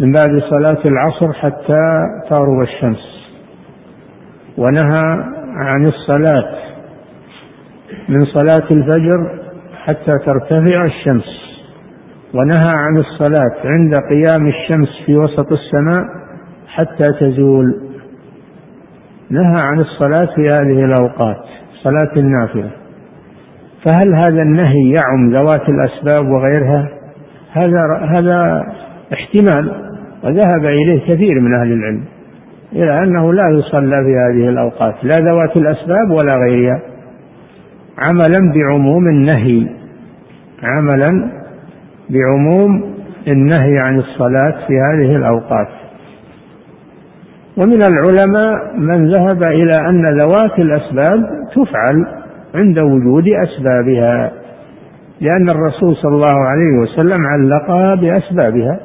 من 0.00 0.12
بعد 0.12 0.42
صلاة 0.50 0.82
العصر 0.86 1.32
حتى 1.32 2.02
تغرب 2.30 2.60
الشمس. 2.62 3.32
ونهى 4.58 5.24
عن 5.56 5.86
الصلاة 5.86 6.54
من 8.08 8.24
صلاة 8.24 8.70
الفجر 8.70 9.38
حتى 9.84 10.18
ترتفع 10.26 10.84
الشمس. 10.84 11.42
ونهى 12.34 12.74
عن 12.80 12.96
الصلاة 12.96 13.56
عند 13.64 13.94
قيام 13.94 14.48
الشمس 14.48 14.88
في 15.06 15.16
وسط 15.16 15.52
السماء 15.52 16.04
حتى 16.66 17.04
تزول. 17.20 17.88
نهى 19.30 19.56
عن 19.62 19.80
الصلاة 19.80 20.34
في 20.34 20.48
هذه 20.48 20.84
الأوقات 20.84 21.44
صلاة 21.82 22.16
النافلة. 22.16 22.70
فهل 23.86 24.14
هذا 24.14 24.42
النهي 24.42 24.90
يعم 24.90 25.30
ذوات 25.32 25.68
الأسباب 25.68 26.28
وغيرها؟ 26.30 27.01
هذا 27.52 28.06
هذا 28.08 28.66
احتمال 29.12 29.72
وذهب 30.24 30.64
إليه 30.64 31.14
كثير 31.14 31.40
من 31.40 31.54
أهل 31.54 31.72
العلم 31.72 32.04
إلى 32.72 32.98
أنه 32.98 33.32
لا 33.32 33.44
يصلى 33.50 34.04
في 34.04 34.16
هذه 34.16 34.48
الأوقات 34.48 34.94
لا 35.02 35.14
ذوات 35.30 35.56
الأسباب 35.56 36.10
ولا 36.10 36.44
غيرها. 36.46 36.80
عملا 37.98 38.52
بعموم 38.54 39.08
النهي 39.08 39.66
عملا 40.62 41.30
بعموم 42.10 42.94
النهي 43.28 43.78
عن 43.78 43.98
الصلاة 43.98 44.66
في 44.66 44.74
هذه 44.74 45.16
الأوقات. 45.16 45.68
ومن 47.56 47.82
العلماء 47.82 48.76
من 48.76 49.12
ذهب 49.12 49.42
إلى 49.42 49.88
أن 49.88 50.04
ذوات 50.04 50.58
الأسباب 50.58 51.26
تفعل 51.54 52.06
عند 52.54 52.78
وجود 52.78 53.24
أسبابها. 53.28 54.41
لأن 55.22 55.50
الرسول 55.50 55.96
صلى 55.96 56.14
الله 56.14 56.38
عليه 56.46 56.78
وسلم 56.78 57.26
علقها 57.26 57.94
بأسبابها. 57.94 58.80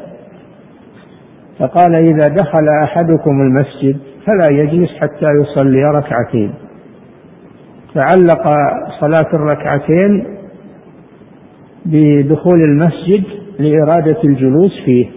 فقال 1.60 1.96
إذا 1.96 2.28
دخل 2.28 2.66
أحدكم 2.84 3.42
المسجد 3.42 3.98
فلا 4.26 4.58
يجلس 4.58 4.90
حتى 5.02 5.26
يصلي 5.42 5.84
ركعتين. 5.84 6.54
فعلق 7.96 8.50
صلاة 9.00 9.30
الركعتين 9.36 10.26
بدخول 11.86 12.62
المسجد 12.62 13.24
لإرادة 13.60 14.24
الجلوس 14.24 14.82
فيه 14.86 15.08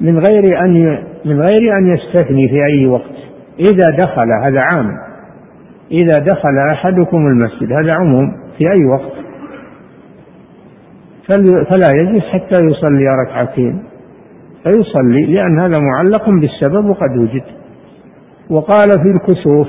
من 0.00 0.18
غير 0.18 0.60
أن 0.60 0.98
من 1.24 1.40
غير 1.40 1.72
أن 1.78 1.86
يستثني 1.86 2.48
في 2.48 2.64
أي 2.64 2.86
وقت. 2.86 3.14
إذا 3.60 3.90
دخل 3.90 4.32
هذا 4.42 4.60
عام. 4.60 4.90
إذا 5.90 6.18
دخل 6.18 6.58
أحدكم 6.72 7.26
المسجد 7.26 7.72
هذا 7.72 7.90
عموم 8.00 8.32
في 8.58 8.64
أي 8.64 8.84
وقت. 8.84 9.23
فلا 11.70 11.90
يجلس 11.94 12.24
حتى 12.24 12.60
يصلي 12.60 13.06
ركعتين. 13.22 13.82
فيصلي 14.64 15.26
لأن 15.26 15.60
هذا 15.60 15.78
معلق 15.80 16.30
بالسبب 16.30 16.84
وقد 16.84 17.16
وجد. 17.16 17.44
وقال 18.50 18.88
في 18.90 19.10
الكسوف 19.10 19.68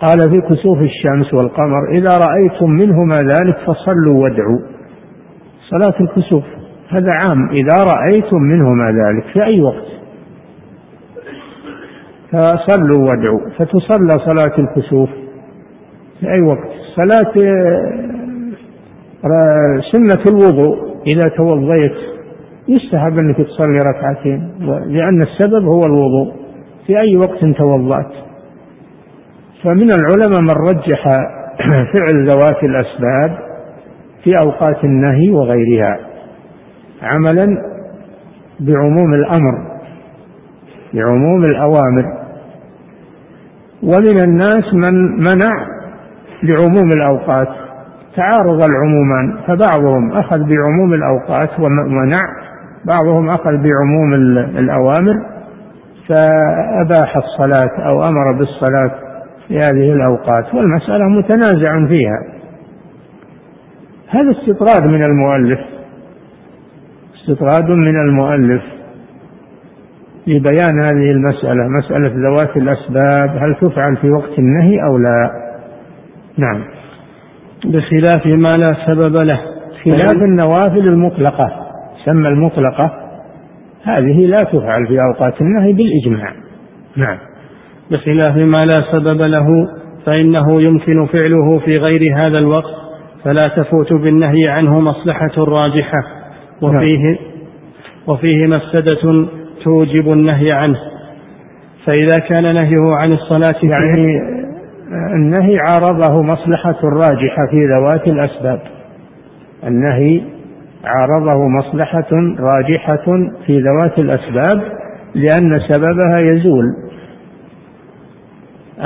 قال 0.00 0.18
في 0.34 0.40
كسوف 0.40 0.78
الشمس 0.78 1.34
والقمر 1.34 1.90
إذا 1.90 2.10
رأيتم 2.10 2.70
منهما 2.70 3.14
ذلك 3.14 3.56
فصلوا 3.66 4.22
وادعوا. 4.22 4.58
صلاة 5.70 6.00
الكسوف 6.00 6.44
هذا 6.88 7.12
عام. 7.12 7.50
إذا 7.50 7.84
رأيتم 7.84 8.42
منهما 8.42 8.86
ذلك 8.86 9.24
في 9.32 9.40
أي 9.46 9.60
وقت. 9.60 9.90
فصلوا 12.32 13.08
وادعوا. 13.08 13.40
فتصلى 13.58 14.18
صلاة 14.18 14.58
الكسوف 14.58 15.10
في 16.20 16.32
أي 16.32 16.40
وقت. 16.40 16.70
صلاة 16.96 17.32
سنة 19.92 20.24
الوضوء 20.28 20.90
إذا 21.06 21.28
توضيت 21.36 21.96
يستحب 22.68 23.18
أنك 23.18 23.36
تصلي 23.36 23.78
ركعتين 23.78 24.52
لأن 24.86 25.22
السبب 25.22 25.64
هو 25.64 25.86
الوضوء 25.86 26.32
في 26.86 27.00
أي 27.00 27.16
وقت 27.16 27.44
توضأت. 27.58 28.12
فمن 29.64 29.88
العلماء 29.90 30.40
من 30.40 30.50
رجح 30.70 31.04
فعل 31.92 32.28
ذوات 32.28 32.64
الأسباب 32.64 33.38
في 34.24 34.34
أوقات 34.42 34.84
النهي 34.84 35.30
وغيرها 35.30 35.98
عملا 37.02 37.46
بعموم 38.60 39.14
الأمر 39.14 39.80
بعموم 40.94 41.44
الأوامر. 41.44 42.04
ومن 43.82 44.18
الناس 44.24 44.74
من 44.74 45.16
منع 45.16 45.66
لعموم 46.42 46.88
الأوقات. 46.96 47.59
تعارض 48.16 48.62
العمومان 48.62 49.38
فبعضهم 49.46 50.12
أخذ 50.12 50.38
بعموم 50.38 50.94
الأوقات 50.94 51.60
ومنع 51.60 52.22
بعضهم 52.84 53.28
أخذ 53.28 53.50
بعموم 53.50 54.14
الأوامر 54.58 55.14
فأباح 56.08 57.16
الصلاة 57.16 57.86
أو 57.86 58.04
أمر 58.04 58.32
بالصلاة 58.32 58.90
في 59.48 59.58
هذه 59.58 59.92
الأوقات 59.92 60.54
والمسألة 60.54 61.08
متنازع 61.08 61.86
فيها. 61.88 62.18
هذا 64.08 64.30
استطراد 64.30 64.86
من 64.86 65.04
المؤلف 65.04 65.60
استطراد 67.14 67.70
من 67.70 67.96
المؤلف 67.96 68.62
لبيان 70.26 70.84
هذه 70.84 71.10
المسألة 71.10 71.68
مسألة 71.68 72.28
ذوات 72.28 72.56
الأسباب 72.56 73.36
هل 73.36 73.54
تفعل 73.54 73.96
في 73.96 74.10
وقت 74.10 74.38
النهي 74.38 74.84
أو 74.84 74.98
لا؟ 74.98 75.30
نعم. 76.38 76.64
بخلاف 77.64 78.26
ما 78.26 78.56
لا 78.56 78.86
سبب 78.86 79.20
له. 79.20 79.40
خلاف 79.84 80.22
النوافل 80.22 80.88
المطلقة. 80.88 81.66
سمى 82.04 82.28
المطلقة. 82.28 82.90
هذه 83.84 84.26
لا 84.26 84.38
تفعل 84.52 84.86
في 84.86 84.96
أوقات 85.08 85.40
النهي 85.40 85.72
بالإجماع. 85.72 86.32
نعم. 86.96 87.18
بخلاف 87.90 88.36
ما 88.36 88.64
لا 88.64 88.92
سبب 88.92 89.22
له 89.22 89.46
فإنه 90.06 90.60
يمكن 90.66 91.06
فعله 91.06 91.58
في 91.58 91.76
غير 91.76 92.16
هذا 92.16 92.38
الوقت 92.44 92.74
فلا 93.24 93.48
تفوت 93.48 93.92
بالنهي 93.92 94.48
عنه 94.48 94.80
مصلحة 94.80 95.32
راجحة. 95.38 96.02
وفيه 96.62 96.98
نعم. 96.98 97.16
وفيه 98.06 98.46
مفسدة 98.46 99.28
توجب 99.64 100.12
النهي 100.12 100.46
عنه. 100.52 100.78
فإذا 101.86 102.20
كان 102.28 102.54
نهيه 102.54 102.94
عن 102.96 103.12
الصلاة 103.12 103.54
يعني 103.62 104.39
النهي 104.90 105.58
عارضه 105.58 106.22
مصلحة 106.22 106.80
راجحة 106.84 107.46
في 107.50 107.66
ذوات 107.66 108.06
الأسباب. 108.06 108.60
النهي 109.64 110.22
عارضه 110.84 111.48
مصلحة 111.48 112.08
راجحة 112.38 113.04
في 113.46 113.60
ذوات 113.60 113.98
الأسباب 113.98 114.62
لأن 115.14 115.60
سببها 115.68 116.18
يزول. 116.18 116.64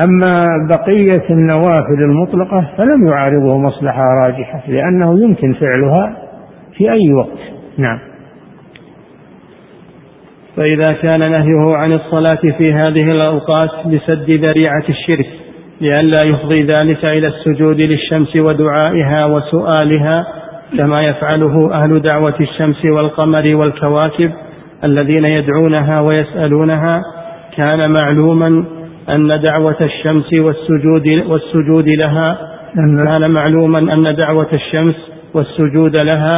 أما 0.05 0.32
بقية 0.70 1.30
النوافل 1.30 2.02
المطلقة 2.02 2.70
فلم 2.76 3.07
يعارضه 3.07 3.59
مصلحة 3.59 4.02
راجحة 4.22 4.62
لأنه 4.68 5.22
يمكن 5.22 5.52
فعلها 5.52 6.16
في 6.76 6.92
أي 6.92 7.12
وقت. 7.12 7.38
نعم. 7.78 7.98
فإذا 10.57 10.96
كان 11.02 11.20
نهيه 11.20 11.76
عن 11.76 11.92
الصلاة 11.92 12.57
في 12.59 12.72
هذه 12.72 13.07
الأوقات 13.12 13.70
لسد 13.86 14.30
ذريعة 14.30 14.84
الشرك 14.88 15.43
لئلا 15.80 16.20
يفضي 16.26 16.62
ذلك 16.62 17.10
إلى 17.18 17.26
السجود 17.26 17.86
للشمس 17.86 18.36
ودعائها 18.36 19.24
وسؤالها 19.24 20.26
كما 20.78 21.02
يفعله 21.02 21.74
أهل 21.74 22.02
دعوة 22.02 22.34
الشمس 22.40 22.84
والقمر 22.84 23.56
والكواكب 23.56 24.32
الذين 24.84 25.24
يدعونها 25.24 26.00
ويسألونها. 26.00 27.02
كان 27.62 27.90
معلوما 27.90 28.64
أن 29.08 29.28
دعوة 29.28 29.76
الشمس 29.80 30.32
والسجود 30.32 31.06
والسجود 31.28 31.88
لها 31.88 32.38
كان 32.74 33.30
معلوما 33.40 33.78
أن 33.78 34.16
دعوة 34.26 34.48
الشمس 34.52 34.94
والسجود 35.34 35.92
لها 36.04 36.34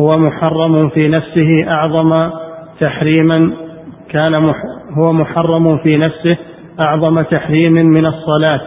هو 0.00 0.10
محرم 0.18 0.88
في 0.88 1.08
نفسه 1.08 1.64
أعظم 1.68 2.30
تحريما 2.80 3.50
كان 4.10 4.34
هو 4.98 5.12
محرم 5.12 5.78
في 5.78 5.96
نفسه 5.96 6.36
أعظم 6.86 7.22
تحريم 7.22 7.72
من 7.72 8.06
الصلاة 8.06 8.60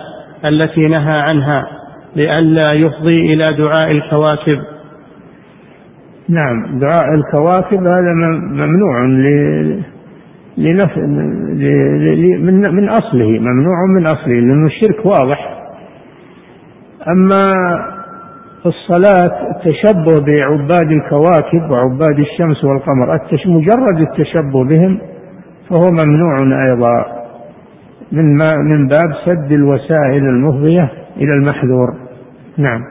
التي 0.45 0.87
نهى 0.87 1.19
عنها 1.31 1.67
لئلا 2.15 2.73
يفضي 2.73 3.33
إلى 3.33 3.53
دعاء 3.53 3.91
الكواكب 3.91 4.59
نعم 6.29 6.79
دعاء 6.79 7.13
الكواكب 7.15 7.79
هذا 7.79 8.13
ممنوع 8.49 9.05
لنف... 10.57 10.97
من 12.39 12.75
من 12.75 12.89
أصله 12.89 13.29
ممنوع 13.29 13.85
من 13.97 14.05
أصله 14.05 14.33
لأنه 14.33 14.65
الشرك 14.65 15.05
واضح 15.05 15.63
في 18.63 18.69
الصلاة 18.69 19.51
التشبه 19.51 20.19
بعباد 20.19 20.91
الكواكب 20.91 21.71
وعباد 21.71 22.19
الشمس 22.19 22.63
والقمر. 22.63 23.11
مجرد 23.47 23.99
التشبه 24.09 24.63
بهم 24.65 24.99
فهو 25.69 25.85
ممنوع 25.91 26.37
أيضا 26.69 27.12
من 28.11 28.37
ما 28.37 28.57
من 28.71 28.87
باب 28.87 29.15
سد 29.25 29.55
الوسائل 29.55 30.23
المفضية 30.23 30.91
إلى 31.17 31.31
المحذور. 31.37 31.87
نعم. 32.57 32.81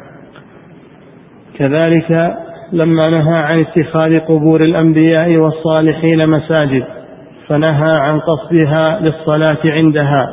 كذلك 1.58 2.34
لما 2.72 3.10
نهى 3.10 3.38
عن 3.38 3.58
اتخاذ 3.58 4.18
قبور 4.18 4.60
الأنبياء 4.60 5.36
والصالحين 5.36 6.28
مساجد 6.28 6.84
فنهى 7.48 7.92
عن 7.98 8.20
قصدها 8.20 9.00
للصلاة 9.00 9.72
عندها 9.72 10.26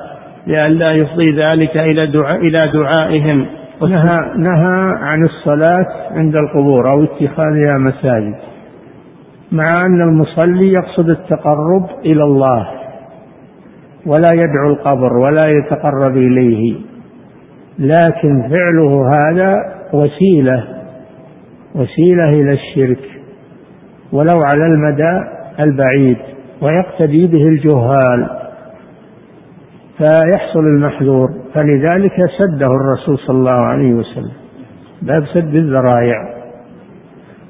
لئلا 0.48 0.94
يفضي 0.94 1.32
ذلك 1.32 1.78
إلى 1.78 2.08
دعاء 2.08 2.38
إلى 2.38 2.58
دعائهم. 2.74 3.46
نهى 3.82 4.18
نهى 4.38 4.96
عن 5.02 5.24
الصلاة 5.24 6.12
عند 6.12 6.36
القبور 6.40 6.92
أو 6.92 7.04
اتخاذها 7.04 7.78
مساجد 7.78 8.36
مع 9.52 9.86
أن 9.86 10.02
المصلي 10.02 10.74
يقصد 10.74 11.10
التقرب 11.10 11.90
إلى 12.06 12.24
الله. 12.24 12.79
ولا 14.06 14.30
يدعو 14.34 14.70
القبر 14.70 15.18
ولا 15.18 15.50
يتقرب 15.56 16.18
إليه. 16.18 16.76
لكن 17.80 18.50
فعله 18.50 19.10
هذا 19.10 19.56
وسيلة 19.94 20.68
وسيلة 21.76 22.30
إلى 22.30 22.52
الشرك. 22.52 23.04
ولو 24.12 24.42
على 24.42 24.66
المدى 24.66 25.28
البعيد 25.60 26.18
ويقتدي 26.62 27.28
به 27.28 27.48
الجهال. 27.48 28.30
فيحصل 29.98 30.60
المحذور. 30.60 31.30
فلذلك 31.54 32.16
سده 32.38 32.68
الرسول 32.68 33.18
صلى 33.18 33.38
الله 33.38 33.52
عليه 33.52 33.94
وسلم. 33.94 34.34
باب 35.02 35.26
سد 35.26 35.56
الذرائع. 35.56 36.36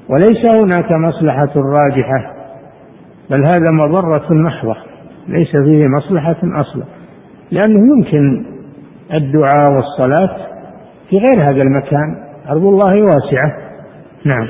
وليس 0.08 0.62
هناك 0.62 0.92
مصلحة 0.92 1.52
راجحة 1.56 2.34
بل 3.30 3.44
هذا 3.44 3.72
مضرة 3.72 4.26
محضة. 4.30 4.89
ليس 5.30 5.50
فيه 5.50 5.86
مصلحة 5.86 6.36
أصلا. 6.60 6.84
لأنه 7.50 7.78
يمكن 7.78 8.44
الدعاء 9.14 9.72
والصلاة 9.72 10.36
في 11.10 11.18
غير 11.18 11.50
هذا 11.50 11.62
المكان. 11.62 12.16
أرض 12.50 12.64
الله 12.64 13.02
واسعة. 13.02 13.56
نعم. 14.24 14.48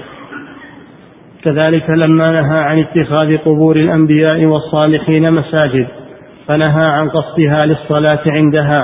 كذلك 1.45 1.91
لما 1.91 2.31
نهى 2.31 2.59
عن 2.59 2.79
اتخاذ 2.79 3.37
قبور 3.39 3.77
الأنبياء 3.77 4.45
والصالحين 4.45 5.33
مساجد 5.33 5.87
فنهى 6.49 6.87
عن 6.93 7.09
قصدها 7.09 7.59
للصلاة 7.67 8.23
عندها 8.27 8.79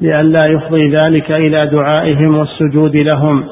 لئلا 0.00 0.40
يفضي 0.50 0.96
ذلك 0.96 1.38
إلى 1.38 1.56
دعائهم 1.72 2.38
والسجود 2.38 2.96
لهم. 3.14 3.44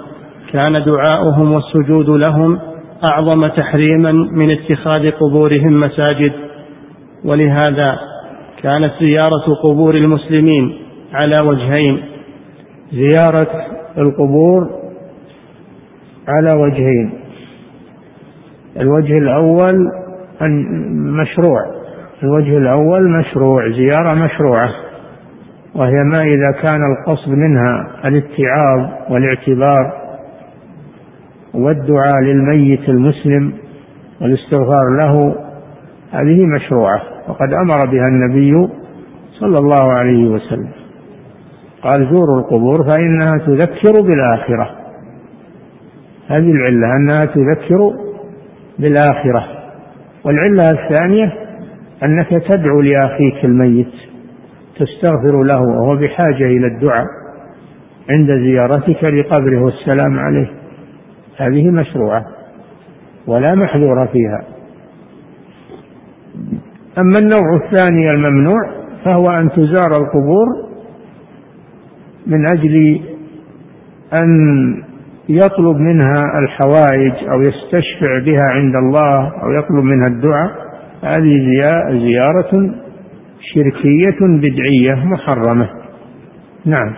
كان 0.52 0.84
دعاؤهم 0.84 1.52
والسجود 1.52 2.08
لهم 2.08 2.58
أعظم 3.04 3.46
تحريما 3.46 4.12
من 4.12 4.50
اتخاذ 4.50 5.10
قبورهم 5.10 5.80
مساجد. 5.80 6.32
ولهذا 7.24 7.98
كانت 8.62 8.92
زيارة 9.00 9.54
قبور 9.62 9.94
المسلمين 9.94 10.78
على 11.12 11.48
وجهين. 11.48 12.02
زيارة 12.92 13.46
القبور 13.98 14.70
على 16.28 16.50
وجهين. 16.56 17.12
الوجه 18.80 19.12
الأول 19.12 19.74
مشروع. 21.22 21.60
الوجه 22.22 22.58
الأول 22.58 23.10
مشروع 23.10 23.68
زيارة 23.70 24.14
مشروعة. 24.14 24.70
وهي 25.74 25.92
ما 25.92 26.22
إذا 26.22 26.62
كان 26.66 26.80
القصد 26.92 27.28
منها 27.28 27.90
الاتعاظ 28.04 28.90
والاعتبار 29.10 29.92
والدعاء 31.54 32.20
للميت 32.22 32.88
المسلم 32.88 33.52
والاستغفار 34.20 34.98
له 35.04 35.34
هذه 36.12 36.46
مشروعة 36.46 37.02
وقد 37.28 37.52
أمر 37.52 37.90
بها 37.92 38.04
النبي 38.08 38.68
صلى 39.40 39.58
الله 39.58 39.92
عليه 39.92 40.28
وسلم. 40.30 40.68
قال 41.82 42.08
زوروا 42.14 42.38
القبور 42.38 42.88
فإنها 42.90 43.46
تذكر 43.46 44.02
بالآخرة. 44.02 44.70
هذه 46.28 46.50
العلة 46.50 46.96
أنها 46.96 47.20
تذكر 47.20 47.92
بالآخرة. 48.78 49.46
والعلة 50.24 50.70
الثانية 50.70 51.32
أنك 52.02 52.28
تدعو 52.28 52.80
لأخيك 52.80 53.44
الميت 53.44 53.92
تستغفر 54.76 55.42
له 55.44 55.60
وهو 55.60 55.96
بحاجة 55.96 56.44
إلى 56.44 56.66
الدعاء 56.66 57.06
عند 58.10 58.30
زيارتك 58.30 59.04
لقبره 59.04 59.64
والسلام 59.64 60.18
عليه. 60.18 60.50
هذه 61.36 61.70
مشروعة 61.70 62.26
ولا 63.26 63.54
محذور 63.54 64.06
فيها. 64.06 64.57
أما 66.98 67.18
النوع 67.18 67.56
الثاني 67.64 68.10
الممنوع 68.10 68.70
فهو 69.04 69.30
أن 69.30 69.50
تزار 69.50 69.96
القبور 69.96 70.46
من 72.26 72.44
أجل 72.56 73.00
أن 74.12 74.28
يطلب 75.28 75.76
منها 75.76 76.22
الحوائج 76.38 77.28
أو 77.32 77.40
يستشفع 77.40 78.18
بها 78.24 78.44
عند 78.50 78.74
الله 78.76 79.42
أو 79.42 79.50
يطلب 79.52 79.84
منها 79.84 80.08
الدعاء. 80.08 80.50
هذه 81.02 81.34
زيارة 81.90 82.74
شركية 83.40 84.20
بدعية 84.20 84.94
محرمة. 84.94 85.68
نعم. 86.66 86.94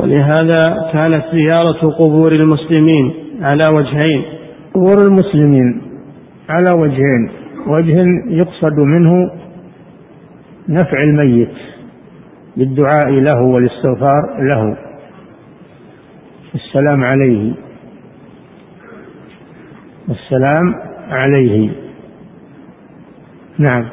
ولهذا 0.00 0.58
كانت 0.92 1.24
زيارة 1.32 1.90
قبور 1.98 2.32
المسلمين 2.32 3.12
على 3.42 3.62
وجهين. 3.70 4.22
قبور 4.74 5.06
المسلمين 5.06 5.82
على 6.48 6.80
وجهين. 6.80 7.43
وجه 7.66 8.04
يقصد 8.28 8.80
منه 8.80 9.30
نفع 10.68 11.02
الميت 11.02 11.54
بالدعاء 12.56 13.10
له 13.10 13.42
والاستغفار 13.42 14.22
له. 14.38 14.76
السلام 16.54 17.04
عليه. 17.04 17.52
السلام 20.10 20.74
عليه. 21.10 21.70
نعم. 23.58 23.84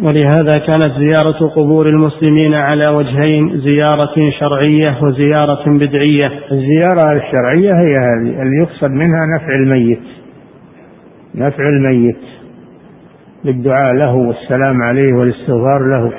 ولهذا 0.00 0.54
كانت 0.66 0.92
زيارة 0.98 1.48
قبور 1.48 1.86
المسلمين 1.86 2.54
على 2.58 2.88
وجهين 2.88 3.60
زيارة 3.60 4.14
شرعية 4.40 5.02
وزيارة 5.02 5.64
بدعية. 5.66 6.32
الزيارة 6.52 7.12
الشرعية 7.12 7.72
هي 7.72 7.94
هذه 8.00 8.42
اللي 8.42 8.56
يقصد 8.62 8.90
منها 8.90 9.20
نفع 9.36 9.54
الميت. 9.54 10.25
نفع 11.36 11.68
الميت 11.76 12.16
بالدعاء 13.44 13.92
له 13.92 14.14
والسلام 14.14 14.82
عليه 14.82 15.12
والاستغفار 15.12 15.90
له 15.90 16.12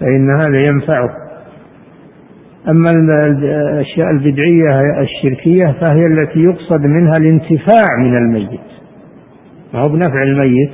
فإن 0.00 0.30
هذا 0.40 0.66
ينفعه. 0.66 1.08
أما 2.68 2.90
الأشياء 2.90 4.10
البدعية 4.10 5.00
الشركية 5.00 5.72
فهي 5.80 6.06
التي 6.06 6.40
يقصد 6.40 6.80
منها 6.80 7.16
الانتفاع 7.16 7.86
من 7.98 8.16
الميت. 8.16 8.60
ما 9.74 9.80
هو 9.80 9.88
بنفع 9.92 10.22
الميت؟ 10.22 10.70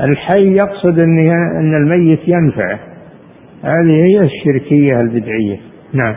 الحي 0.00 0.52
يقصد 0.56 0.98
أن 0.98 1.74
الميت 1.74 2.20
ينفعه 2.26 2.78
هذه 3.62 4.04
هي 4.04 4.20
الشركية 4.20 4.98
البدعية. 5.02 5.56
نعم. 5.92 6.14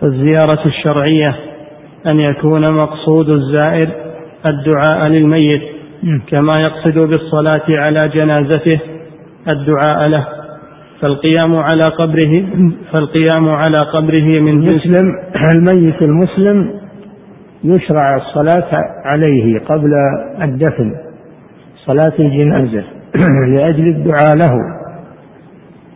فالزيارة 0.00 0.66
الشرعية 0.66 1.34
أن 2.10 2.20
يكون 2.20 2.62
مقصود 2.74 3.26
الزائر 3.30 4.01
الدعاء 4.46 5.08
للميت 5.08 5.62
كما 6.26 6.52
يقصد 6.60 6.98
بالصلاة 6.98 7.62
على 7.68 8.08
جنازته 8.14 8.80
الدعاء 9.48 10.08
له. 10.08 10.26
فالقيام 11.02 11.56
على 11.56 11.82
قبره 11.98 12.46
فالقيام 12.92 13.48
على 13.48 13.78
قبره 13.78 14.40
من 14.40 14.48
المسلم 14.48 15.18
الميت 15.54 16.02
المسلم 16.02 16.70
يشرع 17.64 18.16
الصلاة 18.16 18.70
عليه 19.04 19.58
قبل 19.58 19.92
الدفن 20.42 20.94
صلاة 21.86 22.12
الجنازة 22.18 22.84
لأجل 23.54 23.88
الدعاء 23.88 24.36
له 24.36 24.54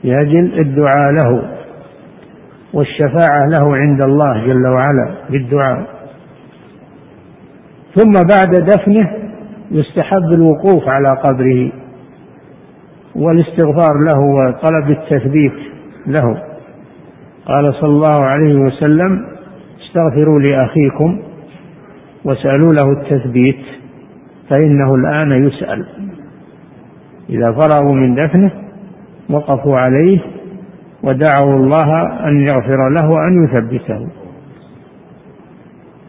لأجل 0.04 0.60
الدعاء 0.60 1.12
له 1.12 1.42
والشفاعة 2.72 3.40
له 3.50 3.76
عند 3.76 4.04
الله 4.04 4.46
جل 4.46 4.66
وعلا 4.66 5.14
بالدعاء. 5.30 5.95
ثم 7.96 8.12
بعد 8.12 8.50
دفنه 8.50 9.10
يستحب 9.70 10.32
الوقوف 10.32 10.88
على 10.88 11.08
قبره 11.08 11.72
والاستغفار 13.14 13.98
له 14.12 14.20
وطلب 14.20 14.90
التثبيت 14.90 15.52
له. 16.06 16.42
قال 17.46 17.74
صلى 17.74 17.90
الله 17.90 18.24
عليه 18.24 18.60
وسلم 18.60 19.26
استغفروا 19.80 20.40
لأخيكم 20.40 21.20
واسألوا 22.24 22.72
له 22.72 22.92
التثبيت 22.92 23.64
فإنه 24.48 24.94
الآن 24.94 25.46
يسأل. 25.46 25.86
إذا 27.30 27.52
فرغوا 27.52 27.94
من 27.94 28.14
دفنه 28.14 28.50
وقفوا 29.30 29.78
عليه 29.78 30.20
ودعوا 31.02 31.56
الله 31.56 32.18
أن 32.28 32.40
يغفر 32.40 32.88
له 32.88 33.10
وأن 33.10 33.44
يثبته. 33.44 34.06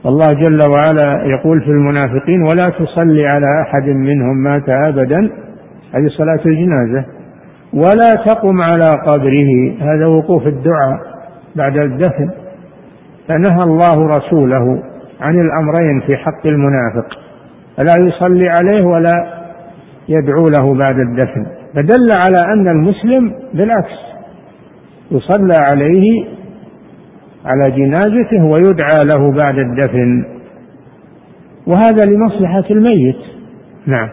الله 0.07 0.27
جل 0.27 0.69
وعلا 0.69 1.23
يقول 1.25 1.61
في 1.61 1.67
المنافقين 1.67 2.41
ولا 2.41 2.65
تصلي 2.65 3.25
على 3.25 3.61
أحد 3.61 3.89
منهم 3.89 4.37
مات 4.37 4.69
أبدا 4.69 5.29
هذه 5.93 6.07
صلاة 6.07 6.39
الجنازة. 6.45 7.05
ولا 7.73 8.15
تقم 8.25 8.61
على 8.61 9.01
قبره 9.07 9.73
هذا 9.81 10.05
وقوف 10.05 10.47
الدعاء 10.47 10.99
بعد 11.55 11.77
الدفن. 11.77 12.29
فنهى 13.27 13.63
الله 13.63 14.07
رسوله 14.07 14.83
عن 15.21 15.35
الأمرين 15.35 16.01
في 16.07 16.17
حق 16.17 16.47
المنافق 16.47 17.07
فلا 17.77 17.93
يصلي 18.07 18.49
عليه 18.49 18.85
ولا 18.85 19.43
يدعو 20.09 20.47
له 20.57 20.77
بعد 20.83 20.99
الدفن. 20.99 21.45
فدل 21.75 22.11
على 22.11 22.53
أن 22.53 22.67
المسلم 22.67 23.33
بالعكس 23.53 24.07
يصلى 25.11 25.53
عليه 25.57 26.25
على 27.47 27.71
جنازته 27.71 28.43
ويدعى 28.43 28.99
له 29.05 29.31
بعد 29.31 29.57
الدفن. 29.57 30.25
وهذا 31.67 32.05
لمصلحة 32.05 32.63
الميت. 32.71 33.17
نعم. 33.85 34.09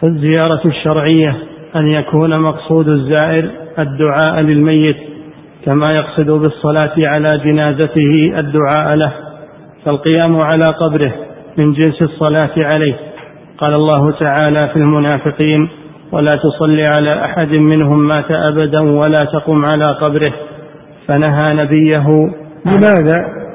فالزيارة 0.00 0.66
الشرعية 0.66 1.36
أن 1.76 1.86
يكون 1.86 2.40
مقصود 2.40 2.88
الزائر 2.88 3.50
الدعاء 3.78 4.40
للميت 4.40 4.96
كما 5.64 5.86
يقصد 6.00 6.30
بالصلاة 6.30 7.08
على 7.08 7.28
جنازته 7.44 8.38
الدعاء 8.38 8.94
له 8.94 9.12
فالقيام 9.84 10.36
على 10.36 10.64
قبره 10.80 11.14
من 11.58 11.72
جنس 11.72 11.98
الصلاة 12.02 12.54
عليه. 12.74 12.94
قال 13.58 13.74
الله 13.74 14.10
تعالى 14.10 14.60
في 14.72 14.76
المنافقين 14.76 15.68
ولا 16.12 16.32
تصل 16.32 16.84
على 16.92 17.24
أحد 17.24 17.48
منهم 17.48 18.08
مات 18.08 18.30
أبدا 18.30 18.80
ولا 18.80 19.24
تقم 19.24 19.64
على 19.64 19.84
قبره. 20.02 20.32
فنهى 21.06 21.46
نبيه. 21.64 22.06
لماذا؟ 22.66 23.46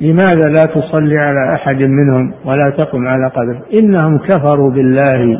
لماذا 0.00 0.48
لا 0.48 0.64
تصلي 0.64 1.18
على 1.18 1.54
أحد 1.54 1.82
منهم 1.82 2.32
ولا 2.44 2.70
تقم 2.78 3.08
على 3.08 3.28
قبره 3.28 3.62
إنهم 3.72 4.18
كفروا 4.18 4.70
بالله 4.70 5.38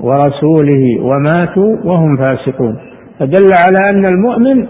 ورسوله 0.00 1.00
وماتوا 1.00 1.76
وهم 1.84 2.16
فاسقون. 2.16 2.78
فدل 3.20 3.50
على 3.66 3.78
أن 3.92 4.06
المؤمن 4.06 4.66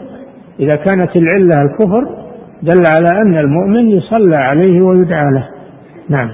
إذا 0.61 0.77
كانت 0.77 1.17
العلة 1.17 1.63
الكفر 1.63 2.05
دل 2.63 2.83
على 2.97 3.23
أن 3.23 3.39
المؤمن 3.39 3.89
يصلى 3.89 4.37
عليه 4.37 4.83
ويدعى 4.83 5.33
له. 5.33 5.49
نعم. 6.09 6.31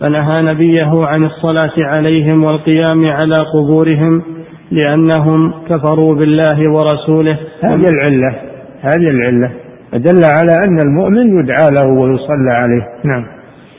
فنهى 0.00 0.42
نبيه 0.52 1.06
عن 1.06 1.24
الصلاة 1.24 1.72
عليهم 1.96 2.44
والقيام 2.44 3.06
على 3.06 3.44
قبورهم 3.54 4.22
لأنهم 4.70 5.54
كفروا 5.68 6.14
بالله 6.14 6.70
ورسوله. 6.70 7.38
هذه 7.70 7.88
العلة. 7.88 8.51
هذه 8.82 9.10
العلة 9.10 9.50
فدل 9.92 10.24
على 10.24 10.52
أن 10.64 10.78
المؤمن 10.80 11.38
يدعى 11.38 11.70
له 11.70 11.88
ويصلى 12.00 12.50
عليه. 12.50 12.88
نعم. 13.04 13.24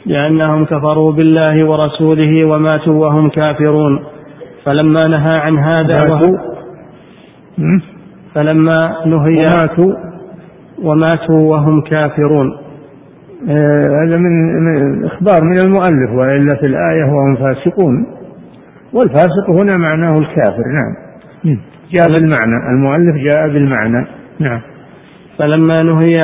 لأنهم 0.06 0.66
كفروا 0.66 1.12
بالله 1.12 1.70
ورسوله 1.70 2.46
وماتوا 2.46 3.06
وهم 3.06 3.30
كافرون. 3.30 4.04
فلما 4.66 5.06
نهى 5.18 5.38
عن 5.42 5.58
هذا 5.58 6.08
ماتوا. 6.08 6.38
فلما 8.36 8.96
نهي 9.06 9.46
وماتوا. 9.46 9.94
وماتوا 10.84 11.52
وهم 11.52 11.82
كافرون. 11.82 12.58
آه 13.50 14.06
هذا 14.06 14.18
من, 14.18 14.64
من 14.66 15.06
إخبار 15.06 15.44
من 15.44 15.60
المؤلف 15.60 16.12
وإلا 16.12 16.56
في 16.60 16.66
الآية 16.66 17.04
وهم 17.04 17.36
فاسقون. 17.36 18.06
والفاسق 18.94 19.50
هنا 19.50 19.78
معناه 19.78 20.18
الكافر. 20.18 20.64
نعم. 20.68 20.96
جاء 21.92 22.08
بالمعنى. 22.08 22.76
المؤلف 22.76 23.16
جاء 23.16 23.48
بالمعنى. 23.48 24.08
نعم. 24.40 24.62
فلما 25.44 25.76
نهي 25.84 26.20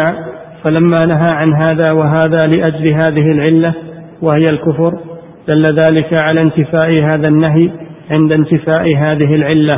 فلما 0.63 0.99
نهى 1.07 1.31
عن 1.31 1.53
هذا 1.55 1.91
وهذا 1.91 2.37
لأجل 2.47 2.87
هذه 2.87 3.31
العلة 3.31 3.73
وهي 4.21 4.43
الكفر 4.49 4.99
دل 5.47 5.63
ذلك 5.63 6.23
على 6.23 6.41
انتفاء 6.41 6.89
هذا 7.03 7.27
النهي 7.27 7.71
عند 8.11 8.31
انتفاء 8.31 8.95
هذه 8.95 9.35
العلة. 9.35 9.75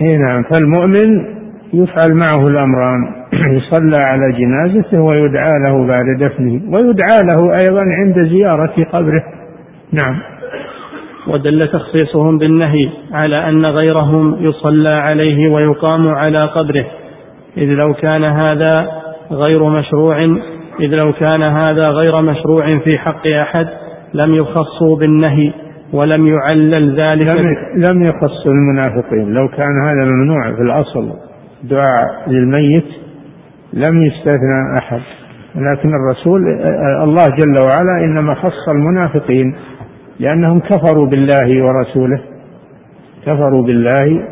اي 0.00 0.16
نعم 0.16 0.42
فالمؤمن 0.42 1.34
يفعل 1.72 2.14
معه 2.14 2.48
الأمران 2.48 3.00
يصلى 3.56 3.98
على 3.98 4.32
جنازته 4.32 5.00
ويدعى 5.00 5.58
له 5.64 5.86
بعد 5.86 6.04
دفنه 6.20 6.52
ويدعى 6.52 7.20
له 7.22 7.54
أيضا 7.54 7.82
عند 7.82 8.28
زيارة 8.28 8.84
قبره. 8.92 9.24
نعم. 9.92 10.18
ودل 11.26 11.68
تخصيصهم 11.68 12.38
بالنهي 12.38 12.88
على 13.12 13.48
أن 13.48 13.66
غيرهم 13.66 14.36
يصلى 14.40 14.92
عليه 14.98 15.48
ويقام 15.48 16.08
على 16.08 16.38
قبره. 16.38 17.03
إذ 17.56 17.66
لو 17.66 17.94
كان 17.94 18.24
هذا 18.24 18.88
غير 19.30 19.68
مشروع 19.68 20.24
إذ 20.80 20.90
لو 20.90 21.12
كان 21.12 21.52
هذا 21.52 21.90
غير 21.90 22.12
مشروع 22.22 22.78
في 22.84 22.98
حق 22.98 23.26
أحد 23.26 23.66
لم 24.14 24.34
يخصوا 24.34 24.96
بالنهي 24.96 25.52
ولم 25.92 26.26
يعلل 26.26 26.90
ذلك. 26.90 27.40
لم, 27.90 28.02
يخص 28.02 28.46
المنافقين. 28.46 29.34
لو 29.34 29.48
كان 29.48 29.82
هذا 29.84 30.04
ممنوع 30.04 30.54
في 30.54 30.62
الأصل 30.62 31.12
دعاء 31.62 32.30
للميت 32.30 32.86
لم 33.72 33.98
يستثنى 33.98 34.78
أحد. 34.78 35.00
لكن 35.54 35.88
الرسول 35.94 36.40
الله 37.02 37.26
جل 37.26 37.66
وعلا 37.66 38.04
إنما 38.04 38.34
خص 38.34 38.68
المنافقين 38.68 39.54
لأنهم 40.20 40.60
كفروا 40.60 41.06
بالله 41.06 41.64
ورسوله. 41.64 42.20
كفروا 43.26 43.62
بالله 43.62 44.28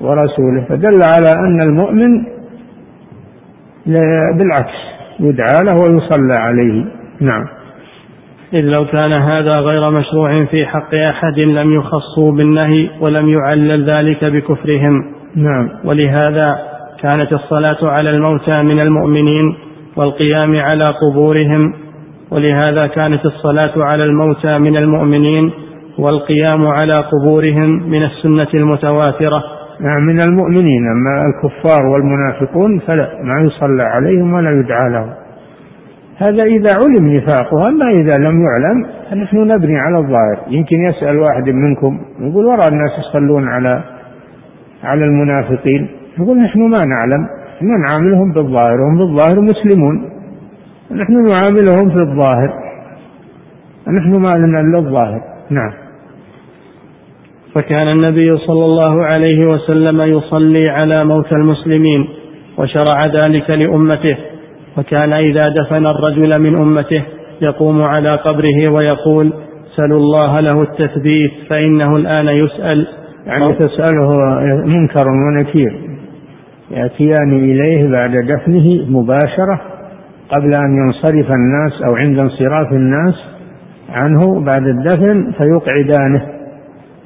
ورسوله. 0.00 0.64
فدل 0.68 1.02
على 1.02 1.32
أن 1.46 1.60
المؤمن 1.68 2.33
بالعكس 3.86 4.74
يدعى 5.20 5.64
له 5.64 5.72
ويصلى 5.72 6.34
عليه. 6.34 6.84
نعم. 7.20 7.44
إذ 8.54 8.64
لو 8.64 8.84
كان 8.84 9.22
هذا 9.22 9.60
غير 9.60 9.82
مشروع 9.92 10.32
في 10.50 10.66
حق 10.66 10.94
أحد 10.94 11.38
لم 11.38 11.74
يخصوا 11.74 12.32
بالنهي 12.32 12.90
ولم 13.00 13.28
يعلل 13.28 13.84
ذلك 13.84 14.24
بكفرهم. 14.24 15.14
نعم. 15.36 15.68
ولهذا 15.84 16.58
كانت 17.02 17.32
الصلاة 17.32 17.78
على 17.82 18.10
الموتى 18.10 18.62
من 18.62 18.80
المؤمنين 18.86 19.56
والقيام 19.96 20.56
على 20.56 20.84
قبورهم. 21.02 21.74
ولهذا 22.30 22.86
كانت 22.86 23.26
الصلاة 23.26 23.84
على 23.84 24.04
الموتى 24.04 24.58
من 24.58 24.76
المؤمنين 24.76 25.50
والقيام 25.98 26.66
على 26.66 26.92
قبورهم 27.12 27.90
من 27.90 28.02
السنة 28.02 28.48
المتواترة. 28.54 29.53
من 29.80 30.20
المؤمنين. 30.26 30.90
أما 30.90 31.20
الكفار 31.26 31.86
والمنافقون 31.86 32.78
فلا 32.78 33.22
ما 33.22 33.40
يصلى 33.40 33.82
عليهم 33.82 34.32
ولا 34.32 34.50
يدعى 34.50 34.90
لهم. 34.90 35.10
هذا 36.18 36.42
إذا 36.42 36.70
علم 36.84 37.06
نفاقه 37.06 37.68
أما 37.68 37.90
إذا 37.90 38.18
لم 38.18 38.44
يعلم 38.46 38.86
فنحن 39.10 39.36
نبني 39.36 39.78
على 39.78 39.98
الظاهر. 39.98 40.38
يمكن 40.48 40.80
يسأل 40.80 41.18
واحد 41.18 41.48
منكم 41.48 42.00
يقول 42.20 42.44
وراء 42.46 42.68
الناس 42.68 42.90
يصلون 42.98 43.48
على 43.48 43.82
على 44.84 45.04
المنافقين. 45.04 45.88
نقول 46.18 46.38
نحن 46.38 46.60
ما 46.60 46.84
نعلم. 46.84 47.26
ما 47.62 47.76
نعاملهم 47.88 48.32
بالظاهر 48.32 48.88
هم 48.88 48.98
بالظاهر 48.98 49.40
مسلمون. 49.40 50.10
نحن 50.90 51.12
نعاملهم 51.12 51.90
في 51.90 51.98
الظاهر. 51.98 52.52
نحن 53.88 54.10
ما 54.10 54.46
لنا 54.46 54.60
إلا 54.60 54.78
الظاهر. 54.78 55.20
نعم. 55.50 55.83
فكان 57.54 57.88
النبي 57.88 58.38
صلى 58.38 58.64
الله 58.64 59.06
عليه 59.14 59.46
وسلم 59.46 60.00
يصلي 60.00 60.62
على 60.68 61.08
موتى 61.08 61.34
المسلمين 61.34 62.08
وشرع 62.58 63.06
ذلك 63.06 63.50
لأمته 63.50 64.16
وكان 64.78 65.12
إذا 65.12 65.42
دفن 65.56 65.86
الرجل 65.86 66.42
من 66.42 66.58
أمته 66.60 67.02
يقوم 67.40 67.82
على 67.82 68.10
قبره 68.10 68.72
ويقول 68.80 69.32
سلوا 69.76 69.98
الله 69.98 70.40
له 70.40 70.62
التثبيت 70.62 71.32
فإنه 71.48 71.96
الآن 71.96 72.28
يسأل. 72.28 72.86
يعني 73.26 73.54
تسأله 73.54 74.12
منكر 74.66 75.08
ونكير 75.08 75.80
يأتيان 76.70 77.32
إليه 77.32 77.90
بعد 77.90 78.10
دفنه 78.10 78.86
مباشرة 78.88 79.60
قبل 80.28 80.54
أن 80.54 80.76
ينصرف 80.76 81.32
الناس 81.32 81.82
أو 81.88 81.96
عند 81.96 82.18
انصراف 82.18 82.72
الناس 82.72 83.14
عنه 83.88 84.40
بعد 84.40 84.66
الدفن 84.66 85.32
فيقعدانه. 85.38 86.33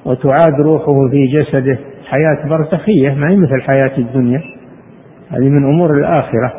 وتعاد 0.04 0.60
روحه 0.60 1.08
في 1.10 1.26
جسده. 1.26 1.78
حياة 2.06 2.48
برزخية 2.48 3.14
ما 3.14 3.30
هي 3.30 3.36
مثل 3.36 3.62
حياة 3.62 3.98
الدنيا. 3.98 4.42
هذه 5.30 5.48
من 5.48 5.64
أمور 5.64 5.98
الآخرة. 5.98 6.52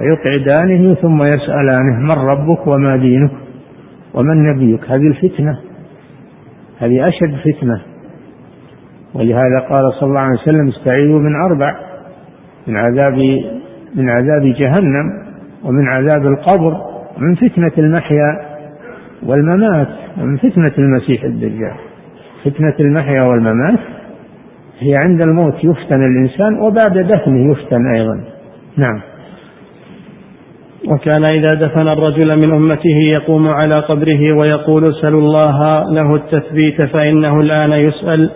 ويقعدانه 0.00 0.94
ثم 0.94 1.18
يسألانه 1.18 1.98
من 2.00 2.30
ربك 2.30 2.66
وما 2.66 2.96
دينك 2.96 3.30
ومن 4.14 4.50
نبيك؟ 4.50 4.90
هذه 4.90 5.06
الفتنة. 5.06 5.58
هذه 6.78 7.08
أشد 7.08 7.36
فتنة. 7.36 7.80
ولهذا 9.14 9.58
قال 9.58 9.92
صلى 10.00 10.08
الله 10.08 10.22
عليه 10.22 10.40
وسلم 10.40 10.68
استعيذوا 10.68 11.18
من 11.18 11.34
أربع 11.34 11.76
من 12.66 12.76
عذاب 12.76 13.18
من 13.94 14.10
عذاب 14.10 14.42
جهنم 14.42 15.22
ومن 15.64 15.88
عذاب 15.88 16.26
القبر 16.26 16.76
ومن 17.16 17.34
فتنة 17.34 17.72
المحيا 17.78 18.40
والممات 19.26 19.88
ومن 20.20 20.36
فتنة 20.36 20.74
المسيح 20.78 21.24
الدجال. 21.24 21.76
فتنة 22.44 22.74
المحيا 22.80 23.22
والممات 23.22 23.78
هي 24.78 24.94
عند 25.06 25.20
الموت 25.20 25.64
يفتن 25.64 26.02
الإنسان 26.02 26.58
وبعد 26.58 26.98
دفنه 26.98 27.52
يفتن 27.52 27.86
أيضا. 27.94 28.20
نعم. 28.76 29.00
وكان 30.88 31.24
إذا 31.24 31.48
دفن 31.60 31.88
الرجل 31.88 32.38
من 32.38 32.52
أمته 32.52 32.98
يقوم 33.12 33.48
على 33.48 33.74
قبره 33.74 34.32
ويقول 34.32 34.94
سلوا 35.02 35.20
الله 35.20 35.84
له 35.92 36.14
التثبيت 36.14 36.86
فإنه 36.86 37.40
الآن 37.40 37.72
يسأل. 37.72 38.30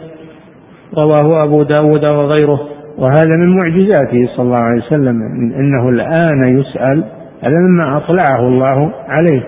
رواه 0.98 1.44
أبو 1.44 1.62
داود 1.62 2.04
وغيره. 2.04 2.61
وهذا 2.98 3.36
من 3.36 3.59
معجزاته 3.59 4.28
صلى 4.36 4.44
الله 4.44 4.62
عليه 4.62 4.82
وسلم 4.82 5.22
إنه 5.59 5.88
الآن 5.88 6.59
يسأل. 6.59 7.04
هذا 7.42 7.57
مما 7.68 7.96
أطلعه 7.96 8.48
الله 8.48 8.92
عليه. 9.09 9.42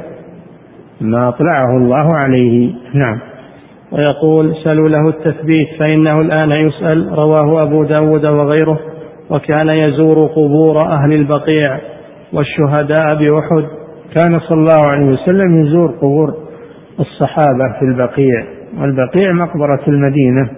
ما 1.00 1.28
أطلعه 1.28 1.76
الله 1.76 2.08
عليه. 2.24 2.74
نعم. 2.94 3.27
ويقول 3.92 4.56
سلوا 4.64 4.88
له 4.88 5.08
التثبيت 5.08 5.68
فإنه 5.78 6.20
الآن 6.20 6.50
يسأل 6.50 7.18
رواه 7.18 7.62
أبو 7.62 7.84
داود 7.84 8.28
وغيره 8.28 8.78
وكان 9.30 9.68
يزور 9.68 10.26
قبور 10.26 10.82
أهل 10.82 11.12
البقيع 11.12 11.80
والشهداء 12.32 13.14
بأحد. 13.14 13.64
كان 14.16 14.40
صلى 14.48 14.58
الله 14.60 14.88
عليه 14.94 15.06
وسلم 15.06 15.60
يزور 15.60 15.90
قبور 15.90 16.34
الصحابة 17.00 17.78
في 17.78 17.84
البقيع 17.84 18.44
والبقيع 18.80 19.32
مقبرة 19.32 19.80
المدينة 19.88 20.50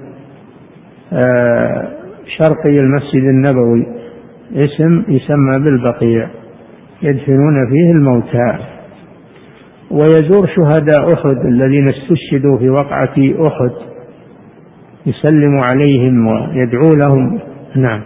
آه، 1.12 1.89
شرقي 2.39 2.78
المسجد 2.81 3.22
النبوي 3.22 3.87
اسم 4.55 5.05
يسمى 5.09 5.59
بالبقيع 5.59 6.28
يدفنون 7.03 7.68
فيه 7.70 7.91
الموتى. 7.93 8.59
ويزور 9.91 10.47
شهداء 10.47 11.14
أحد 11.14 11.47
الذين 11.47 11.86
استشهدوا 11.86 12.59
في 12.59 12.70
وقعة 12.70 13.14
أحد. 13.47 13.70
يسلم 15.07 15.61
عليهم 15.64 16.26
ويدعو 16.26 16.95
لهم. 17.05 17.41
نعم. 17.76 18.03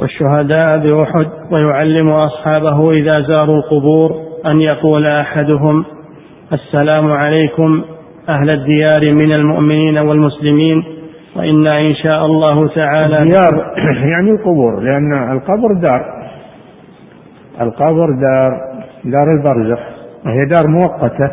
والشهداء 0.00 0.78
بأحد 0.78 1.26
ويعلم 1.52 2.08
أصحابه 2.08 2.90
إذا 2.90 3.26
زاروا 3.28 3.56
القبور 3.56 4.10
أن 4.46 4.60
يقول 4.60 5.06
أحدهم 5.06 5.84
السلام 6.52 7.12
عليكم 7.12 7.82
أهل 8.28 8.50
الديار 8.56 9.10
من 9.22 9.32
المؤمنين 9.32 9.98
والمسلمين 9.98 10.84
وإنا 11.36 11.80
إن 11.80 11.94
شاء 11.94 12.26
الله 12.26 12.68
تعالى 12.68 13.24
ديار 13.24 13.74
يعني 14.12 14.30
القبور 14.30 14.80
لأن 14.80 15.32
القبر 15.32 15.72
دار. 15.82 16.04
القبر 17.60 18.06
دار 18.10 18.60
دار 19.04 19.26
البرزخ. 19.38 19.80
وهي 20.26 20.44
دار 20.44 20.66
مؤقتة. 20.66 21.30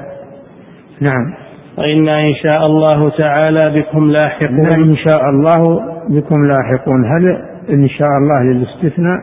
نعم. 1.02 1.34
وإنا 1.78 2.22
إن 2.22 2.34
شاء 2.34 2.66
الله 2.66 3.10
تعالى 3.10 3.82
بكم 3.82 4.12
لاحقون. 4.12 4.90
إن 4.90 4.96
شاء 4.96 5.30
الله 5.30 5.80
بكم 6.10 6.46
لاحقون. 6.46 7.06
هل 7.06 7.42
إن 7.70 7.88
شاء 7.88 8.10
الله 8.18 8.44
للاستثناء 8.44 9.20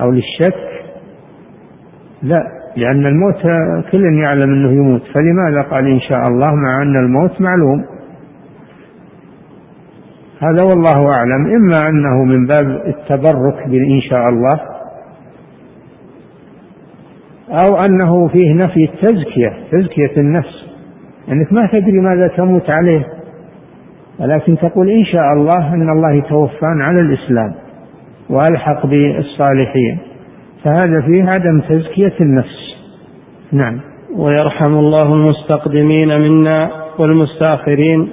أو 0.00 0.10
للشك؟ 0.10 0.54
لا 2.22 2.42
لأن 2.76 3.06
الموت 3.06 3.42
كل 3.92 4.18
يعلم 4.22 4.52
أنه 4.52 4.72
يموت. 4.72 5.02
فلماذا 5.02 5.68
قال 5.70 5.86
إن 5.86 6.00
شاء 6.00 6.28
الله 6.28 6.54
مع 6.54 6.82
أن 6.82 6.96
الموت 6.96 7.40
معلوم؟ 7.40 7.84
هذا 10.42 10.62
والله 10.62 11.12
أعلم. 11.16 11.52
إما 11.56 11.88
أنه 11.88 12.24
من 12.24 12.46
باب 12.46 12.66
التبرك 12.86 13.68
بإن 13.68 14.00
شاء 14.10 14.28
الله 14.28 14.69
أو 17.50 17.76
أنه 17.76 18.28
فيه 18.28 18.54
نفي 18.54 18.84
التزكية 18.84 19.54
تزكية 19.72 20.20
النفس. 20.20 20.66
أنك 21.32 21.52
ما 21.52 21.68
تدري 21.72 22.00
ماذا 22.00 22.28
تموت 22.36 22.70
عليه. 22.70 23.06
ولكن 24.20 24.56
تقول 24.56 24.90
إن 24.90 25.04
شاء 25.04 25.32
الله 25.32 25.74
أن 25.74 25.90
الله 25.90 26.12
يتوفان 26.12 26.82
على 26.82 27.00
الإسلام 27.00 27.54
وألحق 28.30 28.86
بالصالحين. 28.86 29.98
فهذا 30.64 31.00
فيه 31.00 31.22
عدم 31.22 31.60
تزكية 31.60 32.14
النفس. 32.20 32.76
نعم. 33.52 33.80
ويرحم 34.16 34.72
الله 34.72 35.14
المستقدمين 35.14 36.20
منا 36.20 36.70
والمستأخرين. 36.98 38.08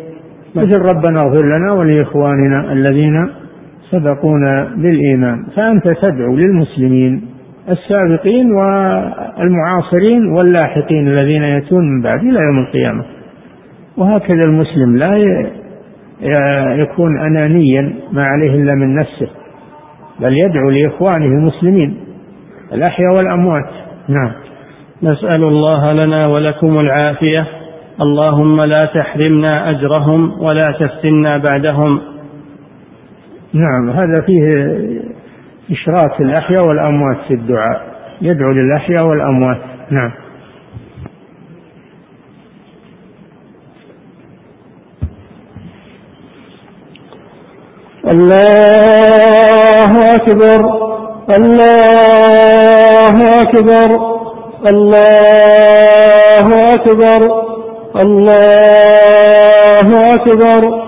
مثل 0.55 0.81
ربنا 0.81 1.15
اغفر 1.21 1.45
لنا 1.45 1.73
ولإخواننا 1.79 2.73
الذين 2.73 3.29
سبقونا 3.91 4.71
بالإيمان. 4.75 5.45
فأنت 5.55 5.87
تدعو 5.87 6.35
للمسلمين. 6.35 7.36
السابقين 7.69 8.51
والمعاصرين 8.51 10.25
واللاحقين 10.37 11.07
الذين 11.07 11.43
يأتون 11.43 11.95
من 11.95 12.01
بعد 12.01 12.19
إلى 12.19 12.39
يوم 12.39 12.59
القيامة. 12.59 13.05
وهكذا 13.97 14.41
المسلم 14.47 14.97
لا 14.97 15.17
يكون 16.75 17.19
أنانيا 17.19 17.93
ما 18.11 18.23
عليه 18.23 18.55
إلا 18.55 18.75
من 18.75 18.93
نفسه 18.95 19.27
بل 20.19 20.37
يدعو 20.37 20.69
لإخوانه 20.69 21.25
المسلمين 21.25 21.97
الأحياء 22.73 23.15
والأموات. 23.17 23.69
نعم. 24.07 24.31
نسأل 25.03 25.43
الله 25.43 25.93
لنا 25.93 26.19
ولكم 26.27 26.79
العافية. 26.79 27.47
اللهم 28.01 28.55
لا 28.57 28.89
تحرمنا 28.95 29.65
أجرهم 29.65 30.31
ولا 30.41 30.67
تفتنا 30.79 31.37
بعدهم. 31.37 32.01
نعم 33.53 33.89
هذا 33.89 34.25
فيه 34.25 34.41
إشراك 35.71 36.21
الأحياء 36.21 36.67
والأموات 36.67 37.17
في 37.27 37.33
الدعاء. 37.33 37.81
يدعو 38.21 38.51
للأحياء 38.51 39.07
والأموات. 39.07 39.61
نعم. 39.91 40.11
الله 48.11 50.15
أكبر. 50.15 50.59
الله 51.35 53.41
أكبر. 53.41 53.89
الله 54.69 56.73
أكبر. 56.73 57.21
الله 57.95 60.13
أكبر. 60.13 60.87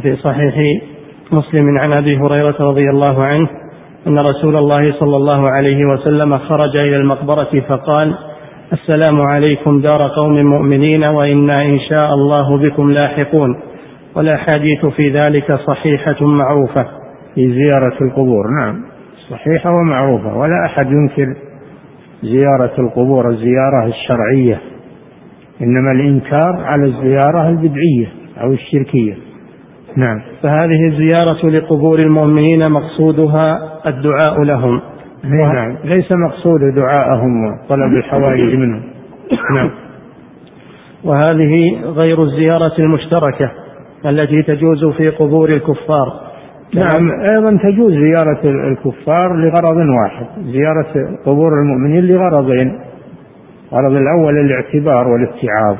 وفي 0.00 0.16
صحيح 0.16 0.54
مسلم 1.32 1.74
عن 1.80 1.92
أبي 1.92 2.16
هريرة 2.16 2.56
رضي 2.60 2.90
الله 2.90 3.24
عنه 3.24 3.48
أن 4.06 4.18
رسول 4.18 4.56
الله 4.56 4.92
صلى 4.92 5.16
الله 5.16 5.50
عليه 5.50 5.84
وسلم 5.84 6.38
خرج 6.38 6.76
إلى 6.76 6.96
المقبرة 6.96 7.50
فقال 7.68 8.14
السلام 8.72 9.20
عليكم 9.20 9.80
دار 9.80 10.10
قوم 10.18 10.44
مؤمنين 10.44 11.04
وإنا 11.04 11.62
إن 11.62 11.78
شاء 11.80 12.14
الله 12.14 12.58
بكم 12.58 12.90
لاحقون 12.90 13.60
والاحاديث 14.16 14.86
في 14.96 15.10
ذلك 15.10 15.52
صحيحة 15.66 16.16
معروفة. 16.20 16.86
في 17.34 17.52
زيارة 17.52 17.96
القبور 18.00 18.44
نعم. 18.60 18.82
صحيحة 19.30 19.70
ومعروفة 19.70 20.36
ولا 20.36 20.66
أحد 20.66 20.86
ينكر 20.86 21.36
زيارة 22.22 22.72
القبور 22.78 23.30
الزيارة 23.30 23.86
الشرعية. 23.86 24.60
إنما 25.62 25.92
الإنكار 25.92 26.64
على 26.74 26.84
الزيارة 26.84 27.48
البدعية 27.48 28.08
أو 28.42 28.52
الشركية. 28.52 29.29
نعم. 29.96 30.20
فهذه 30.42 30.88
الزيارة 30.88 31.50
لقبور 31.50 31.98
المؤمنين 31.98 32.62
مقصودها 32.70 33.58
الدعاء 33.86 34.42
لهم. 34.44 34.80
نعم. 35.24 35.76
ليس 35.84 36.12
مقصود 36.12 36.60
دعاءهم 36.60 37.44
وطلب 37.44 37.92
الحوائج 37.92 38.54
منهم. 38.54 38.82
نعم. 39.56 39.70
وهذه 41.04 41.82
غير 41.84 42.22
الزيارة 42.22 42.72
المشتركة 42.78 43.50
التي 44.06 44.42
تجوز 44.42 44.84
في 44.96 45.08
قبور 45.08 45.48
الكفار. 45.48 46.30
نعم. 46.74 47.10
أيضا 47.32 47.58
تجوز 47.62 47.92
زيارة 47.92 48.40
الكفار 48.44 49.36
لغرض 49.36 49.76
واحد 49.76 50.26
زيارة 50.42 51.18
قبور 51.26 51.52
المؤمنين 51.62 52.04
لغرضين 52.04 52.80
الغرض 53.72 53.92
الأول 53.92 54.34
الاعتبار 54.38 55.08
والاتعاظ 55.08 55.76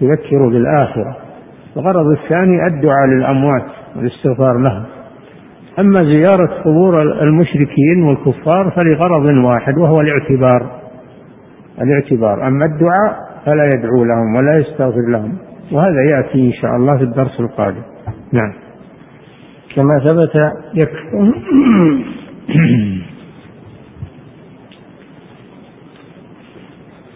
تذكر 0.00 0.48
بالآخرة. 0.48 1.21
الغرض 1.76 2.06
الثاني 2.06 2.66
الدعاء 2.66 3.06
للأموات 3.06 3.64
والاستغفار 3.96 4.58
لهم. 4.68 4.84
أما 5.78 6.00
زيارة 6.00 6.62
قبور 6.64 7.02
المشركين 7.02 8.02
والكفار 8.02 8.70
فلغرض 8.70 9.44
واحد 9.44 9.78
وهو 9.78 9.96
الاعتبار. 10.00 10.80
الاعتبار. 11.80 12.46
أما 12.46 12.64
الدعاء 12.64 13.16
فلا 13.46 13.64
يدعو 13.64 14.04
لهم 14.04 14.36
ولا 14.36 14.58
يستغفر 14.58 15.10
لهم. 15.10 15.38
وهذا 15.72 16.04
يأتي 16.10 16.46
إن 16.46 16.52
شاء 16.52 16.76
الله 16.76 16.96
في 16.96 17.04
الدرس 17.04 17.40
القادم. 17.40 17.82
نعم. 18.32 18.52
كما 19.76 19.98
ثبت 19.98 20.52
يكفي 20.74 21.32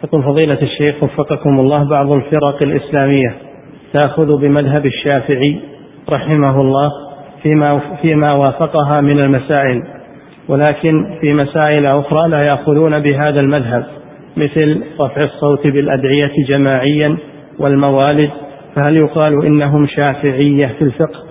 يقول 0.05 0.23
فضيلة 0.23 0.63
الشيخ 0.63 1.03
وفقكم 1.03 1.61
الله 1.61 1.91
بعض 1.91 2.13
الفرق 2.13 2.63
الإسلامية. 2.63 3.46
تأخذ 4.01 4.41
بمذهب 4.41 4.87
الشافعي 4.87 5.61
رحمه 6.11 6.61
الله 6.61 6.91
فيما 7.43 7.81
فيما 8.03 8.33
وافقها 8.33 9.01
من 9.01 9.21
المسائل 9.21 9.83
ولكن 10.49 11.19
في 11.21 11.33
مسائل 11.33 11.87
أخرى 11.87 12.29
لا 12.29 12.43
يأخذون 12.43 12.99
بهذا 13.01 13.41
المذهب 13.41 13.87
مثل 14.37 14.83
رفع 15.01 15.23
الصوت 15.23 15.67
بالأدعية 15.67 16.33
جماعيا 16.55 17.17
والموالد 17.59 18.31
فهل 18.75 18.97
يقال 18.97 19.47
إنهم 19.47 19.87
شافعية 19.87 20.67
في 20.67 20.83
الفقه؟ 20.83 21.27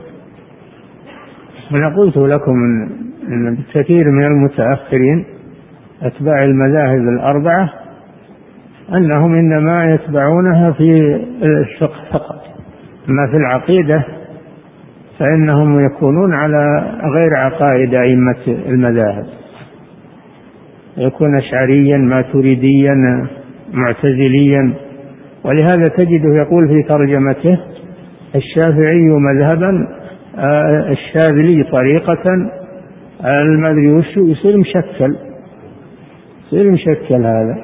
أنا 1.71 1.95
قلت 1.97 2.17
لكم 2.17 2.55
أن 3.27 3.57
كثير 3.73 4.03
من 4.05 4.25
المتأخرين 4.25 5.25
أتباع 6.01 6.43
المذاهب 6.43 7.09
الأربعة 7.17 7.73
أنهم 8.97 9.35
إنما 9.35 9.93
يتبعونها 9.93 10.71
في 10.71 11.21
الفقه 11.43 11.99
فقط. 12.11 12.54
أما 13.09 13.27
في 13.31 13.37
العقيدة 13.37 14.03
فإنهم 15.19 15.85
يكونون 15.85 16.33
على 16.33 16.91
غير 17.03 17.35
عقائد 17.35 17.95
أئمة 17.95 18.65
المذاهب. 18.69 19.25
يكون 20.97 21.37
أشعريا 21.37 21.97
ماتريديا 21.97 23.27
معتزليا. 23.73 24.73
ولهذا 25.43 25.83
تجده 25.97 26.35
يقول 26.35 26.67
في 26.67 26.83
ترجمته 26.83 27.59
الشافعي 28.35 29.09
مذهبا 29.09 29.87
آه، 30.37 30.89
الشاذلي 30.91 31.63
طريقة 31.63 32.49
المدري 33.25 33.91
وش 33.91 34.17
يصير 34.17 34.57
مشكل. 34.57 35.15
يصير 36.47 36.71
مشكل 36.71 37.25
هذا. 37.25 37.57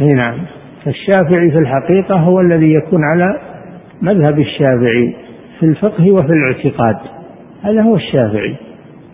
إي 0.00 0.08
نعم. 0.08 0.38
فالشافعي 0.84 1.50
في 1.50 1.58
الحقيقة 1.58 2.14
هو 2.14 2.40
الذي 2.40 2.72
يكون 2.72 3.00
على 3.12 3.53
مذهب 4.02 4.38
الشافعي 4.38 5.14
في 5.60 5.66
الفقه 5.66 6.12
وفي 6.12 6.32
الاعتقاد. 6.32 6.96
هذا 7.62 7.82
هو 7.82 7.96
الشافعي 7.96 8.56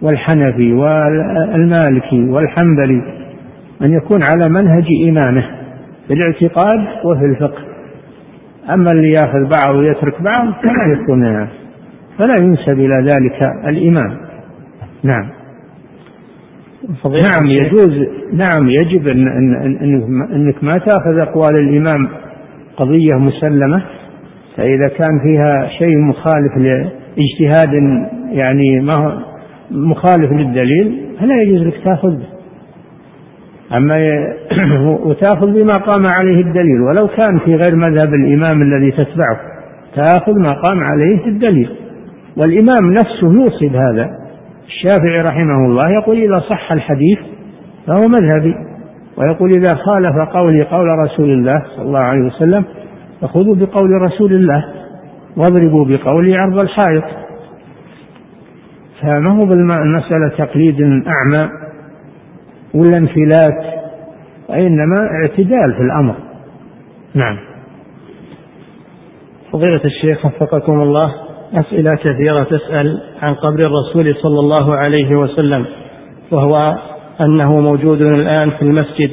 والحنفي 0.03 0.73
والمالكي 0.73 2.31
والحنبلي 2.31 3.03
أن 3.83 3.93
يكون 3.93 4.21
على 4.23 4.45
منهج 4.51 4.87
إمامه 5.09 5.47
في 6.09 6.15
الاعتقاد 6.15 6.87
وفي 7.05 7.25
الفقه. 7.25 7.63
أما 8.71 8.93
اللي 8.93 9.11
يأخذ 9.11 9.49
بعض 9.65 9.75
ويترك 9.75 10.23
بعض 10.23 10.53
فلا 10.63 10.93
يكون 10.93 11.49
فلا 12.19 12.35
ينسب 12.43 12.79
إلى 12.79 13.07
ذلك 13.13 13.43
الإمام. 13.69 14.17
نعم. 15.03 15.29
نعم 17.05 17.47
يجوز 17.47 18.09
نعم 18.33 18.69
يجب 18.69 19.09
أن 19.09 19.29
أن 19.29 20.23
أنك 20.35 20.65
ما 20.65 20.79
تأخذ 20.79 21.19
أقوال 21.19 21.55
الإمام 21.61 22.09
قضية 22.77 23.15
مسلمة. 23.15 23.83
فإذا 24.57 24.89
كان 24.89 25.21
فيها 25.23 25.69
شيء 25.79 25.99
مخالف 25.99 26.53
لاجتهاد 26.57 27.75
يعني 28.31 28.81
ما 28.81 29.23
مخالف 29.71 30.33
للدليل 30.33 31.07
فلا 31.21 31.35
يجوز 31.45 31.67
لك 31.67 31.85
تأخذ 31.85 32.17
أما 33.77 33.95
وتأخذ 35.07 35.47
بما 35.47 35.73
قام 35.73 36.03
عليه 36.21 36.41
الدليل 36.41 36.81
ولو 36.81 37.09
كان 37.09 37.39
في 37.39 37.57
غير 37.57 37.77
مذهب 37.77 38.15
الإمام 38.15 38.63
الذي 38.63 38.91
تتبعه 38.91 39.41
تأخذ 39.97 40.33
ما 40.33 40.61
قام 40.65 40.85
عليه 40.85 41.27
الدليل. 41.27 41.71
والإمام 42.37 42.93
نفسه 42.93 43.43
يوصي 43.43 43.69
بهذا 43.69 44.11
الشافعي 44.67 45.21
رحمه 45.21 45.67
الله 45.67 45.91
يقول 45.91 46.17
إذا 46.17 46.35
صح 46.51 46.73
الحديث 46.73 47.19
فهو 47.87 48.09
مذهبي 48.09 48.55
ويقول 49.17 49.51
إذا 49.51 49.77
خالف 49.77 50.29
قولي 50.33 50.63
قول 50.63 50.89
رسول 50.89 51.31
الله 51.31 51.63
صلى 51.77 51.85
الله 51.85 52.01
عليه 52.01 52.27
وسلم 52.27 52.65
فخذوا 53.21 53.55
بقول 53.55 53.91
رسول 54.03 54.33
الله 54.33 54.65
واضربوا 55.37 55.85
بقولي 55.85 56.37
عرض 56.43 56.61
الحائط. 56.61 57.05
فما 59.01 59.33
هو 59.33 59.47
بالمسألة 59.47 60.29
تقليد 60.39 60.81
أعمى 61.07 61.51
ولا 62.75 62.97
انفلات؟ 62.97 63.81
وإنما 64.49 64.97
اعتدال 65.23 65.75
في 65.75 65.83
الأمر. 65.83 66.15
نعم. 67.15 67.39
فضيلة 69.53 69.85
الشيخ 69.85 70.27
وفقكم 70.27 70.81
الله 70.81 71.15
أسئلة 71.55 71.95
كثيرة 71.95 72.43
تسأل 72.43 73.03
عن 73.23 73.35
قبر 73.35 73.61
الرسول 73.61 74.15
صلى 74.23 74.41
الله 74.41 74.75
عليه 74.75 75.17
وسلم 75.17 75.67
وهو 76.31 76.79
أنه 77.21 77.61
موجود 77.61 78.03
الآن 78.03 78.51
في 78.51 78.63
المسجد. 78.63 79.11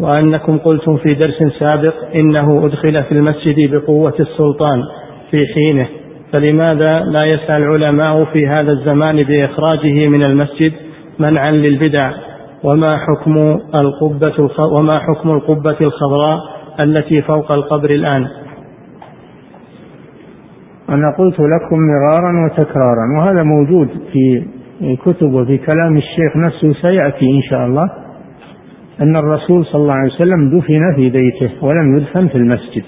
وأنكم 0.00 0.58
قلتم 0.58 0.96
في 0.96 1.14
درس 1.14 1.52
سابق 1.58 1.94
إنه 2.14 2.66
أدخل 2.66 3.02
في 3.04 3.12
المسجد 3.12 3.70
بقوة 3.70 4.14
السلطان 4.20 4.82
في 5.30 5.46
حينه. 5.54 5.88
فلماذا 6.32 7.04
لا 7.04 7.24
يسعى 7.24 7.56
العلماء 7.56 8.24
في 8.24 8.46
هذا 8.46 8.72
الزمان 8.72 9.22
بإخراجه 9.22 10.08
من 10.08 10.22
المسجد 10.22 10.72
منعا 11.18 11.50
للبدع؟ 11.50 12.12
وما 12.64 12.88
حكم 12.98 13.58
القبة 13.80 14.34
وما 14.72 14.98
حكم 15.00 15.30
القبة 15.30 15.76
الخضراء 15.80 16.38
التي 16.80 17.22
فوق 17.22 17.52
القبر 17.52 17.90
الآن؟ 17.90 18.26
أنا 20.88 21.14
قلت 21.18 21.40
لكم 21.40 21.76
مرارا 21.78 22.44
وتكرارا 22.46 23.18
وهذا 23.18 23.42
موجود 23.42 23.88
في 24.12 24.42
كتب 24.96 25.32
وفي 25.34 25.58
كلام 25.58 25.96
الشيخ 25.96 26.36
نفسه 26.36 26.72
سيأتي 26.82 27.26
إن 27.26 27.42
شاء 27.50 27.66
الله. 27.66 28.03
أن 29.00 29.16
الرسول 29.16 29.66
صلى 29.66 29.82
الله 29.82 29.96
عليه 29.96 30.12
وسلم 30.12 30.58
دفن 30.58 30.94
في 30.96 31.10
بيته 31.10 31.64
ولم 31.64 31.96
يدفن 31.96 32.28
في 32.28 32.34
المسجد. 32.34 32.82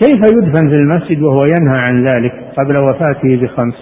كيف 0.00 0.16
يدفن 0.16 0.68
في 0.68 0.74
المسجد 0.74 1.22
وهو 1.22 1.44
ينهى 1.44 1.78
عن 1.78 2.06
ذلك 2.06 2.32
قبل 2.58 2.76
وفاته 2.76 3.36
بخمس؟ 3.42 3.74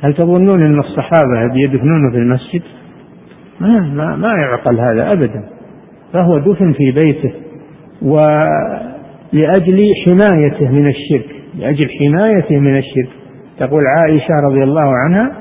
هل 0.00 0.14
تظنون 0.14 0.62
أن 0.62 0.78
الصحابة 0.78 1.54
يدفنونه 1.54 2.10
في 2.10 2.16
المسجد؟ 2.16 2.62
ما, 3.60 3.80
ما, 3.80 4.16
ما 4.16 4.34
يعقل 4.34 4.80
هذا 4.80 5.12
أبدا. 5.12 5.44
فهو 6.12 6.38
دفن 6.38 6.72
في 6.72 6.90
بيته 7.04 7.32
ولأجل 8.02 9.84
حمايته 10.06 10.70
من 10.70 10.88
الشرك 10.88 11.36
لأجل 11.58 11.88
حمايته 11.90 12.58
من 12.58 12.78
الشرك. 12.78 13.08
تقول 13.58 13.80
عائشة 13.98 14.34
رضي 14.44 14.62
الله 14.62 14.92
عنها 14.96 15.36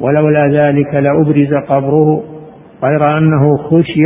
ولولا 0.00 0.48
ذلك 0.50 0.94
لأبرز 0.94 1.54
قبره 1.68 2.31
غير 2.84 3.00
أنه 3.20 3.56
خشي 3.56 4.04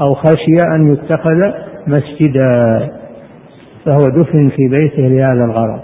أو 0.00 0.10
خشي 0.10 0.74
أن 0.74 0.92
يتخذ 0.92 1.40
مسجدا 1.86 2.52
فهو 3.84 4.08
دفن 4.08 4.48
في 4.48 4.68
بيته 4.68 5.02
لهذا 5.02 5.44
الغرض. 5.44 5.80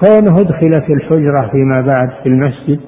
كونه 0.00 0.40
ادخل 0.40 0.70
في 0.86 0.92
الحجرة 0.92 1.50
فيما 1.50 1.80
بعد 1.80 2.10
في 2.22 2.28
المسجد 2.28 2.80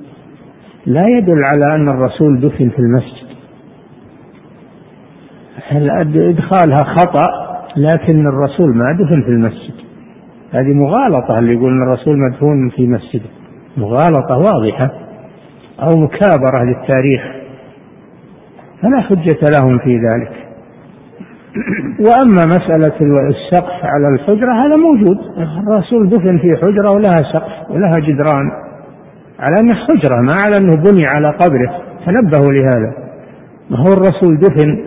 لا 0.86 1.06
يدل 1.08 1.42
على 1.44 1.74
أن 1.74 1.88
الرسول 1.88 2.40
دفن 2.40 2.68
في 2.68 2.78
المسجد. 2.78 3.28
إدخالها 6.16 6.84
خطأ 6.96 7.26
لكن 7.76 8.26
الرسول 8.26 8.76
ما 8.76 8.92
دفن 8.92 9.22
في 9.22 9.28
المسجد. 9.28 9.74
هذه 10.52 10.72
مغالطة 10.72 11.34
اللي 11.40 11.54
يقول 11.54 11.72
أن 11.72 11.82
الرسول 11.82 12.18
مدفون 12.18 12.68
في 12.68 12.86
مسجده 12.86 13.30
مغالطة 13.76 14.38
واضحة 14.38 14.90
أو 15.82 15.96
مكابرة 15.96 16.64
للتاريخ. 16.64 17.37
فلا 18.82 19.00
حجة 19.00 19.38
لهم 19.60 19.72
في 19.72 19.96
ذلك. 19.96 20.32
وأما 22.00 22.46
مسألة 22.46 22.92
السقف 23.28 23.84
على 23.84 24.08
الحجرة 24.08 24.52
هذا 24.52 24.76
موجود. 24.76 25.18
الرسول 25.66 26.08
دفن 26.08 26.38
في 26.38 26.56
حجرة 26.56 26.92
ولها 26.94 27.22
سقف 27.32 27.70
ولها 27.70 28.06
جدران 28.08 28.50
على 29.40 29.60
أنه 29.60 29.74
حجرة 29.74 30.20
ما 30.20 30.34
على 30.44 30.56
أنه 30.60 30.72
بني 30.72 31.06
على 31.06 31.28
قبره. 31.28 31.82
تنبهوا 32.06 32.52
لهذا. 32.52 32.94
ما 33.70 33.78
هو 33.78 33.92
الرسول 33.92 34.38
دفن 34.38 34.84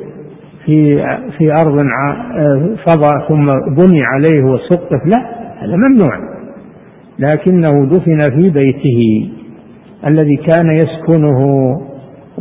في 0.66 0.96
في 1.38 1.48
أرض 1.62 1.86
فضى 2.88 3.28
ثم 3.28 3.46
بني 3.76 4.04
عليه 4.04 4.44
وسقف 4.44 5.06
لا 5.06 5.20
هذا 5.60 5.76
ممنوع. 5.76 6.32
لكنه 7.20 7.86
دفن 7.86 8.22
في 8.22 8.50
بيته 8.50 9.30
الذي 10.08 10.36
كان 10.36 10.72
يسكنه 10.72 11.42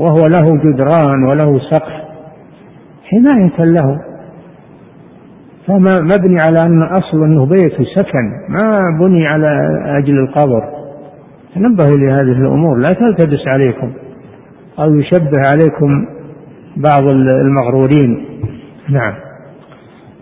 وهو 0.00 0.22
له 0.36 0.46
جدران 0.64 1.24
وله 1.24 1.58
سقف 1.70 1.92
حماية 3.04 3.64
له. 3.64 4.00
فما 5.66 5.92
مبني 6.00 6.36
على 6.40 6.62
أن 6.66 6.82
أصل 6.82 7.24
أنه 7.24 7.46
بيت 7.46 7.88
سكن 7.98 8.30
ما 8.48 8.78
بني 9.00 9.26
على 9.32 9.50
أجل 9.98 10.18
القبر. 10.18 10.62
تنبهوا 11.54 11.96
لهذه 11.96 12.38
الأمور 12.38 12.78
لا 12.78 12.88
تلتبس 12.88 13.46
عليكم 13.46 13.92
أو 14.78 14.94
يشبه 14.94 15.42
عليكم 15.52 16.06
بعض 16.76 17.02
المغرورين. 17.44 18.24
نعم. 18.88 19.14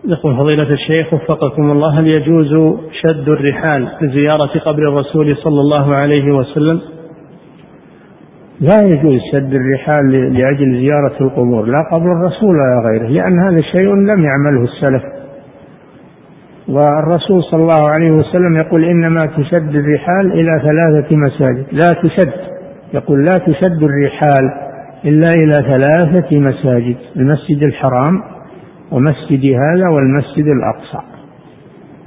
يقول 0.04 0.36
فضيلة 0.36 0.68
الشيخ 0.72 1.14
وفقكم 1.14 1.70
الله 1.70 2.00
هل 2.00 2.06
يجوز 2.06 2.78
شد 2.92 3.28
الرحال 3.28 3.88
لزيارة 4.02 4.58
قبر 4.66 4.88
الرسول 4.88 5.36
صلى 5.44 5.60
الله 5.60 5.94
عليه 5.94 6.32
وسلم؟ 6.32 6.80
لا 8.60 8.76
يجوز 8.82 9.20
شد 9.32 9.54
الرحال 9.54 10.10
لأجل 10.10 10.80
زيارة 10.80 11.16
القبور 11.20 11.66
لا 11.66 11.78
قبر 11.92 12.12
الرسول 12.12 12.56
ولا 12.56 12.88
غيره 12.88 13.08
لأن 13.08 13.38
هذا 13.38 13.60
شيء 13.72 13.94
لم 13.94 14.24
يعمله 14.24 14.62
السلف. 14.64 15.02
والرسول 16.68 17.42
صلى 17.42 17.60
الله 17.62 17.90
عليه 17.90 18.10
وسلم 18.10 18.56
يقول 18.56 18.84
إنما 18.84 19.26
تشد 19.26 19.74
الرحال 19.76 20.32
إلى 20.32 20.52
ثلاثة 20.52 21.16
مساجد. 21.16 21.66
لا 21.72 22.02
تشد 22.02 22.32
يقول 22.94 23.24
لا 23.24 23.38
تشد 23.38 23.82
الرحال 23.82 24.50
إلا 25.04 25.28
إلى 25.34 25.62
ثلاثة 25.62 26.38
مساجد 26.38 26.96
المسجد 27.16 27.62
الحرام 27.62 28.22
ومسجد 28.92 29.44
هذا 29.44 29.88
والمسجد 29.88 30.46
الأقصى. 30.46 31.06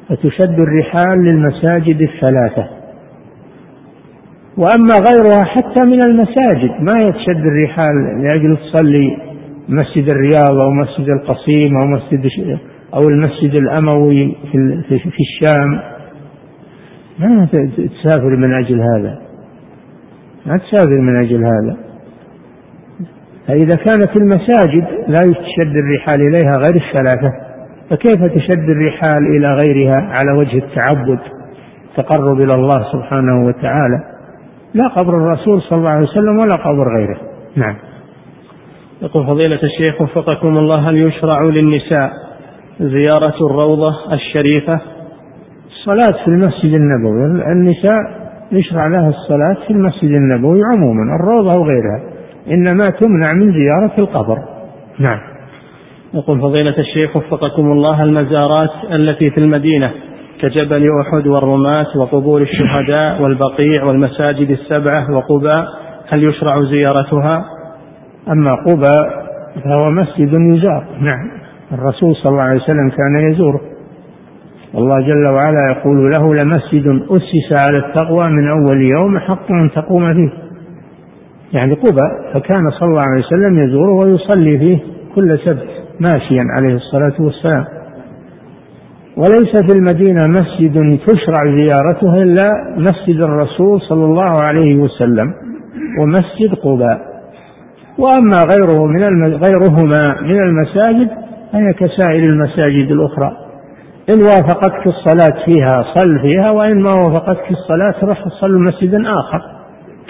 فتشد 0.10 0.60
الرحال 0.60 1.24
للمساجد 1.24 2.02
الثلاثة. 2.02 2.81
وأما 4.58 4.94
غيرها 5.10 5.44
حتى 5.44 5.84
من 5.84 6.02
المساجد 6.02 6.72
ما 6.82 6.94
يتشد 6.94 7.46
الرحال 7.46 8.22
لأجل 8.22 8.58
تصلي 8.58 9.18
مسجد 9.70 10.10
الرياض 10.10 10.60
أو 10.60 10.72
مسجد 10.72 11.10
القصيم 11.10 11.76
أو 11.78 11.88
مسجد 11.88 12.30
أو 12.94 13.10
المسجد 13.10 13.56
الأموي 13.56 14.36
في 14.52 14.84
في 14.90 15.20
الشام. 15.20 15.80
ما 17.20 17.48
تسافر 18.04 18.36
من 18.36 18.54
أجل 18.54 18.82
هذا. 18.82 19.22
ما 20.46 20.58
تسافر 20.58 21.02
من 21.02 21.16
أجل 21.16 21.44
هذا. 21.44 21.78
فإذا 23.48 23.76
كانت 23.76 24.18
المساجد 24.18 24.88
لا 25.08 25.22
يتشد 25.22 25.76
الرحال 25.76 26.22
إليها 26.22 26.58
غير 26.58 26.76
الثلاثة 26.76 27.34
فكيف 27.90 28.34
تشد 28.36 28.70
الرحال 28.70 29.36
إلى 29.36 29.54
غيرها 29.54 30.02
على 30.02 30.32
وجه 30.32 30.58
التعبد 30.58 31.20
تقرب 31.98 32.42
إلى 32.42 32.54
الله 32.54 32.92
سبحانه 32.94 33.46
وتعالى؟ 33.46 34.11
لا 34.74 34.88
قبر 34.88 35.14
الرسول 35.14 35.62
صلى 35.62 35.78
الله 35.80 35.90
عليه 35.90 36.08
وسلم 36.08 36.40
ولا 36.40 36.56
قبر 36.56 36.98
غيره. 36.98 37.18
نعم. 37.56 37.76
يقول 39.02 39.28
فضيلة 39.28 39.60
الشيخ 39.64 40.02
وفقكم 40.02 40.58
الله 40.58 40.90
هل 40.90 40.98
يشرع 40.98 41.42
للنساء 41.42 42.12
زيارة 42.80 43.36
الروضة 43.46 44.14
الشريفة؟ 44.14 44.80
الصلاة 45.68 46.24
في 46.24 46.28
المسجد 46.28 46.74
النبوي. 46.74 47.52
النساء 47.52 48.00
يشرع 48.52 48.88
لها 48.88 49.10
الصلاة 49.10 49.66
في 49.68 49.74
المسجد 49.74 50.12
النبوي 50.12 50.62
عموما 50.74 51.16
الروضة 51.16 51.60
وغيرها 51.60 52.02
إنما 52.48 52.90
تمنع 53.00 53.34
من 53.34 53.54
زيارة 53.54 53.94
القبر. 54.02 54.38
نعم. 55.00 55.20
يقول 56.14 56.42
فضيلة 56.42 56.78
الشيخ 56.78 57.16
وفقكم 57.16 57.72
الله 57.72 58.04
المزارات 58.04 58.72
التي 58.92 59.30
في 59.30 59.38
المدينة 59.38 59.92
كجبل 60.42 60.90
أحد 61.02 61.28
والرماة 61.28 61.98
وقبور 61.98 62.42
الشهداء 62.42 63.22
والبقيع 63.22 63.84
والمساجد 63.84 64.50
السبعة 64.50 65.12
وقباء 65.16 65.66
هل 66.10 66.24
يشرع 66.24 66.64
زيارتها؟ 66.64 67.46
أما 68.30 68.56
قباء 68.56 69.32
فهو 69.64 69.92
مسجد 69.92 70.34
يزار. 70.34 70.86
نعم. 71.02 71.32
الرسول 71.72 72.16
صلى 72.16 72.32
الله 72.32 72.44
عليه 72.44 72.62
وسلم 72.62 72.90
كان 72.90 73.32
يزوره. 73.32 73.62
الله 74.76 75.02
جل 75.02 75.32
وعلا 75.32 75.78
يقول 75.78 76.12
له 76.12 76.36
لمسجد 76.36 77.06
أسس 77.10 77.66
على 77.66 77.78
التقوى 77.78 78.30
من 78.30 78.50
أول 78.50 78.86
يوم 78.92 79.20
حق 79.20 79.52
أن 79.52 79.72
تقوم 79.72 80.14
فيه. 80.14 80.32
يعني 81.54 81.74
قبى 81.74 82.34
فكان 82.34 82.72
صلى 82.80 82.90
الله 82.90 83.02
عليه 83.02 83.26
وسلم 83.26 83.60
يزوره 83.60 83.94
ويصلي 83.94 84.58
فيه 84.60 84.80
كل 85.16 85.40
سبت 85.40 85.70
ماشيا 86.00 86.44
عليه 86.60 86.76
الصلاة 86.76 87.14
والسلام. 87.20 87.81
وليس 89.18 89.72
في 89.72 89.78
المدينة 89.78 90.20
مسجد 90.30 91.00
تشرع 91.08 91.58
زيارته 91.58 92.24
إلا 92.24 92.44
مسجد 92.78 93.22
الرسول 93.22 93.82
صلى 93.82 94.06
الله 94.06 94.44
عليه 94.44 94.76
وسلم 94.76 95.34
ومسجد 96.00 96.56
قباء. 96.64 97.00
وأما 97.98 98.38
غيره 98.54 98.86
من 98.86 99.24
غيرهما 99.24 100.22
من 100.22 100.40
المساجد 100.40 101.10
فهي 101.52 101.66
كسائر 101.66 102.24
المساجد 102.24 102.92
الأخرى. 102.92 103.32
إن 104.10 104.22
وافقتك 104.22 104.88
الصلاة 104.88 105.46
فيها 105.46 105.84
صل 105.96 106.20
فيها 106.22 106.52
وإن 106.52 106.82
ما 106.82 106.92
وافقتك 106.94 107.52
الصلاة 107.52 107.96
روح 108.04 108.28
صل 108.42 108.64
مسجد 108.64 108.94
آخر. 108.94 109.42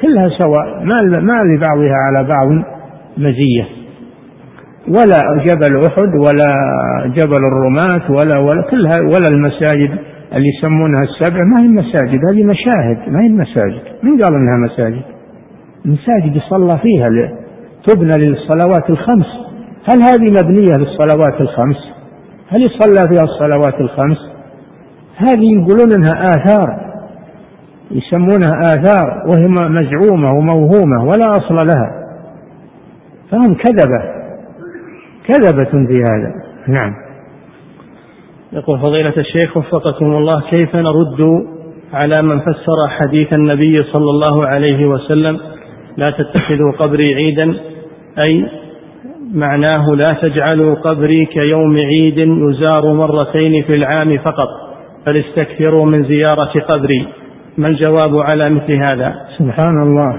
كلها 0.01 0.29
سواء 0.39 0.83
ما 0.83 1.19
ما 1.19 1.43
لبعضها 1.43 1.95
على 2.07 2.27
بعض 2.27 2.47
مزية. 3.17 3.80
ولا 4.87 5.43
جبل 5.45 5.85
أحد 5.85 6.15
ولا 6.15 6.47
جبل 7.05 7.45
الرماة 7.45 8.11
ولا 8.11 8.39
ولا 8.39 8.61
كلها 8.61 9.01
ولا 9.01 9.27
المساجد 9.35 9.99
اللي 10.33 10.49
يسمونها 10.57 11.01
السبع 11.01 11.43
ما 11.43 11.61
هي 11.61 11.67
مساجد 11.67 12.19
هذه 12.31 12.43
مشاهد 12.43 12.97
ما 13.09 13.23
هي 13.23 13.29
مساجد 13.29 13.81
من 14.03 14.23
قال 14.23 14.35
إنها 14.35 14.57
مساجد؟ 14.57 15.03
مساجد 15.85 16.35
يصلى 16.35 16.79
فيها 16.79 17.09
تبنى 17.87 18.25
للصلوات 18.25 18.89
الخمس. 18.89 19.25
هل 19.89 20.03
هذه 20.03 20.31
مبنية 20.31 20.75
للصلوات 20.77 21.41
الخمس؟ 21.41 21.77
هل 22.49 22.61
يصلى 22.61 23.09
فيها 23.09 23.23
الصلوات 23.23 23.81
الخمس؟ 23.81 24.17
هذه 25.17 25.53
يقولون 25.53 25.93
إنها 25.93 26.21
آثار 26.21 26.91
يسمونها 27.91 28.63
آثار 28.63 29.23
وهي 29.27 29.47
مزعومة 29.47 30.33
وموهومة 30.33 31.03
ولا 31.03 31.37
أصل 31.37 31.55
لها. 31.55 31.91
فهم 33.31 33.53
كذبة. 33.53 34.20
كذبة 35.31 35.87
في 35.87 36.03
هذا. 36.03 36.33
نعم. 36.67 36.93
يقول 38.53 38.79
فضيلة 38.79 39.13
الشيخ 39.17 39.57
وفقكم 39.57 40.05
الله 40.05 40.41
كيف 40.49 40.75
نرد 40.75 41.47
على 41.93 42.13
من 42.23 42.39
فسر 42.39 42.87
حديث 42.87 43.27
النبي 43.37 43.79
صلى 43.79 44.09
الله 44.09 44.45
عليه 44.47 44.85
وسلم 44.85 45.39
لا 45.97 46.05
تتخذوا 46.05 46.71
قبري 46.71 47.15
عيدا 47.15 47.55
أي 48.25 48.45
معناه 49.33 49.89
لا 49.95 50.05
تجعلوا 50.23 50.75
قبري 50.75 51.25
كيوم 51.25 51.77
عيد 51.77 52.17
يزار 52.17 52.93
مرتين 52.93 53.63
في 53.63 53.75
العام 53.75 54.17
فقط 54.17 54.49
بل 55.07 55.13
استكثروا 55.13 55.85
من 55.85 56.03
زيارة 56.03 56.53
قبري. 56.73 57.07
ما 57.57 57.67
الجواب 57.67 58.17
على 58.17 58.49
مثل 58.49 58.73
هذا؟ 58.91 59.15
سبحان 59.37 59.81
الله. 59.81 60.15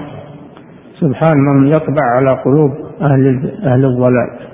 سبحان 0.99 1.37
من 1.55 1.67
يطبع 1.67 2.05
على 2.17 2.41
قلوب 2.45 2.71
أهل, 3.11 3.51
أهل 3.63 3.85
الضلال. 3.85 4.52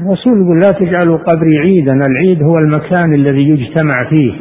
الرسول 0.00 0.42
يقول 0.42 0.60
لا 0.60 0.70
تجعلوا 0.70 1.18
قبري 1.18 1.58
عيدا 1.58 1.98
العيد 2.10 2.42
هو 2.42 2.58
المكان 2.58 3.14
الذي 3.14 3.48
يجتمع 3.48 4.08
فيه. 4.10 4.32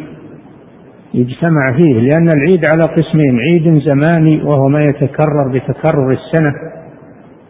يجتمع 1.14 1.72
فيه 1.78 1.94
لأن 1.94 2.28
العيد 2.28 2.66
على 2.74 2.84
قسمين 2.84 3.40
عيد 3.40 3.82
زماني 3.82 4.44
وهو 4.44 4.70
ما 4.70 4.84
يتكرر 4.84 5.48
بتكرر 5.48 6.12
السنة 6.12 6.54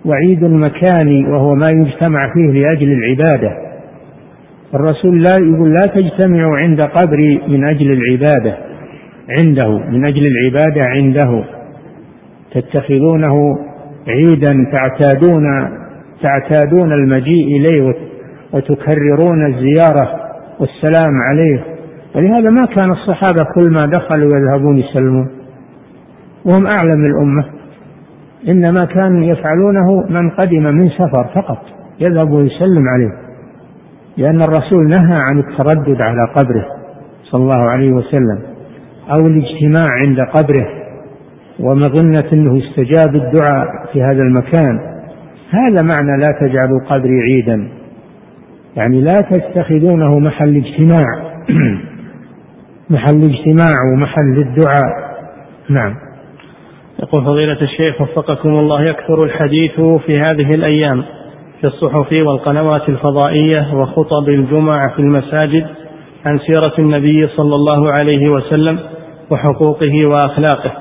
وعيد 0.06 0.44
مكاني 0.44 1.26
وهو 1.31 1.56
ما 1.56 1.68
يجتمع 1.73 2.34
فيه 2.34 2.52
لأجل 2.52 2.91
العبادة. 2.91 3.57
الرسول 4.73 5.23
لا 5.23 5.34
يقول 5.41 5.69
لا 5.73 5.94
تجتمعوا 5.95 6.57
عند 6.64 6.81
قبري 6.81 7.41
من 7.48 7.64
أجل 7.64 7.90
العبادة 7.90 8.57
عنده 9.41 9.77
من 9.77 10.06
أجل 10.06 10.23
العبادة 10.27 10.81
عنده. 10.88 11.44
تتخذونه 12.53 13.60
عيدا 14.07 14.53
تعتادون 14.72 15.45
تعتادون 16.22 16.94
المجيء 16.94 17.48
إليه 17.58 17.96
وتكررون 18.54 19.46
الزيارة 19.54 20.20
والسلام 20.60 21.14
عليه. 21.30 21.64
ولهذا 22.16 22.50
ما 22.50 22.66
كان 22.66 22.91
الصحابة 22.91 23.44
كل 23.56 23.72
ما 23.74 23.86
دخلوا 23.86 24.32
يذهبون 24.38 24.78
يسلمون. 24.78 25.30
وهم 26.46 26.68
أعلم 26.68 27.04
الأمة. 27.04 27.46
إنما 28.48 28.80
كانوا 28.96 29.24
يفعلونه 29.24 30.04
من 30.10 30.30
قدم 30.30 30.64
من 30.64 30.90
سفر 30.90 31.28
فقط. 31.36 31.58
يذهب 32.00 32.32
ويسلم 32.32 32.84
عليه. 32.88 33.14
لأن 34.18 34.41
الرسول 34.41 34.88
نهى 34.88 35.24
عن 35.32 35.40
التردد 35.40 36.04
على 36.04 36.28
قبره 36.36 36.66
صلى 37.24 37.41
الله 37.41 37.70
عليه 37.70 37.91
وسلم. 37.91 38.40
أو 39.18 39.28
الاجتماع 39.28 39.88
عند 39.91 40.20
قبره. 40.20 40.68
ومظنة 41.60 42.30
أنه 42.34 42.58
استجاب 42.58 43.16
الدعاء 43.16 43.66
في 43.94 44.04
هذا 44.04 44.22
المكان. 44.22 44.89
هذا 45.49 45.81
معنى 45.81 46.21
لا 46.21 46.31
تجعلوا 46.41 46.80
قبري 46.89 47.21
عيدا. 47.21 47.69
يعني 48.76 49.01
لا 49.01 49.13
تتخذونه 49.31 50.19
محل 50.19 50.55
اجتماع. 50.55 51.05
محل 52.89 53.23
اجتماع 53.23 53.76
ومحل 53.93 54.38
الدعاء. 54.38 55.09
نعم. 55.69 55.95
يقول 57.03 57.26
فضيلة 57.26 57.61
الشيخ 57.61 58.01
وفقكم 58.01 58.49
الله 58.49 58.84
يكثر 58.84 59.23
الحديث 59.23 59.81
في 60.05 60.19
هذه 60.19 60.49
الأيام 60.57 61.03
في 61.61 61.67
الصحف 61.67 62.11
والقنوات 62.11 62.89
الفضائية 62.89 63.73
وخطب 63.73 64.30
الجمعة 64.30 64.93
في 64.95 64.99
المساجد 64.99 65.67
عن 66.26 66.39
سيرة 66.39 66.80
النبي 66.80 67.21
صلى 67.23 67.55
الله 67.55 67.91
عليه 67.99 68.30
وسلم 68.30 68.80
وحقوقه 69.31 70.01
وأخلاقه 70.11 70.71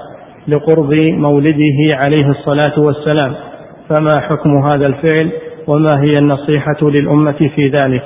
لقرب 0.49 0.95
مولده 0.95 1.89
عليه 1.95 2.27
الصلاة 2.27 2.81
والسلام. 2.81 3.35
فما 3.89 4.21
حكم 4.21 4.57
هذا 4.67 4.87
الفعل 4.87 5.33
وما 5.67 6.03
هي 6.03 6.19
النصيحة 6.19 6.77
للأمة 6.83 7.51
في 7.55 7.69
ذلك؟ 7.69 8.03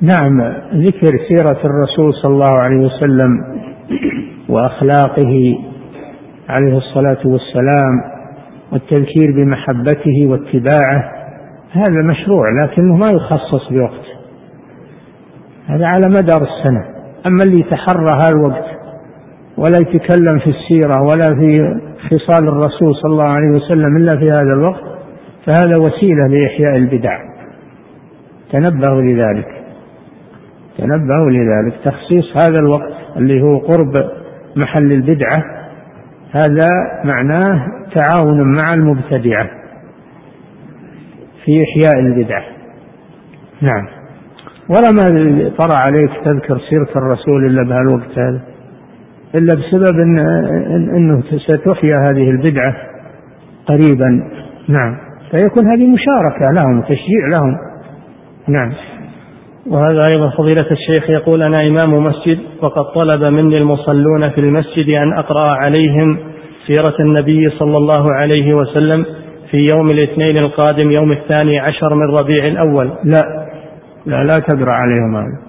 نعم 0.00 0.40
ذكر 0.74 1.18
سيرة 1.28 1.58
الرسول 1.64 2.14
صلى 2.22 2.32
الله 2.32 2.58
عليه 2.58 2.86
وسلم 2.86 3.30
وأخلاقه 4.48 5.58
عليه 6.48 6.76
الصلاة 6.76 7.18
والسلام 7.24 8.18
والتذكير 8.72 9.32
بمحبته 9.36 10.26
واتباعه 10.26 11.12
هذا 11.72 12.02
مشروع 12.10 12.44
لكنه 12.62 12.96
ما 12.96 13.10
يخصص 13.10 13.68
بوقت. 13.70 14.06
هذا 15.66 15.86
على 15.86 16.08
مدار 16.08 16.42
السنة. 16.42 16.84
أما 17.26 17.42
اللي 17.42 17.60
يتحرى 17.60 18.12
هالوقت 18.26 18.64
ولا 19.56 19.78
يتكلم 19.80 20.38
في 20.38 20.50
السيرة 20.50 21.02
ولا 21.02 21.40
في 21.40 21.80
خصال 21.98 22.48
الرسول 22.48 22.94
صلى 22.94 23.12
الله 23.12 23.28
عليه 23.36 23.56
وسلم 23.56 23.96
إلا 23.96 24.18
في 24.18 24.30
هذا 24.30 24.54
الوقت 24.54 24.82
فهذا 25.46 25.78
وسيلة 25.78 26.26
لإحياء 26.26 26.76
البدع. 26.76 27.18
تنبهوا 28.52 29.02
لذلك. 29.02 29.48
تنبهوا 30.78 31.30
لذلك. 31.30 31.74
تخصيص 31.84 32.36
هذا 32.42 32.60
الوقت 32.60 32.92
اللي 33.16 33.42
هو 33.42 33.58
قرب 33.58 34.10
محل 34.56 34.92
البدعة 34.92 35.42
هذا 36.32 36.66
معناه 37.04 37.66
تعاون 37.96 38.56
مع 38.62 38.74
المبتدعة 38.74 39.50
في 41.44 41.62
إحياء 41.62 42.00
البدعة. 42.00 42.44
نعم. 43.60 43.88
ولا 44.68 44.90
ما 44.90 45.08
طرى 45.58 45.74
عليك 45.86 46.10
تذكر 46.24 46.58
سيرة 46.70 46.88
الرسول 46.96 47.44
إلا 47.44 47.62
بهالوقت 47.62 48.18
هذا؟ 48.18 48.57
إلا 49.34 49.54
بسبب 49.54 50.00
إن 50.00 50.18
أنه 50.96 51.22
ستحيا 51.22 51.94
هذه 52.10 52.30
البدعة 52.30 52.74
قريبا. 53.66 54.22
نعم. 54.68 54.96
فيكون 55.30 55.66
هذه 55.66 55.86
مشاركة 55.86 56.52
لهم 56.60 56.78
وتشجيع 56.78 57.28
لهم. 57.34 57.56
نعم. 58.48 58.72
وهذا 59.66 60.00
أيضا 60.14 60.30
فضيلة 60.30 60.70
الشيخ 60.70 61.10
يقول 61.10 61.42
أنا 61.42 61.56
إمام 61.62 62.02
مسجد 62.02 62.38
وقد 62.62 62.84
طلب 62.94 63.24
مني 63.24 63.56
المصلون 63.56 64.22
في 64.34 64.40
المسجد 64.40 64.94
أن 64.94 65.12
أقرأ 65.12 65.50
عليهم 65.50 66.18
سيرة 66.66 66.96
النبي 67.00 67.50
صلى 67.50 67.76
الله 67.76 68.12
عليه 68.12 68.54
وسلم 68.54 69.04
في 69.50 69.66
يوم 69.74 69.90
الاثنين 69.90 70.38
القادم 70.38 70.90
يوم 70.90 71.12
الثاني 71.12 71.58
عشر 71.58 71.94
من 71.94 72.16
ربيع 72.20 72.46
الأول. 72.46 72.92
لا. 73.04 73.48
لا 74.06 74.24
لا 74.24 74.38
تقرأ 74.48 74.72
عليهم 74.72 75.16
هذا. 75.16 75.47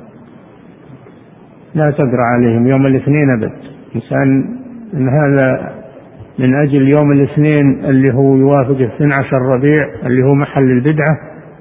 لا 1.75 1.91
تقرأ 1.91 2.23
عليهم 2.35 2.67
يوم 2.67 2.85
الاثنين 2.85 3.29
أبد. 3.29 3.53
إنسان 3.95 4.59
إن 4.93 5.09
هذا 5.09 5.73
من 6.39 6.55
أجل 6.55 6.87
يوم 6.87 7.11
الاثنين 7.11 7.85
اللي 7.85 8.13
هو 8.13 8.37
يوافق 8.37 8.81
12 8.95 9.41
ربيع 9.41 9.85
اللي 10.05 10.23
هو 10.23 10.33
محل 10.33 10.71
البدعة 10.71 11.17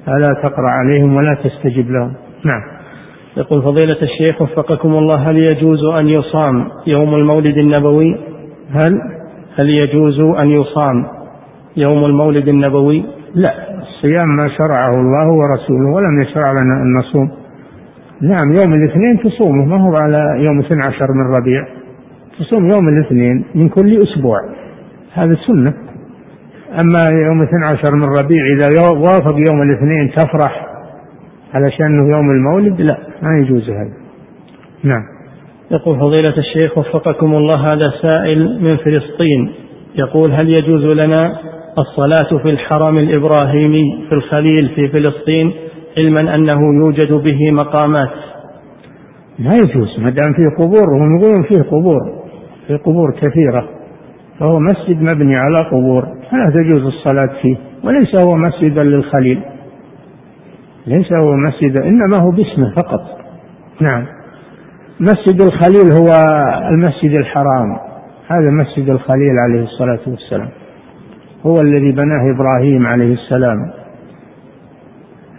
فلا 0.07 0.33
تقرأ 0.43 0.69
عليهم 0.69 1.17
ولا 1.17 1.35
تستجب 1.35 1.91
لهم. 1.91 2.13
نعم. 2.45 2.63
يقول 3.37 3.63
فضيلة 3.63 4.03
الشيخ 4.03 4.43
وفقكم 4.43 4.89
الله 4.89 5.31
هل 5.31 5.37
يجوز 5.37 5.85
أن 5.85 6.09
يصام 6.09 6.69
يوم 6.87 7.15
المولد 7.15 7.59
النبوي؟ 7.59 8.17
هل؟ 8.71 9.01
هل 9.61 9.71
يجوز 9.83 10.21
أن 10.21 10.51
يصام 10.51 11.07
يوم 11.77 12.05
المولد 12.05 12.49
النبوي؟ 12.49 13.05
لا. 13.35 13.55
الصيام 13.79 14.37
ما 14.37 14.49
شرعه 14.49 15.01
الله 15.01 15.29
ورسوله 15.29 15.95
ولم 15.95 16.23
يشرع 16.23 16.51
لنا 16.63 16.83
أن 16.83 16.99
نصوم. 16.99 17.31
نعم 18.21 18.53
يوم 18.53 18.75
الاثنين 18.75 19.19
تصومه 19.19 19.65
ما 19.65 19.83
هو 19.83 19.97
على 19.97 20.45
يوم 20.45 20.59
12 20.59 21.13
من 21.13 21.37
ربيع؟ 21.37 21.67
تصوم 22.39 22.71
يوم 22.71 22.89
الاثنين 22.89 23.45
من 23.55 23.69
كل 23.69 24.03
أسبوع 24.03 24.39
هذا 25.13 25.37
سنة. 25.47 25.75
أما 26.81 26.99
يوم 27.27 27.43
12 27.43 27.83
من 27.97 28.05
ربيع 28.19 28.43
إذا 28.47 28.89
وافق 28.91 29.37
يوم 29.53 29.63
الاثنين 29.63 30.11
تفرح 30.17 30.67
علشان 31.55 32.11
يوم 32.11 32.31
المولد 32.31 32.81
لا 32.81 32.99
ما 33.23 33.39
يجوز 33.39 33.71
هذا. 33.71 33.93
نعم. 34.85 35.03
يقول 35.71 35.99
فضيلة 35.99 36.39
الشيخ 36.39 36.79
وفقكم 36.79 37.35
الله 37.35 37.73
هذا 37.73 37.93
سائل 38.03 38.63
من 38.63 38.77
فلسطين. 38.77 39.53
يقول 39.95 40.31
هل 40.31 40.49
يجوز 40.49 40.85
لنا 40.85 41.39
الصلاة 41.79 42.39
في 42.43 42.51
الحرم 42.51 42.99
الإبراهيمي 42.99 44.05
في 44.09 44.15
الخليل 44.15 44.69
في 44.75 44.89
فلسطين؟ 44.89 45.53
علما 45.97 46.35
أنه 46.35 46.75
يوجد 46.75 47.13
به 47.13 47.51
مقامات. 47.53 48.11
ما 49.39 49.55
يجوز 49.55 50.01
ما 50.01 50.11
دام 50.11 50.33
فيه 50.33 50.65
قبور 50.65 50.97
هم 50.97 51.19
يقولون 51.19 51.43
فيه 51.43 51.63
قبور 51.63 52.01
في 52.67 52.77
قبور 52.77 53.11
كثيرة. 53.11 53.69
فهو 54.41 54.53
مسجد 54.61 55.03
مبني 55.03 55.37
على 55.37 55.57
قبور 55.73 56.03
فلا 56.03 56.47
تجوز 56.47 56.83
الصلاة 56.83 57.43
فيه 57.43 57.57
وليس 57.85 58.27
هو 58.27 58.37
مسجدا 58.37 58.85
للخليل. 58.85 59.43
ليس 60.87 61.13
هو 61.13 61.37
مسجد 61.37 61.81
إنما 61.81 62.17
هو 62.23 62.31
باسمه 62.31 62.75
فقط. 62.77 63.01
نعم. 63.81 64.07
مسجد 65.01 65.43
الخليل 65.43 65.93
هو 65.93 66.09
المسجد 66.71 67.11
الحرام. 67.11 67.79
هذا 68.29 68.51
مسجد 68.51 68.91
الخليل 68.91 69.33
عليه 69.47 69.63
الصلاة 69.63 70.01
والسلام. 70.07 70.49
هو 71.47 71.61
الذي 71.61 71.93
بناه 71.93 72.35
إبراهيم 72.35 72.87
عليه 72.87 73.15
السلام. 73.15 73.78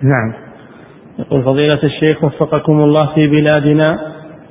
نعم. 0.04 0.34
يقول 1.20 1.44
فضيلة 1.44 1.80
الشيخ 1.84 2.24
وفقكم 2.24 2.80
الله 2.80 3.14
في 3.16 3.28
بلادنا 3.28 4.00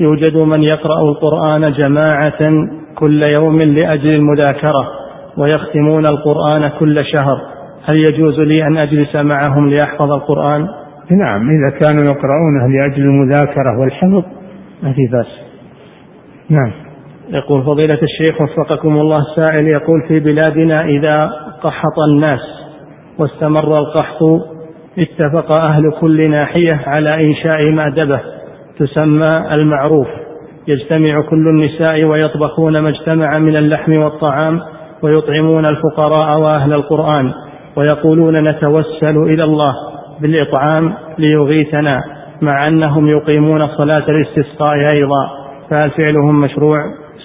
يوجد 0.01 0.37
من 0.37 0.63
يقرأ 0.63 1.03
القرآن 1.03 1.73
جماعة 1.73 2.69
كل 2.95 3.23
يوم 3.23 3.59
لأجل 3.59 4.15
المذاكرة 4.15 4.89
ويختمون 5.37 6.05
القرآن 6.07 6.69
كل 6.69 7.05
شهر. 7.05 7.41
هل 7.85 7.97
يجوز 7.99 8.41
لي 8.41 8.67
أن 8.67 8.77
أجلس 8.85 9.17
معهم 9.17 9.71
لأحفظ 9.71 10.13
القرآن؟ 10.13 10.69
نعم 11.11 11.51
إذا 11.51 11.79
كانوا 11.79 12.05
يقرؤونه 12.05 12.69
لأجل 12.69 13.03
المذاكرة 13.03 13.81
والحفظ 13.81 14.25
ما 14.83 14.93
في 14.93 15.07
بأس. 15.13 15.49
نعم. 16.51 16.73
يقول 17.29 17.63
فضيلة 17.63 17.99
الشيخ 18.03 18.43
وفقكم 18.43 18.97
الله 18.97 19.25
سائل 19.37 19.69
يقول 19.69 20.03
في 20.09 20.21
بلادنا 20.21 20.85
إذا 20.85 21.31
قحط 21.63 21.99
الناس 22.11 22.41
واستمر 23.19 23.79
القحط 23.79 24.58
اتفق 24.99 25.61
أهل 25.61 25.93
كل 26.01 26.31
ناحية 26.31 26.81
على 26.87 27.27
إنشاء 27.27 27.71
مأدبة 27.71 28.21
تسمى 28.79 29.51
المعروف. 29.55 30.07
يجتمع 30.69 31.21
كل 31.21 31.49
النساء 31.49 32.05
ويطبخون 32.07 32.79
ما 32.79 32.89
اجتمع 32.89 33.39
من 33.39 33.57
اللحم 33.57 33.93
والطعام 33.93 34.61
ويطعمون 35.03 35.65
الفقراء 35.65 36.41
وأهل 36.41 36.73
القرآن 36.73 37.33
ويقولون 37.77 38.45
نتوسل 38.45 39.17
إلى 39.17 39.45
الله 39.45 39.75
بالإطعام 40.21 40.95
ليغيثنا 41.19 42.03
مع 42.53 42.69
أنهم 42.69 43.09
يقيمون 43.09 43.61
صلاة 43.61 44.07
الاستسقاء 44.09 44.77
أيضا. 44.95 45.31
فهل 45.71 45.91
فعلهم 45.91 46.41
مشروع؟ 46.41 46.79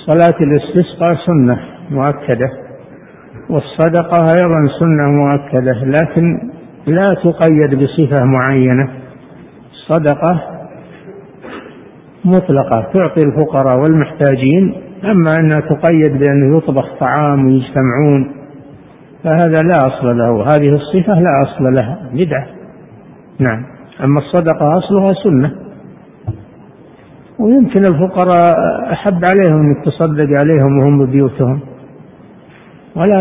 صلاة 0.07 0.35
الاستسقاء 0.41 1.15
سنة 1.25 1.59
مؤكدة 1.89 2.49
والصدقة 3.49 4.25
أيضا 4.27 4.79
سنة 4.79 5.11
مؤكدة 5.11 5.73
لكن 5.85 6.52
لا 6.87 7.05
تقيد 7.23 7.83
بصفة 7.83 8.25
معينة. 8.25 8.89
الصدقة 9.71 10.41
مطلقة 12.25 12.81
تعطي 12.93 13.21
الفقراء 13.25 13.79
والمحتاجين 13.79 14.75
أما 15.03 15.35
أنها 15.39 15.59
تقيد 15.59 16.11
بأنه 16.11 16.57
يطبخ 16.57 16.99
طعام 16.99 17.45
ويجتمعون 17.45 18.31
فهذا 19.23 19.61
لا 19.61 19.77
أصل 19.77 20.17
له. 20.17 20.43
هذه 20.43 20.75
الصفة 20.75 21.13
لا 21.13 21.43
أصل 21.43 21.63
لها 21.63 22.09
بدعة. 22.13 22.47
نعم. 23.39 23.65
أما 24.03 24.19
الصدقة 24.19 24.77
أصلها 24.77 25.09
سنة. 25.23 25.51
ويمكن 27.39 27.79
الفقراء 27.79 28.55
أحب 28.91 29.21
عليهم 29.25 29.61
أنك 29.61 29.85
تصدق 29.85 30.39
عليهم 30.39 30.79
وهم 30.79 31.05
ببيوتهم 31.05 31.59
ولا 32.95 33.17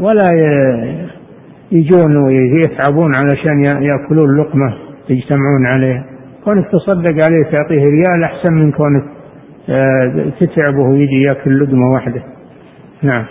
ولا 0.00 0.24
يجون 1.72 2.16
ويتعبون 2.16 3.14
علشان 3.14 3.64
يأكلون 3.64 4.40
لقمة 4.40 4.74
يجتمعون 5.10 5.66
عليها. 5.66 6.04
كونك 6.44 6.66
تصدق 6.72 7.26
عليه 7.26 7.44
تعطيه 7.52 7.84
ريال 7.84 8.24
أحسن 8.24 8.52
من 8.52 8.72
كونك 8.72 9.04
آه، 9.68 10.32
تتعبه 10.40 10.82
ويجي 10.90 11.22
يأكل 11.22 11.60
لقمة 11.60 11.92
واحدة. 11.92 12.22
نعم. 13.02 13.24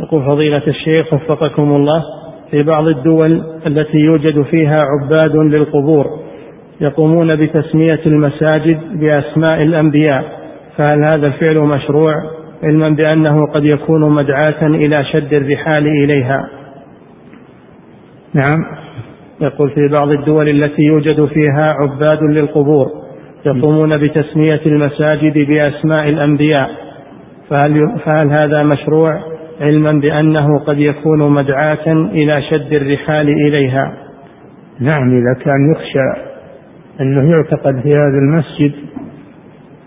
يقول 0.00 0.24
فضيلة 0.24 0.62
الشيخ 0.66 1.14
وفقكم 1.14 1.62
الله 1.62 2.02
في 2.50 2.62
بعض 2.62 2.86
الدول 2.86 3.42
التي 3.66 3.98
يوجد 3.98 4.42
فيها 4.42 4.78
عباد 4.82 5.36
للقبور 5.36 6.06
يقومون 6.80 7.28
بتسمية 7.28 8.00
المساجد 8.06 8.80
بأسماء 8.92 9.62
الأنبياء 9.62 10.24
فهل 10.76 10.98
هذا 10.98 11.26
الفعل 11.26 11.66
مشروع؟ 11.66 12.14
علما 12.62 12.88
بأنه 12.88 13.36
قد 13.54 13.64
يكون 13.72 14.00
مدعاة 14.10 14.66
إلى 14.66 15.04
شد 15.12 15.34
الرحال 15.34 15.86
إليها. 15.86 16.48
نعم. 18.38 18.64
يقول 19.40 19.70
في 19.70 19.88
بعض 19.92 20.08
الدول 20.08 20.48
التي 20.48 20.82
يوجد 20.90 21.24
فيها 21.24 21.74
عباد 21.80 22.22
للقبور 22.22 22.86
يقومون 23.46 23.90
بتسمية 23.90 24.60
المساجد 24.66 25.46
بأسماء 25.46 26.08
الأنبياء. 26.08 26.70
فهل, 27.50 28.00
فهل 28.10 28.30
هذا 28.42 28.62
مشروع؟ 28.62 29.10
علما 29.60 29.92
بأنه 29.92 30.58
قد 30.58 30.78
يكون 30.78 31.32
مدعاة 31.32 31.92
إلى 31.92 32.42
شد 32.50 32.72
الرحال 32.72 33.28
إليها. 33.28 33.92
نعم 34.80 35.16
إذا 35.16 35.44
كان 35.44 35.72
يخشى 35.74 36.28
أنه 37.00 37.30
يعتقد 37.30 37.80
في 37.80 37.88
هذا 37.88 38.18
المسجد 38.22 38.72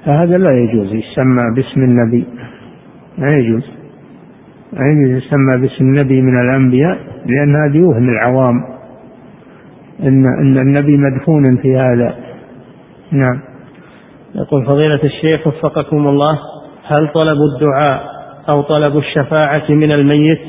فهذا 0.06 0.38
لا 0.38 0.52
يجوز 0.52 0.88
يسمى 0.88 1.44
باسم 1.56 1.82
النبي. 1.82 2.26
لا 3.18 3.38
يجوز. 3.38 3.81
يجوز 4.74 5.24
يسمى 5.24 5.62
باسم 5.62 5.86
النبي 5.86 6.22
من 6.22 6.42
الأنبياء 6.42 6.98
لأن 7.26 7.56
هذا 7.56 7.78
يوهم 7.78 8.10
العوام 8.10 8.64
أن 10.04 10.26
أن 10.26 10.58
النبي 10.58 10.98
مدفون 10.98 11.58
في 11.58 11.78
هذا. 11.78 12.16
نعم. 13.12 13.40
يقول 14.36 14.66
فضيلة 14.66 15.00
الشيخ 15.04 15.48
وفقكم 15.48 16.08
الله 16.08 16.40
هل 16.88 17.08
طلب 17.14 17.38
الدعاء 17.54 18.04
أو 18.54 18.62
طلب 18.62 18.98
الشفاعة 18.98 19.72
من 19.76 19.92
الميت 19.92 20.40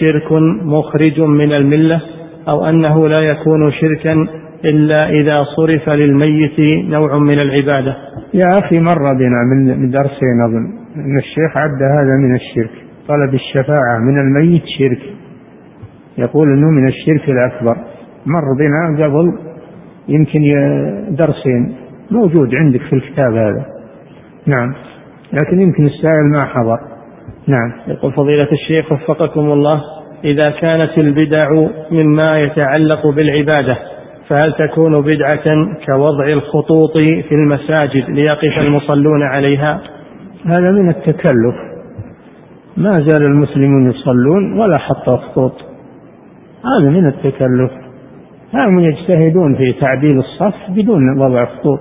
شرك 0.00 0.32
مخرج 0.62 1.20
من 1.20 1.52
الملة؟ 1.52 2.00
أو 2.48 2.64
أنه 2.66 3.08
لا 3.08 3.16
يكون 3.22 3.72
شركا 3.72 4.26
إلا 4.64 5.08
إذا 5.08 5.44
صرف 5.56 5.96
للميت 5.96 6.56
نوع 6.88 7.18
من 7.18 7.40
العبادة؟ 7.40 7.96
يا 8.34 8.46
أخي 8.58 8.80
مر 8.80 9.14
بنا 9.18 9.44
من 9.76 9.90
درسين 9.90 10.42
أظن 10.48 10.64
أن 10.96 11.18
الشيخ 11.18 11.56
عد 11.56 11.82
هذا 11.82 12.16
من 12.16 12.34
الشرك. 12.34 12.89
طلب 13.10 13.34
الشفاعة 13.34 13.98
من 13.98 14.18
الميت 14.20 14.62
شرك. 14.78 15.02
يقول 16.18 16.48
أنه 16.48 16.70
من 16.70 16.88
الشرك 16.88 17.28
الأكبر. 17.28 17.76
مر 18.26 18.44
بنا 18.58 19.04
قبل 19.04 19.38
يمكن 20.08 20.40
درسين 21.10 21.74
موجود 22.10 22.54
عندك 22.54 22.80
في 22.80 22.92
الكتاب 22.92 23.34
هذا. 23.34 23.66
نعم. 24.46 24.74
لكن 25.32 25.60
يمكن 25.60 25.86
السائل 25.86 26.30
ما 26.36 26.44
حضر. 26.44 26.78
نعم. 27.46 27.72
يقول 27.88 28.12
فضيلة 28.12 28.48
الشيخ 28.52 28.92
وفقكم 28.92 29.40
الله 29.40 29.80
إذا 30.24 30.44
كانت 30.60 30.98
البدع 30.98 31.42
مما 31.90 32.40
يتعلق 32.40 33.06
بالعبادة 33.06 33.78
فهل 34.28 34.68
تكون 34.68 35.00
بدعة 35.00 35.44
كوضع 35.90 36.26
الخطوط 36.28 36.92
في 37.28 37.34
المساجد 37.34 38.10
ليقف 38.10 38.58
المصلون 38.58 39.22
عليها؟ 39.22 39.80
هذا 40.46 40.70
من 40.70 40.88
التكلف. 40.88 41.69
ما 42.76 42.90
زال 42.90 43.22
المسلمون 43.28 43.90
يصلون 43.90 44.60
ولا 44.60 44.78
حطوا 44.78 45.16
خطوط 45.16 45.52
هذا 46.64 46.90
من 46.90 47.06
التكلف. 47.06 47.70
هم 48.54 48.80
يجتهدون 48.80 49.54
في 49.54 49.72
تعديل 49.72 50.18
الصف 50.18 50.54
بدون 50.68 51.18
وضع 51.18 51.44
خطوط 51.44 51.80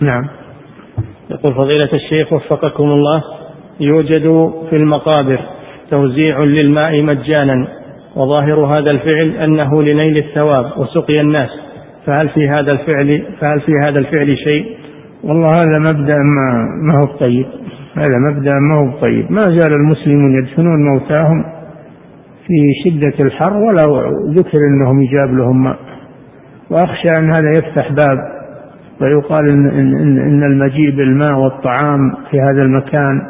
نعم. 0.00 0.28
يقول 1.30 1.54
فضيلة 1.54 1.88
الشيخ 1.92 2.32
وفقكم 2.32 2.84
الله 2.84 3.22
يوجد 3.80 4.52
في 4.70 4.76
المقابر 4.76 5.40
توزيع 5.90 6.44
للماء 6.44 7.02
مجانا 7.02 7.68
وظاهر 8.16 8.64
هذا 8.64 8.90
الفعل 8.90 9.30
أنه 9.30 9.82
لنيل 9.82 10.14
الثواب 10.20 10.78
وسقي 10.78 11.20
الناس. 11.20 11.50
فهل 12.06 12.28
في 12.28 12.48
هذا 12.48 12.72
الفعل 12.72 13.22
فهل 13.40 13.60
في 13.60 13.72
هذا 13.84 13.98
الفعل 13.98 14.36
شيء؟ 14.38 14.76
والله 15.24 15.48
هذا 15.48 15.78
مبدأ 15.78 16.14
ما 16.14 16.66
ما 16.82 16.98
هو 16.98 17.18
طيب. 17.18 17.46
هذا 17.96 18.18
مبدأ 18.30 18.52
ما 18.52 18.74
هو 18.78 19.00
طيب. 19.00 19.32
ما 19.32 19.42
زال 19.42 19.72
المسلمون 19.72 20.38
يدفنون 20.38 20.84
موتاهم 20.84 21.44
في 22.46 22.72
شدة 22.84 23.24
الحر 23.24 23.56
ولا 23.56 23.82
ذكر 24.30 24.58
أنهم 24.70 25.02
يجاب 25.02 25.34
لهم 25.34 25.64
ماء. 25.64 25.78
وأخشى 26.70 27.08
أن 27.18 27.30
هذا 27.30 27.50
يفتح 27.50 27.92
باب 27.92 28.18
ويقال 29.00 29.52
إن, 29.52 29.66
إن, 29.66 30.18
إن 30.18 30.42
المجيء 30.42 30.96
بالماء 30.96 31.38
والطعام 31.38 32.14
في 32.30 32.40
هذا 32.40 32.62
المكان 32.62 33.20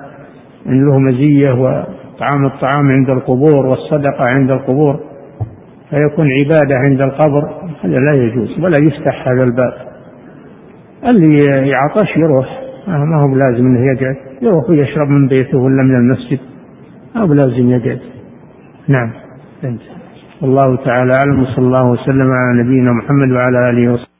إن 0.69 0.87
له 0.87 0.99
مزية 0.99 1.53
وطعام 1.53 2.47
الطعام 2.47 2.91
عند 2.91 3.11
القبور 3.11 3.67
والصدقة 3.67 4.29
عند 4.29 4.51
القبور 4.51 5.01
فيكون 5.91 6.27
عبادة 6.33 6.77
عند 6.77 7.01
القبر. 7.01 7.49
هذا 7.85 7.95
لا 7.95 8.23
يجوز 8.25 8.59
ولا 8.59 8.77
يفتح 8.83 9.29
هذا 9.29 9.45
الباب. 9.51 9.73
اللي 11.05 11.69
يعطش 11.69 12.17
يروح. 12.17 12.66
ما 12.87 13.17
هو 13.23 13.35
لازم 13.35 13.67
إنه 13.67 13.81
يقعد. 13.93 14.17
يروح 14.43 14.71
ويشرب 14.71 15.09
من 15.09 15.29
بيته 15.29 15.59
ولا 15.59 15.83
من 15.83 15.95
المسجد 15.97 16.39
ما 17.15 17.21
هو 17.23 17.33
لازم 17.33 17.69
يقعد. 17.69 18.01
نعم. 18.89 19.11
الله 20.43 20.77
تعالى 20.77 21.13
أعلم 21.19 21.43
وصلى 21.43 21.67
الله 21.67 21.91
وسلم 21.91 22.31
على 22.33 22.63
نبينا 22.63 22.93
محمد 22.93 23.33
وعلى 23.33 23.71
آله 23.71 23.93
وصحبه. 23.93 24.16